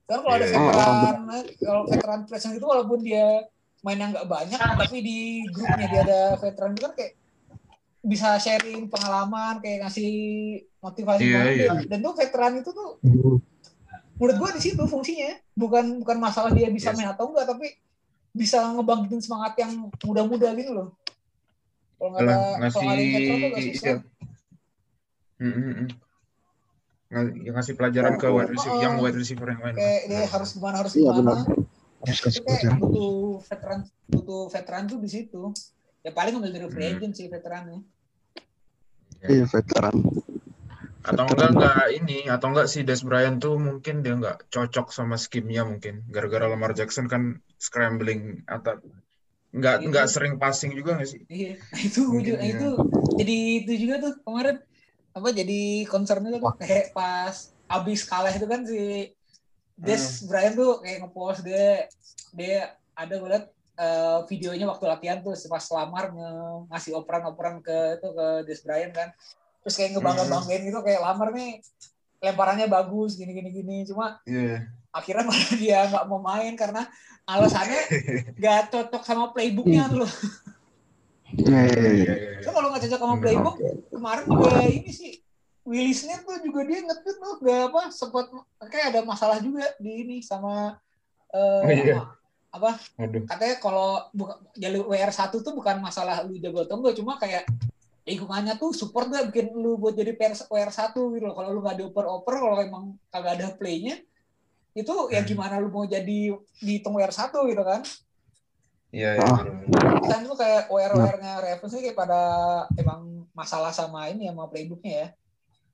Karena 0.04 0.20
kalau 0.20 0.34
ada 0.36 0.44
Iya, 0.44 0.52
iya. 0.52 0.60
veteran, 0.60 1.16
kalau 1.56 1.82
veteran 1.88 2.20
presence 2.28 2.56
itu 2.60 2.66
walaupun 2.68 3.00
dia 3.00 3.26
mainnya 3.80 4.12
nggak 4.12 4.28
banyak, 4.28 4.60
tapi 4.60 4.96
di 5.00 5.18
grupnya 5.48 5.86
dia 5.88 6.00
ada 6.04 6.20
veteran 6.36 6.76
itu 6.76 6.84
kan 6.84 6.92
kayak 6.92 7.12
bisa 8.04 8.28
sharing 8.36 8.86
pengalaman, 8.92 9.58
kayak 9.64 9.88
ngasih 9.88 10.12
motivasi 10.84 11.24
banget. 11.24 11.54
iya. 11.56 11.70
Dan 11.88 11.98
tuh 12.04 12.12
veteran 12.12 12.60
itu 12.60 12.70
tuh 12.70 13.00
mm. 13.00 13.55
Menurut 14.16 14.36
gua 14.36 14.50
di 14.50 14.60
situ 14.60 14.82
fungsinya, 14.82 15.36
bukan 15.52 16.00
bukan 16.00 16.16
masalah 16.16 16.50
dia 16.50 16.68
bisa 16.68 16.90
Yes. 16.90 16.96
main 16.96 17.10
atau 17.12 17.28
enggak, 17.28 17.46
tapi 17.46 17.66
bisa 18.32 18.60
ngebangkitin 18.72 19.20
semangat 19.20 19.52
yang 19.56 19.72
muda-muda 20.02 20.52
gitu 20.52 20.72
loh. 20.72 20.88
Kalau 21.96 22.08
nggak 22.12 22.22
ada, 22.22 22.34
kalau 22.36 22.60
ngasih 22.60 22.76
nggak 22.76 22.92
ada 22.92 23.00
yang 23.00 23.12
veteran 23.12 23.36
tuh 23.36 23.48
nggak 23.48 23.62
iya. 23.62 23.72
susah. 23.72 23.96
Mm, 25.36 25.52
mm, 25.52 25.72
mm. 25.72 25.88
Ngas- 27.06 27.34
yang 27.38 27.54
ngasih 27.54 27.74
pelajaran 27.76 28.12
ke 28.16 28.26
wide 28.26 28.50
receiver, 28.50 28.80
yang 28.80 28.94
wide 28.98 29.16
receiver 29.16 29.46
yang 29.46 29.62
lain. 29.62 29.74
Kayak 29.74 30.00
dia 30.04 30.22
harus 30.26 30.50
gimana 30.52 30.76
harus 30.80 30.92
Iya, 30.92 31.10
gimana. 31.12 31.20
benar. 31.22 31.38
Harus 31.96 32.20
kasih 32.20 32.40
pelajaran. 32.42 32.78
butuh 32.78 33.14
veteran 33.42 33.78
butuh 34.06 34.42
veteran 34.46 34.82
tuh 34.86 34.98
di 35.00 35.10
situ 35.10 35.42
ya 36.00 36.14
paling 36.14 36.38
ambil 36.38 36.52
dari 36.54 36.68
free 36.70 36.86
Hmm. 36.86 36.96
agent 37.00 37.12
sih 37.14 37.26
veterannya 37.26 37.80
Iya, 39.26 39.42
veteran. 39.48 39.96
Atau 41.06 41.24
enggak 41.30 41.50
enggak 41.54 41.82
ini, 41.94 42.18
atau 42.26 42.46
enggak 42.50 42.66
si 42.72 42.82
Des 42.82 43.02
Bryant 43.06 43.38
tuh 43.38 43.54
mungkin 43.62 44.02
dia 44.02 44.14
enggak 44.18 44.36
cocok 44.50 44.90
sama 44.90 45.14
skimnya 45.14 45.62
mungkin. 45.62 46.02
Gara-gara 46.10 46.50
Lamar 46.50 46.74
Jackson 46.74 47.06
kan 47.06 47.22
scrambling 47.56 48.42
atau 48.46 48.82
enggak 49.54 49.76
Itu. 49.80 49.86
enggak 49.88 50.06
sering 50.10 50.34
passing 50.42 50.74
juga 50.74 50.98
enggak 50.98 51.10
sih? 51.14 51.22
iya 51.30 51.54
itu 51.86 52.00
Mungkin 52.10 52.36
juga 52.36 52.42
iya. 52.42 52.52
itu 52.58 52.68
jadi 53.22 53.36
itu 53.64 53.72
juga 53.86 53.94
tuh 54.04 54.12
kemarin 54.26 54.56
apa 55.16 55.28
jadi 55.32 55.60
concernnya 55.88 56.30
tuh 56.36 56.42
kayak 56.60 56.92
pas 56.92 57.34
abis 57.66 58.00
kalah 58.04 58.32
itu 58.36 58.46
kan 58.46 58.60
si 58.68 58.80
Des 59.76 60.02
Hmm. 60.02 60.26
Bryant 60.28 60.54
tuh 60.56 60.72
kayak 60.82 60.98
ngepost 61.04 61.40
dia 61.44 61.88
dia 62.32 62.56
ada 62.96 63.14
gue 63.16 63.28
liat 63.28 63.44
eh, 63.76 64.18
videonya 64.28 64.66
waktu 64.72 64.84
latihan 64.88 65.18
tuh 65.20 65.32
pas 65.48 65.64
Lamar 65.72 66.04
ngasih 66.68 66.92
operan-operan 66.96 67.60
ke 67.60 68.00
itu 68.00 68.08
ke 68.12 68.26
Des 68.44 68.60
Bryant 68.64 68.92
kan 68.92 69.08
terus 69.66 69.74
kayak 69.74 69.98
ngebangga-banggain 69.98 70.62
gitu 70.62 70.78
kayak 70.78 71.02
Lamar 71.02 71.34
nih 71.34 71.58
lemparannya 72.22 72.70
bagus 72.70 73.18
gini 73.18 73.34
gini 73.34 73.50
gini 73.50 73.76
cuma 73.82 74.22
Iya. 74.22 74.62
akhirnya 74.94 75.26
malah 75.28 75.50
dia 75.58 75.78
nggak 75.90 76.04
mau 76.06 76.22
main 76.22 76.54
karena 76.54 76.86
alasannya 77.26 77.82
nggak 78.38 78.70
cocok 78.70 79.02
sama 79.02 79.34
playbooknya 79.34 79.90
tuh 79.90 80.06
loh. 80.06 80.12
Iya, 81.36 81.60
iya, 81.66 81.90
iya. 81.98 82.14
So, 82.38 82.54
kalau 82.54 82.70
nggak 82.70 82.86
cocok 82.86 83.00
sama 83.02 83.10
Hmm, 83.12 83.22
playbook, 83.26 83.56
kemarin 83.90 84.24
juga 84.30 84.62
ini 84.62 84.90
sih 84.94 85.12
Willy 85.66 85.90
Snead 85.90 86.22
tuh 86.22 86.38
juga 86.38 86.62
dia 86.62 86.78
nge-tweet 86.80 87.16
tuh 87.18 87.34
nggak 87.42 87.60
apa 87.66 87.82
sempat 87.90 88.30
kayak 88.70 88.94
ada 88.94 89.00
masalah 89.02 89.42
juga 89.42 89.66
di 89.82 90.06
ini 90.06 90.16
sama 90.22 90.78
eh, 91.34 91.60
Oh, 91.60 91.66
iya. 91.66 91.98
sama- 91.98 92.14
apa 92.56 92.70
Waduh. 92.96 93.22
katanya 93.26 93.56
kalau 93.58 93.90
buka, 94.14 94.38
jalur 94.54 94.88
WR1 94.88 95.28
tuh 95.34 95.52
bukan 95.52 95.76
masalah 95.82 96.22
lu 96.24 96.38
jago 96.38 96.62
atau 96.62 96.78
enggak 96.78 96.94
cuma 96.96 97.18
kayak 97.18 97.42
lingkungannya 98.06 98.54
tuh 98.56 98.70
support 98.70 99.10
gak 99.10 99.34
bikin 99.34 99.50
lu 99.52 99.74
buat 99.76 99.92
jadi 99.92 100.14
PR 100.14 100.32
WR1 100.32 100.94
gitu 100.94 101.24
loh 101.26 101.34
kalau 101.34 101.50
lu 101.50 101.60
nggak 101.60 101.76
dioper-oper 101.76 102.34
kalau 102.38 102.56
emang 102.62 102.84
kagak 103.10 103.34
ada 103.36 103.46
playnya 103.58 103.98
itu 104.72 104.94
ya 105.10 105.20
Hmm. 105.20 105.28
gimana 105.28 105.58
lu 105.58 105.68
mau 105.68 105.82
jadi 105.84 106.30
dihitung 106.62 106.94
WR1 106.94 107.34
gitu 107.50 107.62
kan 107.62 107.82
Iya, 108.94 109.18
iya. 109.18 109.26
Ah. 109.26 109.42
bener-bener. 109.42 109.82
kan 110.08 110.20
itu 110.22 110.34
kayak 110.38 110.62
WR-WR-nya 110.70 111.32
Ravens 111.42 111.74
ini 111.74 111.82
kayak 111.90 111.98
pada 111.98 112.20
emang 112.78 113.26
masalah 113.34 113.74
sama 113.74 114.06
ini 114.08 114.30
sama 114.30 114.46
playbooknya 114.46 114.92
ya. 114.94 115.08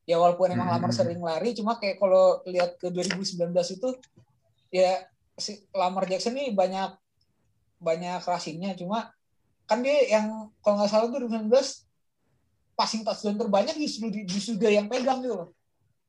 Ya 0.02 0.16
walaupun 0.18 0.50
emang 0.50 0.66
Hmm. 0.66 0.80
Lamar 0.80 0.90
sering 0.90 1.20
lari, 1.20 1.52
cuma 1.54 1.76
kayak 1.78 2.00
kalau 2.00 2.40
lihat 2.48 2.80
ke 2.80 2.88
2019 2.90 3.52
itu 3.70 3.88
ya 4.72 5.04
si 5.36 5.60
Lamar 5.70 6.08
Jackson 6.08 6.34
nih 6.34 6.50
banyak 6.50 6.96
banyak 7.78 8.24
rushingnya, 8.24 8.74
cuma 8.74 9.12
kan 9.68 9.84
dia 9.84 10.08
yang 10.08 10.26
kalau 10.64 10.80
nggak 10.80 10.90
salah 10.90 11.06
tuh 11.06 11.22
2019 11.22 11.86
passing 12.72 13.02
touchdown 13.02 13.36
terbanyak 13.36 13.76
justru 13.76 14.08
di- 14.08 14.24
justru 14.24 14.56
dia 14.56 14.72
yang 14.74 14.86
pegang 14.86 15.20
gitu 15.20 15.34
loh. 15.36 15.48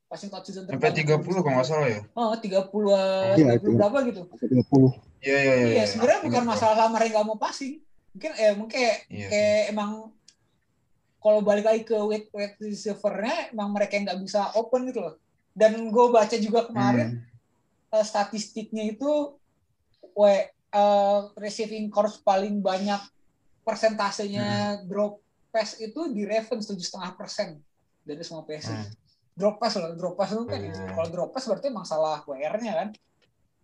Passing 0.06 0.30
touchdown 0.30 0.66
Sampai 0.66 0.92
30 0.92 1.42
kalau 1.42 1.54
nggak 1.54 1.68
salah 1.68 1.88
ya. 1.88 2.02
Oh, 2.14 2.34
30 2.36 2.92
eh, 2.92 3.34
Iya, 3.36 3.52
30 3.58 3.78
berapa 3.78 3.98
gitu. 4.06 4.22
30. 4.38 4.92
Iya, 5.20 5.38
iya, 5.38 5.54
iya. 5.56 5.68
Iya, 5.74 5.84
sebenarnya 5.88 6.22
bukan 6.22 6.42
Ingat, 6.42 6.52
masalah 6.52 6.76
Lamar 6.78 7.02
yang 7.02 7.14
nggak 7.14 7.28
mau 7.28 7.38
passing. 7.38 7.74
Mungkin 8.14 8.32
eh 8.36 8.54
mungkin 8.54 8.74
kayak 8.74 8.98
Iya. 9.08 9.28
kayak 9.28 9.62
emang 9.70 9.92
kalau 11.18 11.40
balik 11.40 11.64
lagi 11.64 11.82
ke 11.82 11.96
wide 11.96 12.28
wide 12.30 12.60
receiver-nya 12.60 13.50
emang 13.50 13.72
mereka 13.72 13.96
yang 13.96 14.06
nggak 14.06 14.22
bisa 14.22 14.52
open 14.54 14.88
gitu 14.88 15.02
loh. 15.02 15.16
dan 15.54 15.70
gue 15.78 16.06
baca 16.10 16.34
juga 16.36 16.66
kemarin 16.66 17.22
Hmm. 17.22 17.94
eh, 17.94 18.02
statistiknya 18.04 18.90
itu 18.90 19.38
we, 20.12 20.34
eh, 20.50 21.20
receiving 21.38 21.88
course 21.88 22.18
paling 22.20 22.58
banyak 22.58 22.98
persentasenya 23.64 24.44
Hmm. 24.76 24.84
drop 24.84 25.23
pass 25.54 25.78
itu 25.78 26.10
di 26.10 26.26
Ravens 26.26 26.66
tujuh 26.66 26.82
setengah 26.82 27.14
persen 27.14 27.62
dari 28.02 28.26
semua 28.26 28.42
PSI. 28.42 28.74
Hmm. 28.74 28.90
Drop 29.34 29.62
pass 29.62 29.78
loh, 29.78 29.94
drop 29.94 30.18
pass 30.18 30.34
itu 30.34 30.42
kan 30.50 30.58
Hmm. 30.58 30.90
kalau 30.98 31.10
drop 31.14 31.30
pass 31.30 31.46
berarti 31.46 31.70
emang 31.70 31.86
salah 31.86 32.26
WR-nya 32.26 32.74
kan. 32.74 32.90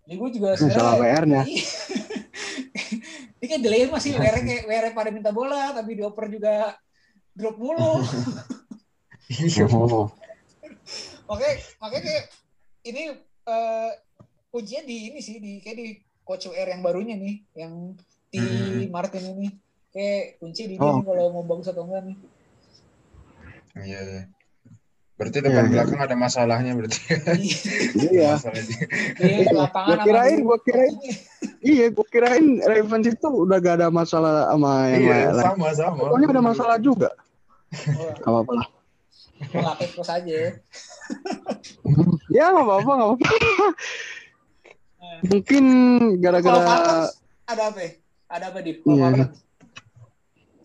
Jadi 0.06 0.14
gue 0.18 0.30
juga 0.38 0.50
Salah 0.54 0.62
sebenarnya 0.62 1.02
WR-nya. 1.02 1.42
Ini 3.40 3.46
kayak 3.46 3.62
delay 3.62 3.86
masih 3.90 4.18
WR 4.18 4.38
kayak 4.42 4.64
WR 4.68 4.86
pada 4.94 5.10
minta 5.10 5.34
bola 5.34 5.74
tapi 5.74 5.98
dioper 5.98 6.30
juga 6.30 6.78
drop 7.34 7.58
mulu. 7.58 8.06
Iya. 9.30 9.70
Oh. 9.70 10.10
Makanya 11.30 11.54
makanya 11.78 12.04
kayak 12.10 12.26
ini 12.82 13.04
eh 13.46 13.92
kuncinya 14.50 14.84
di 14.90 14.98
ini 15.14 15.20
sih 15.22 15.38
di 15.38 15.62
kayak 15.62 15.78
di 15.78 15.88
coach 16.26 16.50
WR 16.50 16.74
yang 16.74 16.82
barunya 16.82 17.14
nih 17.14 17.36
yang 17.54 17.94
T 18.30 18.34
Hmm. 18.38 18.90
Martin 18.90 19.38
ini 19.38 19.48
kayak 19.90 20.38
kunci 20.38 20.64
di 20.66 20.76
dia 20.76 20.86
Oh. 20.86 21.02
kalau 21.02 21.32
mau 21.32 21.44
bagus 21.44 21.68
atau 21.68 21.84
enggak 21.84 22.02
nih. 22.06 22.18
Iya, 23.80 24.00
iya. 24.02 24.24
Berarti 25.14 25.38
depan 25.42 25.52
Iya, 25.52 25.60
iya. 25.60 25.74
belakang 25.76 26.00
ada 26.00 26.16
masalahnya 26.16 26.72
berarti. 26.74 27.00
Iya. 27.98 28.30
Masalah 28.40 28.62
di- 28.62 28.88
Di 29.20 29.46
lapangan 29.52 29.88
Gua 29.92 30.06
kirain, 30.06 30.38
gua 30.40 30.56
di- 30.56 30.64
kirain. 30.64 30.94
Iya, 31.60 31.86
gue 31.90 32.06
kirain 32.08 32.46
Ravens 32.62 33.06
itu 33.06 33.28
udah 33.28 33.58
gak 33.58 33.76
ada 33.76 33.88
masalah 33.90 34.48
sama 34.48 34.72
yang 34.88 35.02
Iya, 35.02 35.16
lain. 35.30 35.44
sama 35.44 35.68
sama. 35.74 36.02
Pokoknya 36.08 36.28
ada 36.30 36.44
masalah 36.46 36.78
juga. 36.80 37.10
Oh, 37.92 38.16
Gak 38.16 38.26
apa-apa 38.26 38.52
lah. 38.56 38.68
Ngelatih 39.42 39.88
terus 39.90 40.10
aja. 40.10 40.38
Ya 42.30 42.46
gak 42.48 42.64
apa-apa, 42.64 42.92
gak 42.94 43.08
apa-apa. 43.10 43.28
Mungkin 45.22 45.64
Kalau 46.00 46.22
gara-gara 46.22 46.60
ada 47.44 47.64
apa? 47.68 47.80
ya? 47.82 47.92
Ada 48.30 48.46
apa 48.52 48.60
di 48.62 48.72
Iya. 48.80 49.08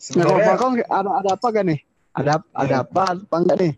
Falcons? 0.05 0.21
Nah, 0.21 0.25
kalau 0.25 0.37
Sebenarnya 0.37 0.49
Falcons 0.53 0.75
ada 0.93 1.11
ada 1.17 1.31
apa 1.33 1.47
gak 1.49 1.65
nih? 1.65 1.81
Ada 2.15 2.33
ada 2.53 2.77
apa 2.85 3.03
apa 3.17 3.37
enggak 3.41 3.59
nih? 3.59 3.73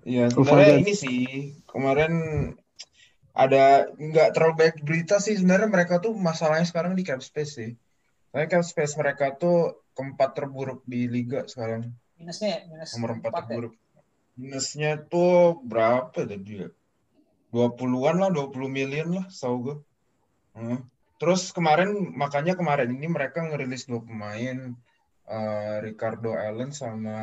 Iya, 0.00 0.24
sebenarnya 0.32 0.76
ini 0.80 0.94
sih 0.96 1.18
kemarin 1.68 2.12
ada 3.36 3.88
nggak 3.94 4.28
terlalu 4.34 4.54
banyak 4.58 4.76
berita 4.82 5.22
sih 5.22 5.38
sebenarnya 5.38 5.68
mereka 5.70 6.02
tuh 6.02 6.12
masalahnya 6.16 6.66
sekarang 6.66 6.98
di 6.98 7.06
cap 7.06 7.22
space 7.22 7.52
sih. 7.54 7.70
Karena 8.32 8.46
cap 8.50 8.64
space 8.66 8.98
mereka 8.98 9.36
tuh 9.38 9.86
keempat 9.94 10.34
terburuk 10.34 10.82
di 10.86 11.06
liga 11.06 11.44
sekarang, 11.46 11.92
Minusnya 12.20 12.48
ya? 12.48 12.60
Minus 12.68 12.90
nomor 12.96 13.10
empat 13.16 13.32
ya? 13.32 13.38
terburuk. 13.48 13.74
Minusnya 14.36 14.90
tuh 15.08 15.60
berapa 15.64 16.14
tadi 16.14 16.64
ya? 16.64 16.68
20-an 17.50 18.16
lah, 18.22 18.30
20 18.30 18.70
million 18.70 19.08
lah, 19.10 19.26
tau 19.26 19.56
gue. 19.58 19.76
Hmm. 20.54 20.86
Terus 21.18 21.50
kemarin, 21.50 22.14
makanya 22.14 22.54
kemarin 22.54 22.94
ini 22.94 23.10
mereka 23.10 23.42
ngerilis 23.42 23.90
dua 23.90 24.00
pemain, 24.00 24.72
eh, 25.36 25.76
Ricardo 25.86 26.30
Allen 26.34 26.70
sama 26.74 27.16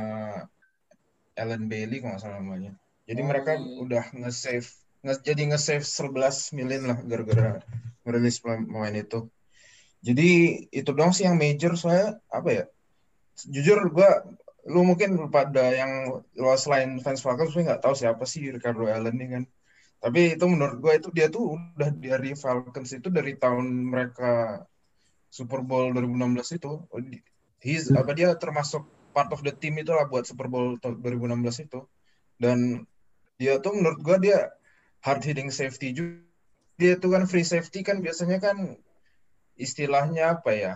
Ellen 1.42 1.64
Bailey 1.72 1.98
kalau 2.02 2.12
nggak 2.18 2.24
salah 2.24 2.40
namanya. 2.42 2.72
Jadi 3.08 3.22
Oh, 3.24 3.28
mereka 3.30 3.52
iya. 3.56 3.64
udah 3.84 4.06
nge-save, 4.20 4.68
nge- 5.06 5.24
jadi 5.28 5.42
nge-save 5.54 5.86
11 5.86 6.36
million 6.58 6.84
lah 6.90 6.98
gara-gara 7.10 7.52
ngerilis 8.04 8.38
pemain 8.44 8.96
itu. 8.96 9.20
Jadi 10.08 10.30
itu 10.80 10.90
doang 10.98 11.14
sih 11.16 11.26
yang 11.28 11.38
major 11.38 11.74
soalnya 11.76 12.18
apa 12.32 12.50
ya? 12.58 12.64
Jujur 13.54 13.80
gua 13.94 14.10
lu 14.68 14.84
mungkin 14.84 15.32
pada 15.32 15.72
yang 15.72 15.92
lo 16.36 16.52
selain 16.60 17.00
fans 17.00 17.24
Falcons 17.24 17.56
gue 17.56 17.64
nggak 17.64 17.80
tahu 17.80 17.96
siapa 17.96 18.24
sih 18.28 18.52
Ricardo 18.52 18.84
Allen 18.92 19.16
nih 19.16 19.30
kan. 19.40 19.44
Tapi 20.04 20.20
itu 20.36 20.46
menurut 20.46 20.78
gue 20.84 20.94
itu 21.00 21.10
dia 21.16 21.28
tuh 21.32 21.56
udah 21.56 21.90
dari 21.96 22.32
Falcons 22.36 22.92
itu 22.98 23.08
dari 23.08 23.34
tahun 23.40 23.66
mereka 23.94 24.62
Super 25.32 25.64
Bowl 25.64 25.96
2016 25.96 26.50
itu. 26.60 26.72
He's 27.62 27.90
apa 27.90 28.14
dia 28.14 28.34
termasuk 28.38 28.86
part 29.12 29.34
of 29.34 29.42
the 29.42 29.54
team 29.54 29.82
itu 29.82 29.90
lah 29.90 30.06
buat 30.06 30.30
Super 30.30 30.46
Bowl 30.46 30.78
tahun 30.78 31.02
2016 31.02 31.66
itu. 31.66 31.86
Dan 32.38 32.86
dia 33.42 33.58
tuh 33.58 33.74
menurut 33.74 34.00
gue 34.02 34.30
dia 34.30 34.54
hard 35.02 35.22
hitting 35.26 35.50
safety 35.50 35.94
juga. 35.94 36.22
Dia 36.78 36.94
tuh 37.02 37.10
kan 37.18 37.26
free 37.26 37.46
safety 37.46 37.82
kan 37.82 38.06
biasanya 38.06 38.38
kan 38.38 38.78
istilahnya 39.58 40.38
apa 40.38 40.52
ya? 40.54 40.74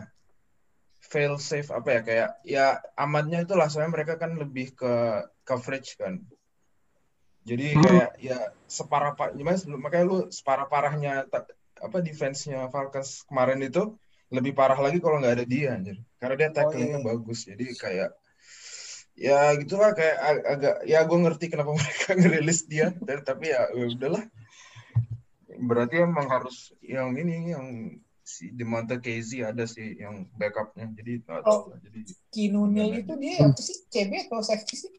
fail 1.02 1.42
safe 1.42 1.74
apa 1.74 1.90
ya 1.98 2.02
kayak 2.06 2.30
ya 2.46 2.66
amannya 2.94 3.44
itulah 3.44 3.66
soalnya 3.68 3.98
mereka 3.98 4.22
kan 4.22 4.38
lebih 4.38 4.78
ke 4.78 5.26
coverage 5.42 5.98
kan. 5.98 6.22
Jadi 7.42 7.74
Hmm. 7.74 7.82
kayak 7.82 8.10
ya 8.22 8.40
separah 8.70 9.18
pak 9.18 9.34
gimana 9.34 9.58
makanya 9.82 10.06
lu 10.06 10.18
separah 10.30 10.70
parahnya 10.70 11.26
apa 11.82 11.98
defense-nya 12.06 12.70
Falcons 12.70 13.26
kemarin 13.26 13.66
itu 13.66 13.98
lebih 14.32 14.56
parah 14.56 14.80
lagi 14.80 15.04
kalau 15.04 15.20
nggak 15.20 15.36
ada 15.38 15.46
dia 15.46 15.76
anjir. 15.76 16.00
Karena 16.18 16.36
dia 16.40 16.50
tacklingnya 16.56 17.04
iya. 17.04 17.06
bagus. 17.06 17.40
Jadi 17.44 17.66
kayak 17.76 18.10
ya 19.20 19.54
gitulah 19.60 19.92
kayak 19.92 20.18
ag- 20.18 20.46
agak 20.48 20.76
ya 20.88 21.04
gue 21.04 21.18
ngerti 21.20 21.46
kenapa 21.52 21.76
mereka 21.80 22.16
ngerilis 22.16 22.64
dia 22.66 22.96
dan 23.04 23.22
tapi 23.28 23.52
ya 23.52 23.68
ya 23.76 23.86
udahlah. 23.92 24.24
Berarti 25.62 26.00
emang 26.00 26.32
harus 26.32 26.72
yang 26.80 27.12
ini 27.20 27.52
yang 27.52 27.68
si 28.32 28.56
Demonte 28.56 29.04
Casey 29.04 29.44
ada 29.44 29.68
sih 29.68 30.00
yang 30.00 30.24
backupnya. 30.40 30.88
Jadi 30.96 31.28
Oh. 31.28 31.76
Jadi 31.76 32.16
Kinunil 32.32 33.04
itu 33.04 33.14
dia 33.20 33.44
apa 33.44 33.60
sih? 33.60 33.76
CB 33.92 34.32
atau 34.32 34.40
safety 34.40 34.76
sih? 34.80 34.92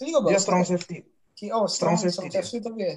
Itu 0.00 0.16
juga 0.16 0.32
dia 0.32 0.40
strong 0.40 0.64
safety. 0.64 1.04
Oh, 1.52 1.68
strong, 1.68 2.00
strong 2.00 2.12
strong 2.12 2.32
safety 2.32 2.56
safety, 2.56 2.58
tapi 2.64 2.80
ya. 2.80 2.94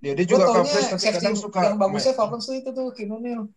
Dia 0.00 0.12
dia 0.16 0.26
juga 0.28 0.44
coverage 0.48 0.88
tapi 0.92 1.00
safety 1.00 1.16
kadang 1.20 1.36
suka 1.36 1.60
yang 1.64 1.76
bagusnya 1.80 2.12
Falcons 2.16 2.48
itu 2.48 2.70
tuh 2.72 2.88
Kinunil. 2.96 3.52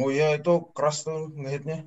Oh 0.00 0.08
iya 0.08 0.26
itu 0.38 0.52
keras 0.76 0.96
tuh 1.06 1.18
ngehitnya. 1.40 1.78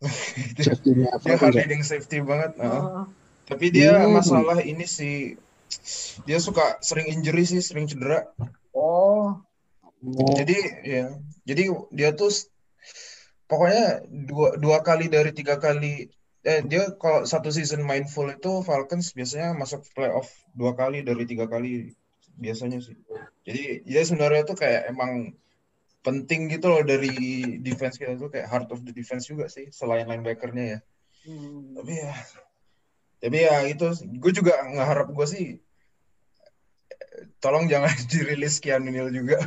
Safety-nya 0.64 1.08
dia 1.24 1.36
hard 1.40 1.54
hitting 1.60 1.82
safety 1.84 2.18
banget. 2.20 2.50
heeh. 2.60 2.70
Heeh. 2.70 3.04
Tapi 3.48 3.66
dia 3.76 3.92
Hmm. 4.00 4.12
masalah 4.16 4.58
ini 4.64 4.84
sih 4.88 5.36
dia 6.28 6.38
suka 6.40 6.80
sering 6.80 7.06
injury 7.12 7.44
sih, 7.44 7.60
sering 7.60 7.86
cedera. 7.90 8.20
Oh, 8.74 9.40
Oh, 10.04 10.36
Jadi 10.36 10.56
ya, 10.84 11.04
jadi 11.48 11.62
dia 11.88 12.12
tuh 12.12 12.28
pokoknya 13.48 14.04
dua 14.28 14.48
dua 14.60 14.78
kali 14.84 15.08
dari 15.08 15.30
tiga 15.32 15.56
kali 15.56 16.08
eh 16.44 16.60
dia 16.70 16.92
kalau 17.00 17.24
satu 17.24 17.48
season 17.48 17.80
main 17.88 18.04
full 18.04 18.28
itu 18.28 18.60
Falcons 18.68 19.16
biasanya 19.16 19.56
masuk 19.56 19.80
playoff 19.96 20.28
dua 20.52 20.72
kali 20.76 21.00
dari 21.08 21.24
tiga 21.24 21.48
kali 21.48 21.96
biasanya 22.36 22.78
sih. 22.84 22.96
Jadi 23.46 23.84
ya 23.88 24.00
sebenarnya 24.04 24.42
tuh 24.44 24.56
kayak 24.62 24.92
emang 24.92 25.32
penting 26.04 26.52
gitu 26.52 26.68
loh 26.68 26.84
dari 26.84 27.10
defense 27.64 27.96
kita 27.96 28.20
tuh 28.20 28.28
kayak 28.28 28.46
heart 28.52 28.68
of 28.68 28.84
the 28.84 28.92
defense 28.92 29.24
juga 29.24 29.48
sih 29.48 29.72
selain 29.72 30.04
linebackernya 30.04 30.64
ya. 30.76 30.78
hmm. 31.26 31.80
Tapi 31.80 31.92
ya 31.96 32.14
tapi 33.24 33.40
ya 33.40 33.64
itu 33.64 33.88
gue 34.20 34.32
juga 34.36 34.68
ngeharap 34.68 35.08
gue 35.08 35.24
sih 35.24 35.46
tolong 37.40 37.64
jangan 37.72 37.88
dirilis 38.12 38.60
Keanu 38.60 38.92
Neal 38.92 39.08
juga. 39.08 39.40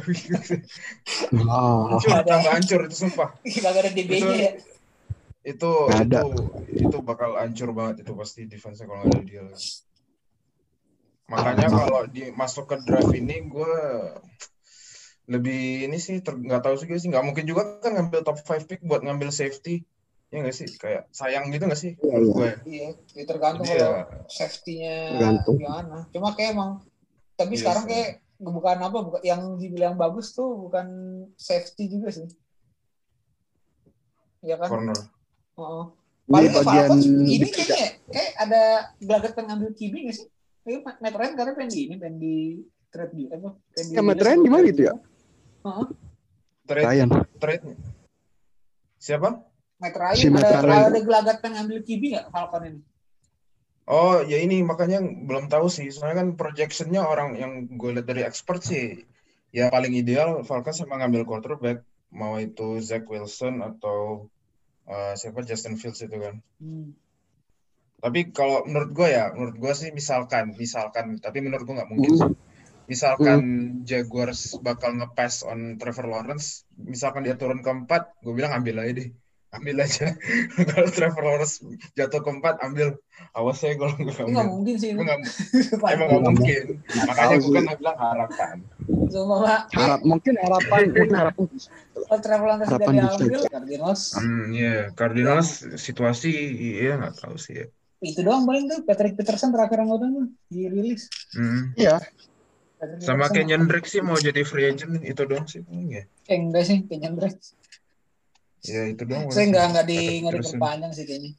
oh. 1.45 1.93
hancur, 1.93 2.26
tambah 2.26 2.51
hancur 2.58 2.80
itu 2.89 2.95
sumpah. 3.05 3.30
kagak 3.62 3.86
ada 3.86 3.91
DB-nya 3.93 4.34
ya. 4.34 4.51
Itu 5.45 5.88
ada. 5.93 6.26
itu 6.26 6.41
itu 6.74 6.97
bakal 7.05 7.38
hancur 7.39 7.72
banget 7.72 8.03
itu 8.03 8.12
pasti 8.18 8.49
defense 8.49 8.82
kalau 8.82 9.05
nggak 9.05 9.14
ada 9.14 9.22
dia. 9.24 9.45
Makanya 11.28 11.68
kalau 11.70 12.01
di 12.08 12.32
masuk 12.34 12.72
ke 12.72 12.76
draft 12.88 13.14
ini 13.14 13.45
gue 13.45 13.74
lebih 15.28 15.92
ini 15.92 15.98
sih 16.00 16.24
ter- 16.24 16.40
nggak 16.40 16.64
tahu 16.64 16.76
juga 16.80 16.96
sih 16.96 17.12
nggak 17.12 17.26
mungkin 17.28 17.44
juga 17.44 17.84
kan 17.84 17.92
ngambil 18.00 18.24
top 18.24 18.40
5 18.40 18.64
pick 18.64 18.80
buat 18.80 19.04
ngambil 19.04 19.28
safety 19.30 19.84
ya 20.28 20.40
nggak 20.44 20.56
sih 20.56 20.68
kayak 20.80 21.08
sayang 21.12 21.52
gitu 21.52 21.68
nggak 21.68 21.80
sih 21.80 21.94
Iya, 22.00 22.16
iya. 22.16 22.32
gue 22.32 22.50
Iya, 22.68 22.88
ya 23.16 23.24
tergantung 23.28 23.68
Jadi 23.68 23.80
kalau 23.80 23.96
ya, 23.96 24.04
safety-nya 24.28 24.96
Tergantung. 25.16 25.56
gimana. 25.60 25.98
Cuma 26.12 26.30
kayak 26.36 26.52
emang 26.56 26.72
tapi 27.36 27.54
Iya 27.56 27.60
sekarang 27.64 27.84
sih. 27.84 27.92
kayak 27.92 28.10
bukan 28.38 28.78
apa 28.80 28.98
bukan 29.04 29.22
yang 29.24 29.42
dibilang 29.56 29.96
bagus 29.96 30.32
tuh 30.32 30.68
bukan 30.68 30.88
safety 31.36 31.88
juga 31.92 32.08
sih. 32.12 32.28
Iya 34.44 34.56
kan? 34.62 34.70
corner 34.70 34.98
Heeh. 35.58 35.86
Ini 36.28 36.32
Paling 36.32 36.52
ya 36.52 36.56
bagian 36.60 36.88
Falcons 36.92 37.06
ini 37.08 37.48
kayaknya 37.48 37.88
kayak 38.12 38.32
ada 38.36 38.62
gelagat 39.00 39.32
pengen 39.32 39.48
ngambil 39.48 39.70
QB 39.74 39.94
nggak 40.08 40.16
sih? 40.16 40.28
Kayak 40.68 40.80
Matt 41.00 41.16
Ryan 41.16 41.34
karena 41.40 41.52
pengen 41.56 41.72
di 41.72 41.80
ini 41.88 41.96
pengen 41.96 42.18
di 42.20 42.36
trade 42.92 43.14
di 43.16 43.24
apa? 43.32 43.50
Pengen 43.72 43.92
Ya, 43.96 44.02
Matt 44.04 44.22
Ryan 44.24 44.40
gimana 44.44 44.64
gitu 44.68 44.82
ya? 44.88 44.94
Heeh. 45.68 45.88
trade 46.68 46.88
Ryan. 46.88 47.09
trade 47.39 47.63
siapa 48.99 49.43
Matt 49.78 49.95
Ryan 49.95 50.18
Si 50.18 50.28
Matt 50.32 50.47
ada, 50.47 50.63
Ryan. 50.63 50.88
ada 50.89 50.99
gelagat 51.03 51.38
pengen 51.43 51.55
ngambil 51.68 51.80
QB 51.86 52.03
nggak 52.15 52.28
Falcon 52.34 52.63
ini? 52.65 52.82
Oh 53.88 54.20
ya 54.20 54.38
ini 54.43 54.59
makanya 54.68 54.99
belum 54.99 55.47
tahu 55.47 55.72
sih 55.72 55.88
soalnya 55.93 56.24
kan 56.24 56.30
projectionnya 56.36 57.07
orang 57.07 57.39
yang 57.39 57.51
gue 57.72 57.95
lihat 57.95 58.07
dari 58.07 58.28
expert 58.28 58.59
sih 58.59 59.07
ya 59.55 59.72
paling 59.72 59.95
ideal 59.95 60.43
Falcons 60.43 60.84
sama 60.84 60.99
ngambil 60.99 61.24
quarterback 61.24 61.88
mau 62.11 62.36
itu 62.36 62.84
Zach 62.84 63.07
Wilson 63.07 63.63
atau 63.63 64.28
uh, 64.91 65.13
siapa 65.15 65.39
Justin 65.47 65.80
Fields 65.80 66.03
itu 66.03 66.18
kan 66.20 66.43
Hmm. 66.59 66.95
Tapi 67.97 68.30
kalau 68.30 68.61
menurut 68.70 68.93
gue 68.93 69.09
ya, 69.09 69.34
menurut 69.34 69.57
gue 69.57 69.74
sih 69.74 69.89
misalkan, 69.89 70.53
misalkan, 70.53 71.18
tapi 71.18 71.41
menurut 71.41 71.65
gue 71.65 71.76
nggak 71.82 71.89
mungkin 71.89 72.11
sih. 72.13 72.30
Misalkan 72.88 73.40
Jaguars 73.84 74.56
bakal 74.60 74.96
nge-pass 74.96 75.44
on 75.44 75.76
Trevor 75.76 76.08
Lawrence, 76.08 76.64
misalkan 76.74 77.22
dia 77.22 77.36
turun 77.36 77.60
keempat, 77.60 78.16
gue 78.20 78.32
bilang 78.32 78.56
ambil 78.56 78.80
aja 78.80 78.96
deh. 78.98 79.10
Ambil 79.48 79.80
aja. 79.80 80.12
kalau 80.72 80.88
Trevor 80.88 81.24
Lawrence 81.24 81.64
jatuh 81.94 82.20
keempat, 82.20 82.60
ambil. 82.60 82.96
Awas 83.32 83.60
saya 83.60 83.76
kalau 83.76 83.92
nggak 83.92 84.08
Ini 84.08 84.24
nggak 84.24 84.28
ambil. 84.30 84.54
mungkin 84.54 84.76
sih. 84.76 84.90
Gue 84.92 85.04
nggak- 85.04 85.24
Sumpah. 85.68 85.90
Emang 85.90 86.08
nggak 86.10 86.24
mungkin. 86.32 86.64
Makanya 87.08 87.36
gue 87.38 87.52
kan 87.52 87.64
bilang 87.76 87.98
harapan. 87.98 88.56
Pak. 89.08 89.62
Harap 89.72 90.02
mungkin 90.04 90.34
harapan 90.36 90.80
mungkin 90.86 91.16
harapan. 91.24 91.46
Kalau 91.98 92.20
Trevor 92.20 92.46
Lawrence 92.46 92.72
Harapan 92.72 92.94
diambil. 92.94 93.40
Cardinals. 93.48 94.02
Hmm, 94.16 94.46
iya. 94.52 94.76
Cardinals 94.94 95.50
situasi, 95.76 96.32
iya 96.78 96.96
nggak 96.96 97.16
tahu 97.18 97.36
sih 97.36 97.56
ya. 97.56 97.68
Itu 97.98 98.22
doang 98.22 98.44
paling 98.46 98.68
tuh. 98.68 98.80
Patrick 98.84 99.16
Peterson 99.16 99.50
terakhir 99.50 99.80
yang 99.80 99.90
udah 99.90 100.10
dirilis. 100.48 101.08
Hmm. 101.34 101.72
Iya. 101.74 101.98
Patrick 101.98 102.16
Sama. 103.02 103.26
Kenyon 103.34 103.66
Drake 103.66 103.90
sih 103.90 104.06
mau 104.06 104.14
jadi 104.14 104.46
free 104.46 104.70
agent 104.70 105.02
itu 105.02 105.22
doang 105.26 105.50
sih. 105.50 105.66
paling 105.66 105.90
ya. 105.90 106.04
Eh, 106.30 106.38
enggak 106.38 106.64
sih, 106.66 106.86
kayaknya 106.86 107.18
Drake. 107.18 107.42
Ya 108.64 108.82
itu 108.86 109.02
doang. 109.02 109.34
Saya 109.34 109.50
enggak 109.50 109.66
enggak 109.74 109.86
di 109.90 109.98
enggak 110.22 110.34
diperpanjang 110.38 110.92
sih 110.94 111.06
kayaknya. 111.06 111.32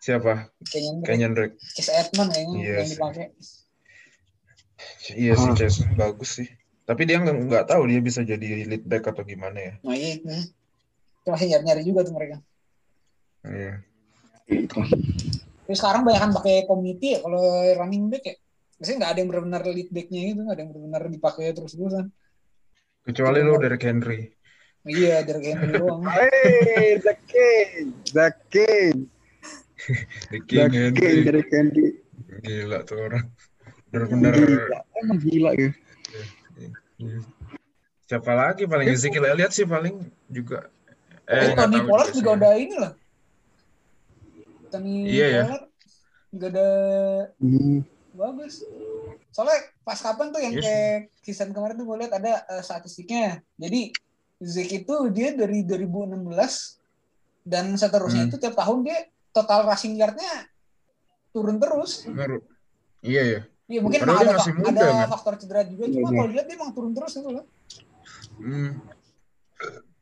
Siapa? 0.00 0.32
Drake. 0.64 1.04
Kenyon 1.04 1.32
Drake. 1.34 1.54
Chase 1.76 1.92
Edmond 1.92 2.30
kayaknya 2.32 2.56
Iya 2.56 2.72
yang 2.72 2.86
sih. 2.88 2.94
dipakai. 2.96 3.26
Iya 5.12 5.32
sih 5.34 5.50
Ah. 5.50 5.56
Jason 5.56 5.88
bagus 5.94 6.30
sih. 6.40 6.48
Tapi 6.86 7.02
dia 7.02 7.18
nggak 7.18 7.36
nggak 7.50 7.64
tahu 7.66 7.82
dia 7.90 7.98
bisa 7.98 8.22
jadi 8.22 8.62
lead 8.64 8.86
back 8.86 9.10
atau 9.10 9.26
gimana 9.26 9.58
ya. 9.58 9.74
Nah, 9.82 9.92
iya 9.92 10.10
itu. 10.16 10.30
Itu 11.20 11.28
masih 11.28 11.46
nyari-nyari 11.50 11.82
juga 11.82 12.00
tuh 12.06 12.14
mereka. 12.14 12.36
Iya. 13.42 13.82
Gitu. 14.46 14.78
Tapi 15.66 15.74
sekarang 15.74 16.06
banyak 16.06 16.20
kan 16.22 16.30
pakai 16.30 16.62
komite 16.64 17.06
ya 17.06 17.18
kalau 17.20 17.42
running 17.74 18.06
back 18.06 18.22
ya. 18.24 18.36
Biasanya 18.76 18.96
nggak 19.00 19.12
ada 19.12 19.18
yang 19.18 19.28
benar-benar 19.30 19.62
lead 19.66 19.88
back-nya 19.88 20.20
gitu, 20.26 20.40
nggak 20.44 20.54
ada 20.56 20.62
yang 20.62 20.70
benar-benar 20.72 21.02
dipakai 21.08 21.52
terus-terusan. 21.52 22.06
Kecuali 23.02 23.38
lo 23.40 23.56
Derek 23.56 23.82
Henry. 23.82 24.20
Iya, 24.86 25.24
dari 25.24 25.50
Henry 25.50 25.72
doang. 25.80 26.02
Hey, 26.06 27.00
the 27.00 27.14
king, 27.24 27.94
the 28.12 28.28
king, 28.48 28.94
The 30.30 30.38
the 30.38 30.38
King 30.44 30.70
king 30.70 30.92
Henry. 30.94 31.22
dari 31.22 31.42
Candy. 31.46 31.86
Gila 32.42 32.78
tuh 32.82 32.98
orang. 33.00 33.26
Bener-bener. 33.88 34.32
Gila, 34.34 34.78
emang 34.98 35.18
gila 35.20 35.50
ya. 35.54 35.70
Iya. 36.96 37.20
Siapa 38.06 38.32
lagi 38.32 38.64
paling 38.64 38.88
Ezekiel 38.88 39.26
Elliott 39.26 39.52
sih 39.52 39.64
paling 39.64 40.00
juga. 40.26 40.66
Eh, 41.26 41.34
Eh, 41.34 41.46
nggak 41.52 41.66
Tony 41.66 41.78
Pollard 41.82 42.10
juga 42.12 42.30
udah 42.34 42.52
ini 42.54 42.74
loh. 42.76 42.92
Tony 44.68 44.94
Iya 45.06 45.26
ya. 45.26 45.42
Pollard 45.44 45.64
juga 46.30 46.46
ada 46.50 46.68
Hmm. 47.38 47.78
Bagus. 48.16 48.64
Soalnya 49.28 49.56
pas 49.80 49.96
kapan 49.96 50.26
tuh 50.28 50.40
yang 50.40 50.54
Yes. 50.54 50.64
kayak 50.64 50.96
season 51.20 51.50
kemarin 51.50 51.76
tuh 51.76 51.84
gue 51.84 51.96
lihat 51.98 52.12
ada 52.14 52.32
eh, 52.42 52.60
statistiknya. 52.60 53.26
Jadi 53.54 53.92
Zeke 54.36 54.82
itu 54.82 54.94
dia 55.10 55.32
dari 55.32 55.62
2016 55.62 56.76
dan 57.42 57.72
seterusnya 57.72 58.22
Hmm. 58.22 58.30
itu 58.30 58.36
tiap 58.36 58.52
tahun 58.54 58.78
dia 58.82 58.98
total 59.30 59.64
rushing 59.64 59.94
yardnya 59.94 60.48
turun 61.30 61.56
terus. 61.56 62.04
Iya 63.00 63.22
ya. 63.22 63.40
Iya 63.66 63.80
mungkin 63.80 63.98
Padahal 63.98 64.22
ada, 64.26 64.36
fa- 64.36 64.52
muda, 64.52 64.68
ada 64.70 64.86
men. 64.96 65.08
faktor 65.10 65.34
cedera 65.36 65.62
juga. 65.62 65.84
Cuma 65.86 66.06
Iya. 66.06 66.16
kalau 66.16 66.30
lihat 66.30 66.46
dia 66.46 66.56
emang 66.56 66.70
turun 66.70 66.92
terus 66.92 67.12
gitu 67.12 67.30
loh. 67.30 67.44
Hmm. 68.36 68.70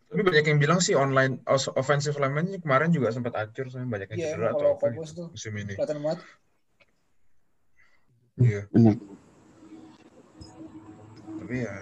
Tapi 0.06 0.20
banyak 0.20 0.46
yang 0.46 0.58
bilang 0.60 0.78
sih 0.78 0.94
online 0.94 1.42
offensive 1.74 2.14
lineman 2.14 2.46
kemarin 2.56 2.90
juga 2.90 3.10
sempat 3.10 3.34
hancur, 3.34 3.66
soalnya 3.66 3.90
banyak 3.90 4.08
yang 4.10 4.18
Iya 4.20 4.28
cedera 4.32 4.48
atau 4.52 4.66
apa 4.72 4.86
tuh 5.08 5.26
musim 5.28 5.52
ini. 5.54 5.74
kelihatan 5.74 5.98
banget. 6.00 6.20
Iya. 8.38 8.66
Benar. 8.70 8.94
Tapi 11.38 11.54
ya 11.62 11.76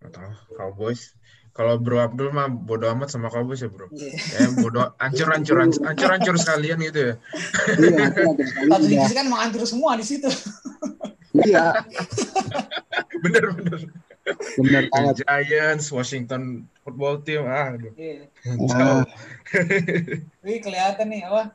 nggak 0.00 0.12
tahu 0.16 0.30
Cowboys. 0.56 1.14
Kalau 1.50 1.76
Bro 1.82 1.98
Abdul 2.00 2.30
mah 2.30 2.46
bodo 2.48 2.86
amat 2.94 3.10
sama 3.10 3.28
Cowboys 3.28 3.60
ya 3.60 3.68
Bro. 3.68 3.90
Iya. 3.92 4.12
Ya 4.16 4.48
bodo 4.56 4.80
hancur 4.96 5.28
hancur 5.30 5.56
hancur 5.60 5.82
hancur, 5.84 6.08
hancur 6.10 6.34
sekalian 6.38 6.78
gitu 6.82 7.12
ya. 7.12 7.14
Iya, 7.76 8.06
Satu 8.70 8.86
ya. 8.86 8.90
divisi 8.90 9.14
kan 9.14 9.24
emang 9.26 9.42
hancur 9.46 9.62
semua 9.66 9.94
di 9.98 10.04
situ. 10.06 10.30
Iya, 11.30 11.86
Bener 13.22 13.44
bener. 13.54 13.78
benar 14.58 14.82
banget. 14.90 15.14
Giants, 15.22 15.86
Washington 15.94 16.66
Football 16.82 17.22
Team, 17.22 17.46
ah, 17.46 17.70
aduh. 17.70 17.94
Iya. 17.94 18.26
Ah, 18.74 19.06
Tapi 20.42 20.58
kelihatan 20.58 21.06
nih 21.06 21.22
apa? 21.30 21.54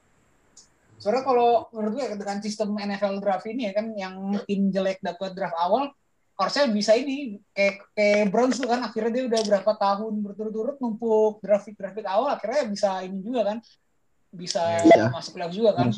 Soalnya 1.06 1.22
kalau 1.22 1.70
menurut 1.70 2.02
gue 2.02 2.18
dengan 2.18 2.42
sistem 2.42 2.74
NFL 2.74 3.22
draft 3.22 3.46
ini 3.46 3.70
ya 3.70 3.74
kan 3.78 3.94
yang 3.94 4.16
tim 4.50 4.74
jelek 4.74 5.06
dapat 5.06 5.38
draft 5.38 5.54
awal 5.62 5.94
harusnya 6.34 6.66
bisa 6.68 6.98
ini 6.98 7.38
kayak 7.54 7.94
kayak 7.94 8.34
Browns 8.34 8.58
tuh 8.58 8.66
kan 8.66 8.82
akhirnya 8.82 9.12
dia 9.14 9.24
udah 9.30 9.42
berapa 9.46 9.72
tahun 9.78 10.14
berturut-turut 10.26 10.82
numpuk 10.82 11.46
draft 11.46 11.70
pick 11.70 11.78
draft 11.78 11.94
pick 11.94 12.10
awal 12.10 12.34
akhirnya 12.34 12.66
bisa 12.66 13.06
ini 13.06 13.22
juga 13.22 13.54
kan 13.54 13.58
bisa 14.34 14.82
Iya. 14.84 15.14
masuk 15.16 15.38
playoff 15.38 15.54
juga 15.54 15.72
kan. 15.78 15.94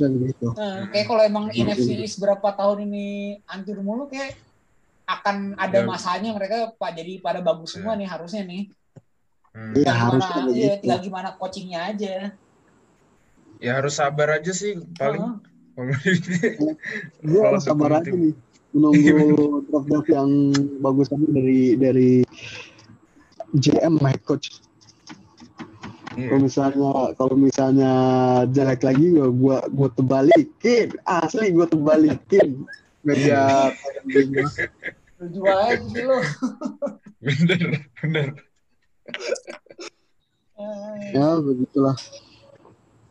Nah, 0.53 0.91
kayak 0.93 1.05
kalau 1.07 1.23
emang 1.23 1.49
NFC 1.49 1.97
East 1.97 2.19
berapa 2.21 2.53
tahun 2.53 2.85
ini 2.85 3.07
hancur 3.49 3.79
mulu 3.81 4.05
kayak 4.05 4.35
akan 5.07 5.55
ada 5.55 5.81
Ya. 5.81 5.87
masanya 5.87 6.35
mereka 6.35 6.69
pak 6.75 6.91
jadi 6.93 7.17
pada 7.17 7.39
bagus 7.39 7.73
semua 7.73 7.95
nih 7.95 8.05
harusnya 8.05 8.43
nih. 8.43 8.69
Hmm. 9.55 9.73
Tinggal 9.73 9.95
harusnya 9.95 10.35
iya, 10.37 10.45
begitu. 10.45 10.81
tinggal 10.85 10.99
gimana 11.01 11.29
coachingnya 11.33 11.79
aja. 11.95 12.15
Ya 13.57 13.81
harus 13.81 13.97
sabar 13.97 14.37
aja 14.37 14.53
sih 14.53 14.77
paling. 14.97 15.41
Gue 15.77 17.41
Kalau 17.45 17.61
sabar 17.61 18.01
sepuluh 18.01 18.01
aja 18.01 18.11
nih 18.13 18.33
menunggu 18.75 19.63
draft 19.71 19.87
draft 19.89 20.09
yang 20.11 20.29
bagus 20.83 21.07
dari 21.09 21.61
dari 21.79 22.11
GM 23.57 23.97
head 24.03 24.21
coach. 24.27 24.61
Iya. 26.17 26.33
Kalau 26.33 26.41
misalnya 26.41 26.91
kalau 27.13 27.35
misalnya 27.37 27.93
jelek 28.49 28.81
lagi 28.81 29.05
gue 29.13 29.29
gua 29.37 29.61
gua 29.69 29.89
tebalikin 29.93 30.89
asli 31.05 31.53
gue 31.53 31.67
tebalikin 31.69 32.65
meja 33.05 33.69
Lu 35.17 35.25
jual 35.33 35.57
aja 35.57 35.81
sih 35.81 36.03
lu. 36.05 36.17
Bener 37.25 37.61
bener. 38.01 38.27
Ya 41.13 41.27
begitulah 41.41 41.97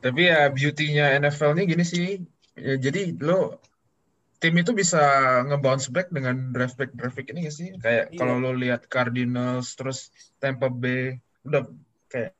Tapi 0.06 0.20
ya 0.22 0.46
beauty-nya 0.48 1.18
NFL 1.18 1.58
ini 1.58 1.62
gini 1.66 1.82
sih. 1.82 2.22
Ya, 2.54 2.78
jadi 2.78 3.10
lo 3.18 3.58
tim 4.36 4.54
itu 4.54 4.70
bisa 4.70 5.00
nge-bounce 5.44 5.88
back 5.88 6.08
dengan 6.08 6.52
draft 6.52 6.76
pick 6.76 6.92
draft 6.92 7.16
pick 7.16 7.32
ini 7.32 7.44
gak 7.44 7.56
sih? 7.56 7.68
Kayak 7.76 8.12
Iya. 8.12 8.18
kalau 8.18 8.38
lo 8.38 8.54
lihat 8.54 8.86
Cardinals 8.86 9.74
terus 9.74 10.08
Tampa 10.38 10.68
Bay 10.68 11.18
udah 11.42 11.66
kayak 12.06 12.36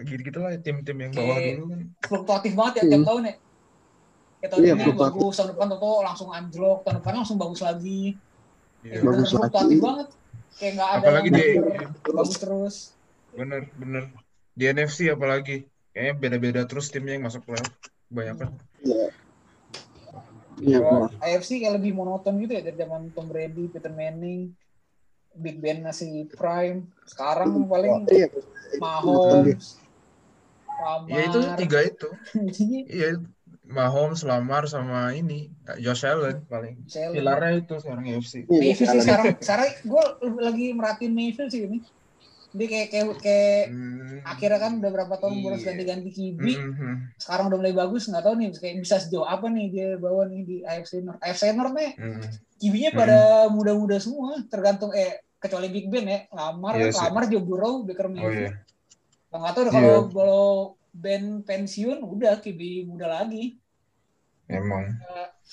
gitu-gitu 0.00 0.40
lah 0.40 0.56
tim-tim 0.56 0.96
yang 0.96 1.12
bawah 1.12 1.36
dulu 1.36 1.64
kan. 1.68 1.80
fluktuatif 2.02 2.52
banget 2.54 2.72
ya 2.74 2.82
tiap 2.86 2.96
Hmm. 2.96 3.06
tahun 3.06 3.22
ya. 3.22 3.34
Kayak 4.34 4.48
tahun 4.50 4.62
Iya, 4.62 4.72
ini 4.72 4.82
fluktuatif. 4.82 5.14
bagus, 5.14 5.34
tahun 5.34 5.48
depan 5.52 5.66
tuh 5.74 5.96
langsung 6.00 6.28
anjlok, 6.30 6.78
tahun 6.82 6.96
depan 6.98 7.12
langsung 7.14 7.36
bagus 7.36 7.60
lagi. 7.60 8.02
Iya. 8.80 8.92
Bener 8.96 9.04
Bagus 9.04 9.28
fluktuatif 9.30 9.60
lagi. 9.68 9.76
banget. 9.82 10.08
Kayak 10.54 10.72
nggak 10.72 10.88
ada 10.88 10.98
Apalagi 11.02 11.28
di- 11.28 11.58
bagus 12.08 12.36
terus. 12.38 12.74
Bener 13.30 13.60
bener. 13.74 14.04
Di 14.54 14.64
NFC 14.66 14.98
apalagi 15.08 15.56
kayaknya 15.94 16.14
beda-beda 16.18 16.60
terus 16.66 16.90
timnya 16.90 17.14
yang 17.14 17.24
masuk 17.30 17.46
playoff. 17.46 17.70
Kebanyakan. 18.10 18.50
iya 18.84 19.08
iya 20.60 20.78
benar. 20.82 21.10
AFC 21.18 21.62
kayak 21.62 21.80
lebih 21.80 21.96
monoton 21.96 22.38
gitu 22.42 22.52
ya 22.54 22.62
dari 22.62 22.76
zaman 22.78 23.10
Tom 23.14 23.26
Brady, 23.30 23.70
Peter 23.70 23.90
Manning, 23.90 24.54
Big 25.34 25.58
Ben 25.62 25.82
masih 25.82 26.30
prime. 26.34 26.86
Sekarang 27.06 27.66
paling 27.66 28.06
iya 28.10 28.28
Mahomes, 28.78 29.78
Lamar. 30.66 31.08
Ya 31.10 31.20
itu 31.30 31.38
tiga 31.58 31.78
itu. 31.86 32.08
Iya, 32.90 33.08
Mahomes, 33.64 34.22
Lamar 34.22 34.68
sama 34.68 35.14
ini 35.16 35.48
Josh 35.80 36.04
Allen 36.04 36.44
paling. 36.46 36.84
Allen. 36.84 37.14
Pilarnya 37.16 37.52
itu 37.64 37.74
sekarang 37.80 38.04
UFC. 38.14 38.44
Iya, 38.46 38.60
Mayfield 38.60 38.90
sih 38.92 39.00
sekarang 39.02 39.26
sekarang 39.40 39.68
gue 39.82 40.04
lagi 40.42 40.66
merhatiin 40.74 41.14
Mayfield 41.14 41.50
sih 41.50 41.64
ini 41.66 41.78
dia 42.54 42.66
kayak 42.66 42.88
kayak, 42.88 43.06
kayak 43.18 43.62
Hmm. 43.66 44.22
akhirnya 44.24 44.58
kan 44.58 44.72
udah 44.78 44.90
berapa 44.90 45.14
tahun 45.16 45.34
boros 45.40 45.58
Iya. 45.58 45.66
ganti-ganti 45.68 46.08
QB 46.08 46.42
Mhm. 46.54 46.94
sekarang 47.16 47.44
udah 47.46 47.58
mulai 47.58 47.74
bagus 47.74 48.06
nggak 48.06 48.22
tahu 48.22 48.34
nih 48.36 48.48
kayak 48.54 48.74
bisa 48.78 48.96
sejauh 48.96 49.26
apa 49.26 49.46
nih 49.46 49.66
dia 49.68 49.88
bawa 49.96 50.22
nih 50.24 50.40
di 50.40 50.56
AFC 50.62 51.00
North 51.00 51.18
AFC 51.18 51.50
North 51.50 51.74
nih 51.74 51.90
Mhm. 51.92 52.20
QB-nya 52.56 52.90
Hmm. 52.90 53.00
pada 53.00 53.18
muda-muda 53.48 53.96
semua 53.98 54.38
tergantung 54.44 54.90
eh 54.90 55.18
kecuali 55.36 55.68
Big 55.68 55.86
Ben 55.86 56.06
ya 56.06 56.18
Lamar 56.30 56.78
sih. 56.80 56.94
Lamar 56.96 57.26
Joe 57.26 57.42
Burrow 57.42 57.82
Baker 57.82 58.06
Oh 58.06 58.08
Mayfield 58.08 58.38
iya. 58.40 58.52
nggak 59.30 59.52
tahu 59.52 59.62
deh 59.62 59.68
Iya. 59.68 59.76
kalau 59.76 59.96
kalau 60.08 60.44
Ben 60.90 61.24
pensiun 61.40 61.98
udah 62.00 62.38
QB 62.38 62.60
muda 62.84 63.10
lagi 63.12 63.58
Emang 64.44 64.94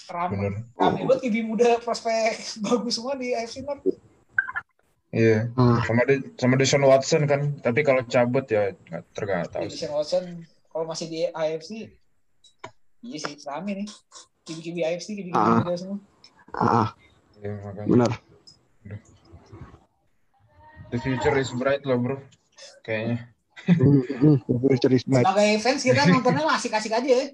Ram 0.08 0.30
bener. 0.30 0.54
rame 0.74 0.99
banget 1.02 1.20
QB 1.24 1.36
muda 1.41 1.80
prospek 1.80 2.36
bagus 2.64 2.93
semua 2.93 3.16
di 3.16 3.32
AFC 3.32 3.60
North 3.62 3.82
Iya. 5.12 5.51
Ah. 5.59 5.84
Sama 5.84 6.07
de 6.07 6.24
sama 6.39 6.55
Deshaun 6.55 6.88
Watson 6.88 7.28
kan. 7.28 7.59
Tapi 7.59 7.84
kalau 7.84 8.01
cabut 8.07 8.47
ya 8.47 8.72
nggak 8.88 9.68
sih. 9.68 9.84
Sean 9.86 9.91
Watson 9.91 10.24
kalau 10.72 10.88
masih 10.88 11.07
di 11.12 11.28
AFC 11.28 11.91
Iya 13.01 13.18
sih, 13.18 13.34
rame 13.43 13.82
nih. 13.82 13.88
Kibi-kibi 14.45 14.82
AFC, 14.86 15.18
kibi-kibi 15.18 15.36
Ah. 15.36 15.74
semua. 15.74 15.97
Ah, 16.53 16.89
Ya, 17.41 17.49
makanya. 17.57 17.88
benar. 17.89 18.12
The 20.91 20.97
future 20.99 21.34
is 21.36 21.49
bright 21.51 21.82
lah 21.82 21.97
bro. 21.97 22.22
Kayaknya. 22.84 23.32
Hmm, 23.66 24.01
hmm, 24.05 24.36
Future 24.45 24.93
is 24.93 25.01
bright. 25.03 25.26
Sebagai 25.26 25.51
fans 25.59 25.82
kita 25.82 26.01
nontonnya 26.05 26.45
masih 26.45 26.70
asik-asik 26.70 26.93
aja 26.93 27.09
ya. 27.09 27.26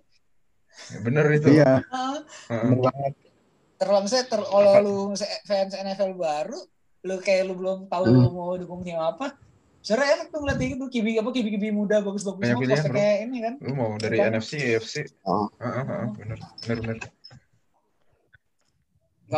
Ya, 0.94 0.98
bener 1.02 1.26
itu. 1.34 1.48
Iya, 1.52 1.84
Heeh. 1.84 2.18
benar 2.48 2.80
banget. 2.86 3.14
terlalu 3.78 4.02
misalnya 4.10 4.26
ter, 4.26 4.42
kalau 4.42 4.74
lu 4.82 4.96
misalnya 5.14 5.38
fans 5.46 5.74
NFL 5.76 6.12
baru, 6.16 6.60
lu 7.08 7.16
kayak 7.18 7.48
lu 7.48 7.56
belum 7.56 7.88
tahu 7.88 8.04
Hmm. 8.04 8.20
lu 8.20 8.30
mau 8.30 8.52
dukung 8.54 8.84
tim 8.84 9.00
apa, 9.00 9.40
sebenarnya 9.80 10.12
enak 10.14 10.28
tuh 10.28 10.40
ngeliat 10.44 10.60
gitu 10.60 10.86
kibi 10.88 11.16
apa 11.16 11.30
kibi 11.32 11.50
kibi 11.50 11.72
muda 11.72 12.04
bagus-bagus 12.04 12.44
Banyak 12.44 12.52
semua 12.54 12.64
pilihan, 12.68 12.86
bro. 12.86 12.98
kayak 13.00 13.18
ini 13.24 13.38
kan. 13.40 13.54
Lu 13.64 13.72
mau 13.72 13.92
dari 13.96 14.18
Bukan. 14.18 14.32
NFC, 14.36 14.52
AFC. 14.76 14.96
Oh. 15.24 15.48
Heeh, 15.58 15.84
heeh, 15.84 16.06
bener. 16.14 16.38
Bener, 16.68 16.98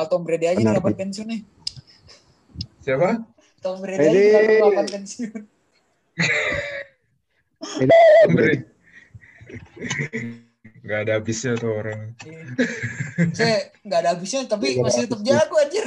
Tom 0.06 0.22
Brady 0.22 0.46
aja 0.46 0.58
nih 0.58 0.74
kapan 0.74 0.96
pensiun 0.96 1.28
nih. 1.30 1.42
Siapa? 2.80 3.10
Tom 3.60 3.78
Brady 3.78 4.02
aja 4.02 4.10
Brady. 4.10 4.46
nih 4.50 4.58
kapan 4.62 4.88
pensiun. 4.88 5.40
Beri. 8.30 8.56
Gak 10.80 11.00
ada 11.06 11.12
habisnya 11.20 11.54
tuh 11.56 11.72
orang. 11.76 12.14
Saya 13.34 13.74
nggak 13.84 14.00
ada 14.00 14.10
habisnya 14.16 14.46
tapi 14.46 14.78
masih 14.78 15.06
tetap 15.06 15.22
jago 15.22 15.56
anjir. 15.58 15.86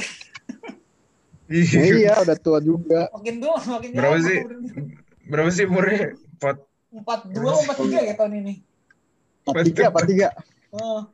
Nah, 1.43 1.85
iya, 1.85 2.13
udah 2.23 2.37
tua 2.39 2.59
juga. 2.63 3.11
Makin 3.11 3.35
tua 3.43 3.57
makin 3.59 3.89
Berapa 3.91 4.17
sih? 4.23 4.39
Berapa 5.27 5.49
sih 5.51 5.63
umurnya? 5.67 6.15
Empat. 6.39 6.57
Empat 6.93 7.19
dua 7.33 7.51
empat 7.57 7.77
tiga 7.83 7.99
ya 8.05 8.13
tahun 8.15 8.33
ini. 8.45 8.53
Empat 9.43 9.63
tiga, 9.67 9.83
empat 9.91 10.05
tiga. 10.07 10.29
Oh, 10.73 11.05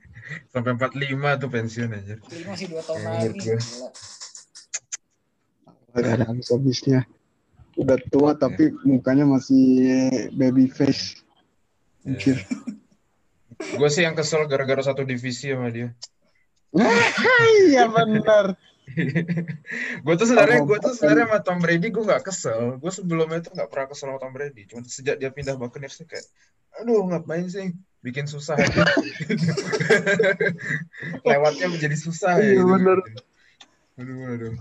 Sampai 0.54 0.78
45 0.78 1.42
tuh 1.42 1.50
pensiun 1.50 1.90
aja. 1.90 2.16
ini 2.32 2.44
masih 2.46 2.66
dua 2.70 2.82
tahun 2.86 3.02
lagi. 3.02 3.50
ada 5.90 6.24
habis-habisnya. 6.30 7.10
Udah 7.74 7.98
tua 8.14 8.38
tapi 8.38 8.70
mukanya 8.86 9.26
masih 9.26 9.66
baby 10.38 10.70
face. 10.70 11.18
Anjir. 12.06 12.46
Gue 13.60 13.90
sih 13.92 14.06
yang 14.06 14.16
kesel 14.16 14.46
gara-gara 14.46 14.80
satu 14.86 15.04
divisi 15.04 15.50
sama 15.52 15.74
dia. 15.74 15.92
Iya 17.70 17.90
benar. 17.90 18.54
gue 20.06 20.16
tuh 20.16 20.28
sebenarnya 20.28 20.62
gue 20.66 20.78
tuh 20.82 20.92
Apa- 20.92 20.98
sebenarnya 20.98 21.26
sama 21.30 21.40
Tom 21.46 21.60
Brady 21.62 21.88
gue 21.92 22.04
nggak 22.04 22.24
kesel. 22.26 22.62
Gue 22.82 22.92
sebelumnya 22.92 23.40
tuh 23.44 23.52
nggak 23.56 23.70
pernah 23.70 23.88
kesel 23.92 24.06
sama 24.12 24.20
Tom 24.20 24.34
Brady. 24.34 24.62
Cuma 24.70 24.82
sejak 24.86 25.22
dia 25.22 25.30
pindah 25.30 25.56
Buccaneers 25.56 26.00
nih 26.02 26.08
kayak, 26.16 26.26
aduh 26.80 27.06
ngapain 27.10 27.46
sih 27.50 27.76
bikin 28.00 28.26
susah 28.26 28.56
aja. 28.56 28.70
Lewatnya 31.28 31.68
menjadi 31.68 31.98
susah 32.00 32.40
ya. 32.40 32.56
Iya, 32.56 32.64
gitu. 32.64 32.72
bener. 32.72 32.98
Aduh, 34.00 34.18
aduh. 34.32 34.54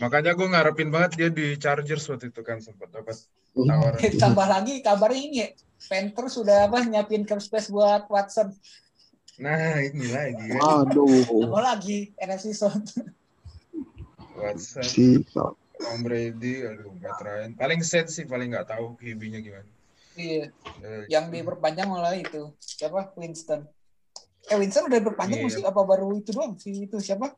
Makanya 0.00 0.32
gue 0.34 0.46
ngarepin 0.48 0.90
banget 0.90 1.10
dia 1.14 1.28
di 1.30 1.54
Chargers 1.60 2.08
waktu 2.08 2.32
itu 2.32 2.40
kan 2.42 2.58
sempat 2.58 2.88
dapat 2.90 3.14
tawaran. 3.54 4.00
Eh, 4.00 4.16
Tambah 4.22 4.46
lagi 4.48 4.80
kabarnya 4.80 5.20
ini 5.20 5.36
ya, 5.44 5.48
Panthers 5.86 6.40
sudah 6.40 6.66
apa 6.66 6.82
nyiapin 6.82 7.28
cap 7.28 7.38
space 7.38 7.70
buat 7.70 8.10
Watson. 8.10 8.50
Nah 9.38 9.78
ini 9.78 10.08
lagi. 10.10 10.50
Waduh. 10.56 11.46
Tambah 11.46 11.62
lagi 11.62 12.10
NFC 12.18 12.56
South. 12.56 12.96
Watson, 14.38 14.82
Si 14.82 15.22
Tom 15.74 15.98
Brady, 16.00 16.62
aduh 16.62 16.90
Matt 16.94 17.18
Ryan. 17.18 17.50
Paling 17.54 17.80
set 17.82 18.06
sih 18.08 18.24
paling 18.24 18.50
nggak 18.50 18.66
tahu 18.68 18.94
QB-nya 18.96 19.38
gimana. 19.38 19.68
Iya, 20.14 20.50
Eh, 20.82 21.02
yang 21.06 21.30
diperpanjang 21.30 21.86
malah 21.86 22.10
itu. 22.12 22.50
Siapa? 22.58 23.14
Winston. 23.14 23.62
Eh 24.44 24.56
Winston 24.56 24.86
udah 24.86 24.98
diperpanjang 24.98 25.40
Iya. 25.40 25.54
sih? 25.54 25.62
Apa 25.62 25.82
baru 25.82 26.10
itu 26.12 26.30
doang? 26.30 26.58
Si 26.58 26.74
itu 26.74 26.98
siapa? 26.98 27.30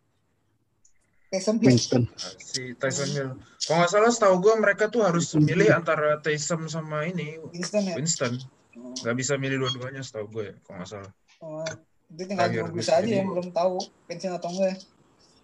Taysom 1.29 1.61
Hill. 1.61 1.71
Winston. 1.71 2.03
si 2.41 2.75
Tyson 2.75 3.09
Hill. 3.09 3.31
Kalau 3.63 3.77
nggak 3.79 3.93
salah 3.93 4.11
setahu 4.11 4.35
gue 4.41 4.55
mereka 4.57 4.89
tuh 4.89 5.05
harus 5.05 5.31
milih 5.37 5.71
antara 5.71 6.19
Taysom 6.19 6.67
sama 6.67 7.05
ini 7.05 7.39
Winston 7.47 7.85
ya. 7.85 7.95
Winston. 7.95 8.35
Nggak 8.75 9.15
bisa 9.15 9.37
milih 9.37 9.61
dua-duanya 9.61 10.01
setahu 10.01 10.27
gue 10.33 10.45
ya, 10.51 10.55
kalau 10.65 10.77
nggak 10.81 10.91
salah. 10.91 11.13
Oh, 11.39 11.63
itu 12.11 12.23
tinggal 12.27 12.49
saja 12.81 12.99
jadi- 12.99 13.23
yang 13.23 13.29
belum 13.29 13.49
tahu 13.53 13.79
pensiun 14.09 14.33
atau 14.35 14.49
enggak. 14.51 14.77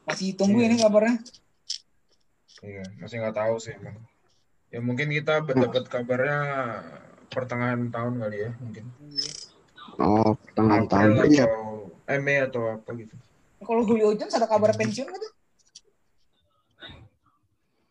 Masih 0.06 0.28
tunggu 0.34 0.58
Iya. 0.58 0.66
ini 0.66 0.76
kabarnya. 0.80 1.14
Iya, 2.62 2.84
masih 2.96 3.16
nggak 3.20 3.36
tahu 3.36 3.54
sih 3.58 3.74
emang. 3.74 3.96
Ya 4.72 4.80
mungkin 4.80 5.08
kita 5.08 5.42
dapat 5.42 5.86
kabarnya 5.86 6.38
pertengahan 7.28 7.88
tahun 7.88 8.14
kali 8.18 8.36
ya, 8.38 8.50
mungkin. 8.58 8.84
Oh, 9.96 10.34
pertengahan 10.34 10.84
tahun. 10.88 11.10
April 11.16 11.26
Iya. 11.28 11.44
atau 11.46 11.64
eh, 12.06 12.20
Mei 12.20 12.38
atau 12.40 12.62
apa 12.70 12.90
gitu. 12.96 13.14
Kalau 13.60 13.82
Julio 13.84 14.14
Jones 14.14 14.34
ada 14.36 14.46
kabar 14.46 14.72
pensiun 14.72 15.06
nggak 15.06 15.20
tuh? 15.20 15.32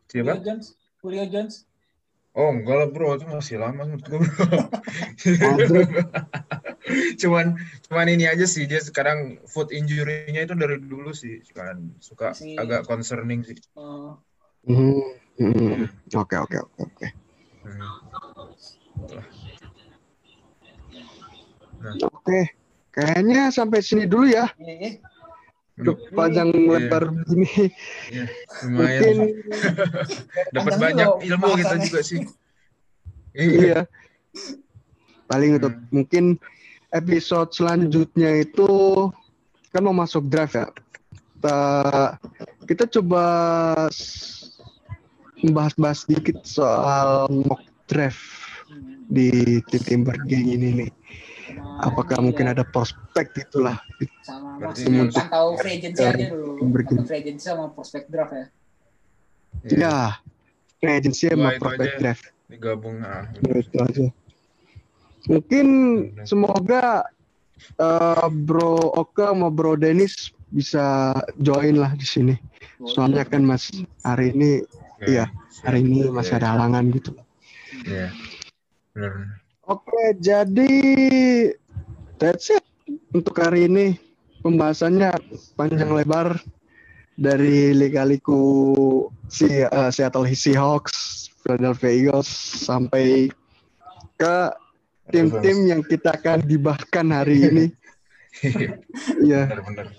Siapa? 0.08 0.34
Julio 0.34 0.44
Jones. 0.44 0.66
Julio 1.02 1.26
Jones. 1.28 1.56
Oh 2.36 2.52
enggak 2.52 2.76
lah 2.76 2.88
bro, 2.92 3.16
itu 3.16 3.26
masih 3.32 3.56
lama 3.64 3.88
menurut 3.88 4.04
gue 4.04 4.20
bro. 4.20 4.36
Cuman 7.22 7.56
cuman 7.88 8.08
ini 8.12 8.28
aja 8.28 8.44
sih 8.44 8.68
dia 8.68 8.78
sekarang 8.78 9.40
foot 9.48 9.72
injury-nya 9.72 10.44
itu 10.44 10.54
dari 10.54 10.78
dulu 10.78 11.16
sih 11.16 11.42
kan 11.56 11.96
suka 12.04 12.36
Masih- 12.36 12.60
agak 12.60 12.86
concerning 12.86 13.42
sih. 13.42 13.58
Hmm. 13.74 14.20
Oke, 14.66 16.36
oke, 16.38 16.58
oke, 16.58 16.82
oke. 16.82 17.08
Hmm. 17.66 17.82
Oke. 22.02 22.40
Kayaknya 22.90 23.52
sampai 23.52 23.84
sini 23.84 24.08
dulu 24.08 24.26
ya. 24.26 24.48
Udah 25.76 25.92
panjang 26.16 26.50
Iya. 26.50 26.72
lebar 26.72 27.04
begini. 27.12 27.68
Iya, 28.08 28.24
Mungkin 28.64 28.72
lumayan. 28.72 29.18
Dapat 30.56 30.74
banyak 30.80 31.08
ilmu 31.28 31.46
kita 31.52 31.76
bahasannya. 31.76 31.84
juga 31.84 32.00
sih. 32.02 32.24
Iya. 33.36 33.60
iya. 33.60 33.82
Paling 35.28 35.60
untuk 35.60 35.76
Hmm. 35.76 35.86
mungkin 35.92 36.40
episode 36.90 37.52
selanjutnya 37.52 38.40
itu 38.40 38.66
kan 39.70 39.84
mau 39.84 39.92
masuk 39.92 40.24
draft 40.26 40.56
ya. 40.56 40.72
Kita, 41.36 41.60
kita 42.64 42.84
coba 42.96 43.26
s- 45.36 45.44
membahas-bahas 45.44 45.98
sedikit 46.04 46.38
soal 46.44 47.28
mock 47.30 47.60
draft 47.86 48.20
di 49.06 49.30
tim 49.68 49.82
Timber 49.84 50.18
Gang 50.18 50.48
ini 50.48 50.70
nih. 50.86 50.92
Apakah 51.78 52.20
mungkin 52.20 52.48
ya, 52.48 52.56
ada 52.56 52.64
prospek 52.64 53.36
itulah 53.38 53.78
sama 54.24 54.58
Berarti 54.58 55.12
kan 55.12 55.28
tahu 55.30 55.50
free 55.60 55.78
agency 55.78 56.02
Ya, 56.02 56.10
aja 56.10 56.26
dulu. 56.32 56.72
free 57.04 57.20
agency 57.22 57.46
sama 57.46 57.66
prospect 57.70 58.08
draft 58.08 58.34
ya. 58.34 58.46
Iya, 59.66 59.78
Ya, 59.78 59.98
free 60.80 60.96
agency 60.96 61.24
Dua 61.28 61.36
sama 61.36 61.50
aja. 61.76 62.00
draft. 62.00 62.26
digabung 62.46 62.98
ah. 63.02 63.26
Ya, 63.42 63.54
itu 63.60 63.78
aja. 63.78 64.06
Mungkin 65.26 65.68
semoga 66.24 67.06
eh, 67.78 68.28
Bro 68.32 68.94
Oka 68.94 69.34
sama 69.34 69.50
Bro 69.50 69.78
Dennis 69.78 70.30
bisa 70.50 71.12
join 71.38 71.76
lah 71.78 71.92
di 71.94 72.06
sini. 72.06 72.36
Soalnya 72.80 73.26
kan 73.26 73.42
Mas 73.42 73.70
hari 74.02 74.32
ini 74.32 74.62
Iya, 75.04 75.28
hari 75.68 75.84
ini 75.84 76.08
masih 76.08 76.40
ada 76.40 76.56
halangan 76.56 76.88
gitu. 76.96 77.12
Iya. 77.84 78.16
Benar. 78.96 79.44
Oke, 79.66 80.04
jadi 80.22 80.74
that's 82.16 82.54
it 82.54 82.64
untuk 83.12 83.36
hari 83.36 83.68
ini. 83.68 83.98
Pembahasannya 84.46 85.10
panjang 85.58 85.90
lebar 85.90 86.38
dari 87.18 87.74
Liga-Liku 87.74 88.44
si 89.26 89.50
eh, 89.50 89.90
Seattle 89.90 90.30
Seahawks, 90.30 91.28
Philadelphia 91.42 91.92
Eagles 91.92 92.30
sampai 92.62 93.34
ke 94.16 94.38
tim-tim 95.10 95.66
yang 95.66 95.82
kita 95.82 96.14
akan 96.14 96.46
gibahkan 96.46 97.08
hari 97.12 97.38
ini. 97.50 97.66
Iya, 99.24 99.48
Benar-benar. 99.48 99.96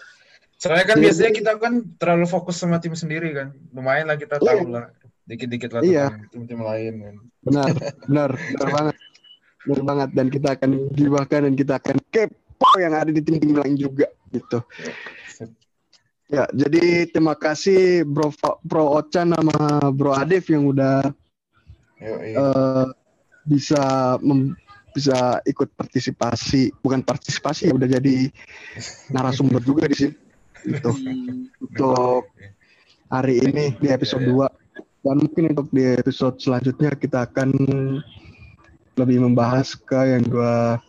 Soalnya 0.56 0.86
kan 0.88 0.96
Iya. 0.96 1.04
biasanya 1.08 1.32
kita 1.32 1.50
kan 1.60 1.72
terlalu 2.00 2.26
fokus 2.26 2.56
sama 2.56 2.80
tim 2.80 2.96
sendiri 2.96 3.32
kan. 3.32 3.52
Lumayan 3.72 4.08
lah 4.08 4.16
kita 4.16 4.40
Iya. 4.40 4.46
tahu 4.56 4.64
lah. 4.72 4.88
Dikit-dikit 5.26 5.70
lah 5.70 5.82
Iya. 5.82 6.06
tim-tim 6.30 6.60
lain 6.60 6.94
kan. 6.98 7.16
benar, 7.42 7.70
benar, 8.06 8.30
benar 8.34 8.68
banget. 8.72 8.96
Benar 9.62 9.82
banget 9.82 10.08
dan 10.14 10.26
kita 10.30 10.48
akan 10.54 10.70
gibahkan 10.90 11.40
dan 11.46 11.54
kita 11.54 11.72
akan 11.78 11.96
kepo 12.10 12.70
yang 12.78 12.94
ada 12.94 13.10
di 13.10 13.20
tim-tim 13.20 13.54
lain 13.54 13.74
juga 13.74 14.06
gitu. 14.30 14.58
Ya, 16.26 16.42
jadi 16.50 17.06
terima 17.06 17.38
kasih 17.38 18.02
Bro 18.02 18.34
Pro 18.66 18.98
Ochan 18.98 19.30
sama 19.30 19.58
Bro 19.94 20.10
Adif 20.10 20.50
yang 20.50 20.66
udah 20.66 21.06
Yo, 22.02 22.18
iya. 22.18 22.34
eh, 22.34 22.86
bisa 23.46 23.82
mem- 24.18 24.58
bisa 24.90 25.38
ikut 25.46 25.70
partisipasi, 25.70 26.74
bukan 26.82 27.06
partisipasi 27.06 27.70
ya 27.70 27.78
udah 27.78 27.86
jadi 27.86 28.26
narasumber 29.14 29.62
juga 29.62 29.86
di 29.86 29.94
sini. 29.94 30.14
Gitu. 30.66 30.90
Untuk 31.62 32.26
hari 33.06 33.38
ini 33.38 33.72
di 33.78 33.88
episode 33.88 34.26
2 34.26 34.66
dan 35.06 35.22
mungkin 35.22 35.54
untuk 35.54 35.70
di 35.70 35.86
episode 35.94 36.42
selanjutnya 36.42 36.90
kita 36.98 37.30
akan 37.30 37.54
lebih 38.98 39.22
membahas 39.22 39.78
ke 39.78 40.18
yang 40.18 40.26
dua 40.26 40.82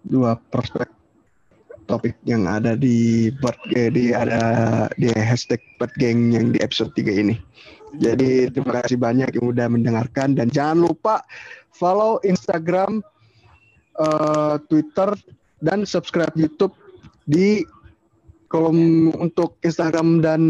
dua 0.00 0.40
prospek 0.48 0.88
topik 1.84 2.16
yang 2.24 2.48
ada 2.48 2.72
di 2.74 3.28
board 3.36 3.60
di 3.68 4.16
ada 4.16 4.40
di 4.96 5.12
hashtag 5.12 5.60
board 5.76 5.92
gang 6.00 6.32
yang 6.32 6.50
di 6.50 6.58
episode 6.64 6.96
3 6.96 7.22
ini. 7.22 7.36
Jadi 8.00 8.50
terima 8.50 8.82
kasih 8.82 8.96
banyak 8.96 9.30
yang 9.36 9.46
udah 9.52 9.68
mendengarkan 9.68 10.32
dan 10.32 10.48
jangan 10.48 10.88
lupa 10.88 11.22
follow 11.76 12.18
Instagram, 12.24 13.04
uh, 14.00 14.56
Twitter 14.66 15.12
dan 15.60 15.84
subscribe 15.84 16.32
YouTube 16.34 16.72
di 17.28 17.62
kolom 18.48 19.10
untuk 19.18 19.58
Instagram 19.66 20.22
dan 20.22 20.42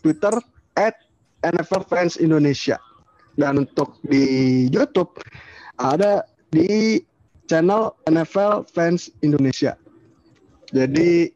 Twitter 0.00 0.32
at 0.76 0.96
NFL 1.44 1.86
Fans 1.86 2.16
Indonesia. 2.18 2.80
Dan 3.38 3.62
untuk 3.68 3.94
di 4.02 4.66
YouTube 4.72 5.14
ada 5.78 6.26
di 6.50 6.98
channel 7.46 7.94
NFL 8.10 8.66
Fans 8.68 9.08
Indonesia. 9.22 9.78
Jadi 10.74 11.30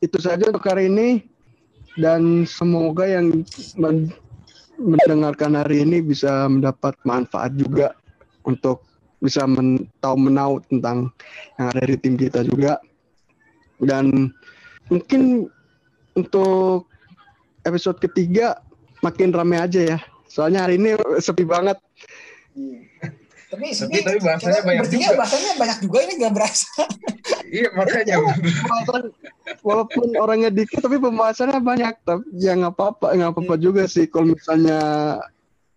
itu 0.00 0.18
saja 0.20 0.48
untuk 0.48 0.64
hari 0.64 0.88
ini 0.88 1.24
dan 2.00 2.46
semoga 2.46 3.06
yang 3.06 3.44
mendengarkan 4.78 5.54
hari 5.54 5.86
ini 5.86 6.02
bisa 6.02 6.50
mendapat 6.50 6.94
manfaat 7.06 7.54
juga 7.54 7.94
untuk 8.42 8.82
bisa 9.22 9.48
men 9.48 9.88
tahu 10.04 10.28
menau 10.28 10.60
tentang 10.68 11.08
yang 11.56 11.66
ada 11.72 11.82
di 11.88 11.96
tim 11.96 12.14
kita 12.18 12.44
juga 12.44 12.76
dan 13.80 14.28
mungkin 14.88 15.48
untuk 16.14 16.88
episode 17.64 17.98
ketiga 17.98 18.60
makin 19.00 19.32
rame 19.32 19.58
aja 19.58 19.80
ya. 19.96 19.98
Soalnya 20.28 20.66
hari 20.66 20.80
ini 20.80 20.96
sepi 21.20 21.44
banget. 21.46 21.78
Tapi, 23.54 23.70
tapi, 23.70 23.98
tapi 24.02 24.18
bahasanya 24.18 24.60
banyak 24.66 24.86
juga. 24.90 25.14
bahasanya 25.14 25.52
banyak 25.54 25.78
juga 25.86 25.98
ini 26.02 26.12
gak 26.18 26.34
berasa. 26.34 26.72
iya 27.54 27.68
makanya. 27.70 28.16
walaupun, 28.66 29.02
walaupun 29.62 30.06
orangnya 30.18 30.50
dikit 30.50 30.82
tapi 30.82 30.98
pembahasannya 30.98 31.62
banyak. 31.62 31.94
Tapi 32.02 32.24
ya 32.34 32.58
nggak 32.58 32.74
apa-apa, 32.74 33.14
nggak 33.14 33.30
apa-apa 33.30 33.54
juga 33.62 33.86
sih. 33.86 34.10
Kalau 34.10 34.34
misalnya 34.34 34.80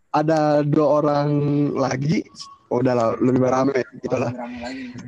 ada 0.10 0.66
dua 0.66 1.05
orang 1.05 1.30
lagi, 1.78 2.26
oh 2.74 2.82
udah 2.82 2.93
lah 2.97 3.08
lebih 3.22 3.45
rame 3.45 3.86
gitu 4.01 4.18
lah. 4.18 4.34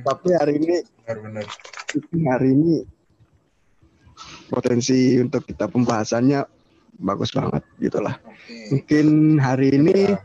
Tapi 0.05 0.29
hari 0.37 0.61
ini, 0.61 0.75
benar, 1.09 1.17
benar. 1.25 1.45
hari 2.37 2.49
ini 2.53 2.85
potensi 4.49 5.21
untuk 5.21 5.45
kita 5.45 5.69
pembahasannya 5.69 6.41
bagus 6.99 7.31
banget 7.31 7.63
gitulah. 7.79 8.17
Okay. 8.19 8.73
Mungkin 8.75 9.05
hari 9.39 9.77
ini 9.77 9.97
ya. 10.09 10.17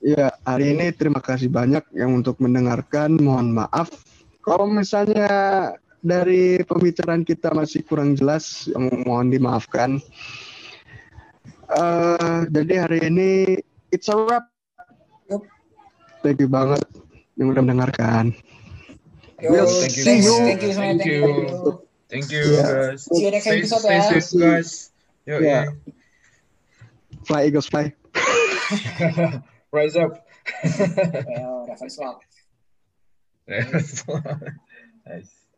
ya 0.00 0.26
hari 0.42 0.74
ini 0.74 0.90
terima 0.96 1.22
kasih 1.22 1.52
banyak 1.52 1.84
yang 1.94 2.16
untuk 2.16 2.40
mendengarkan. 2.42 3.20
Mohon 3.20 3.62
maaf 3.64 3.92
kalau 4.40 4.66
misalnya 4.66 5.28
dari 6.00 6.64
pembicaraan 6.64 7.22
kita 7.28 7.52
masih 7.52 7.84
kurang 7.84 8.16
jelas, 8.16 8.66
mohon 8.74 9.28
dimaafkan. 9.28 10.00
Uh, 11.70 12.48
jadi 12.50 12.88
hari 12.88 12.98
ini 13.06 13.30
it's 13.94 14.10
a 14.10 14.16
wrap. 14.16 14.48
Thank 16.20 16.42
you 16.42 16.50
banget 16.50 16.82
yang 17.38 17.52
udah 17.52 17.62
mendengarkan. 17.64 18.34
Yo, 19.40 19.56
we'll 19.56 19.68
thank 19.68 19.96
you. 19.96 20.04
See 20.04 20.20
you. 20.20 20.36
Thank 20.44 20.60
you. 20.60 20.72
Thank 20.76 21.00
you. 21.06 21.20
Thank 21.24 21.64
you, 21.64 21.89
yeah. 22.52 22.62
guys. 22.62 23.04
See 23.04 23.24
you 23.24 23.30
next 23.30 23.44
stay, 23.44 23.58
episode 23.58 23.78
stay 23.78 23.96
ya. 23.96 24.20
safe, 24.20 24.40
guys. 24.40 24.90
Yo, 25.26 25.38
yeah. 25.38 25.66
Fly 27.24 27.44
Eagles, 27.46 27.66
fly. 27.66 27.94
Rise 29.72 29.96
up. 29.96 30.26
well, 30.64 31.66
that's 31.68 31.82
nice. 33.48 34.04
nice. 35.06 35.39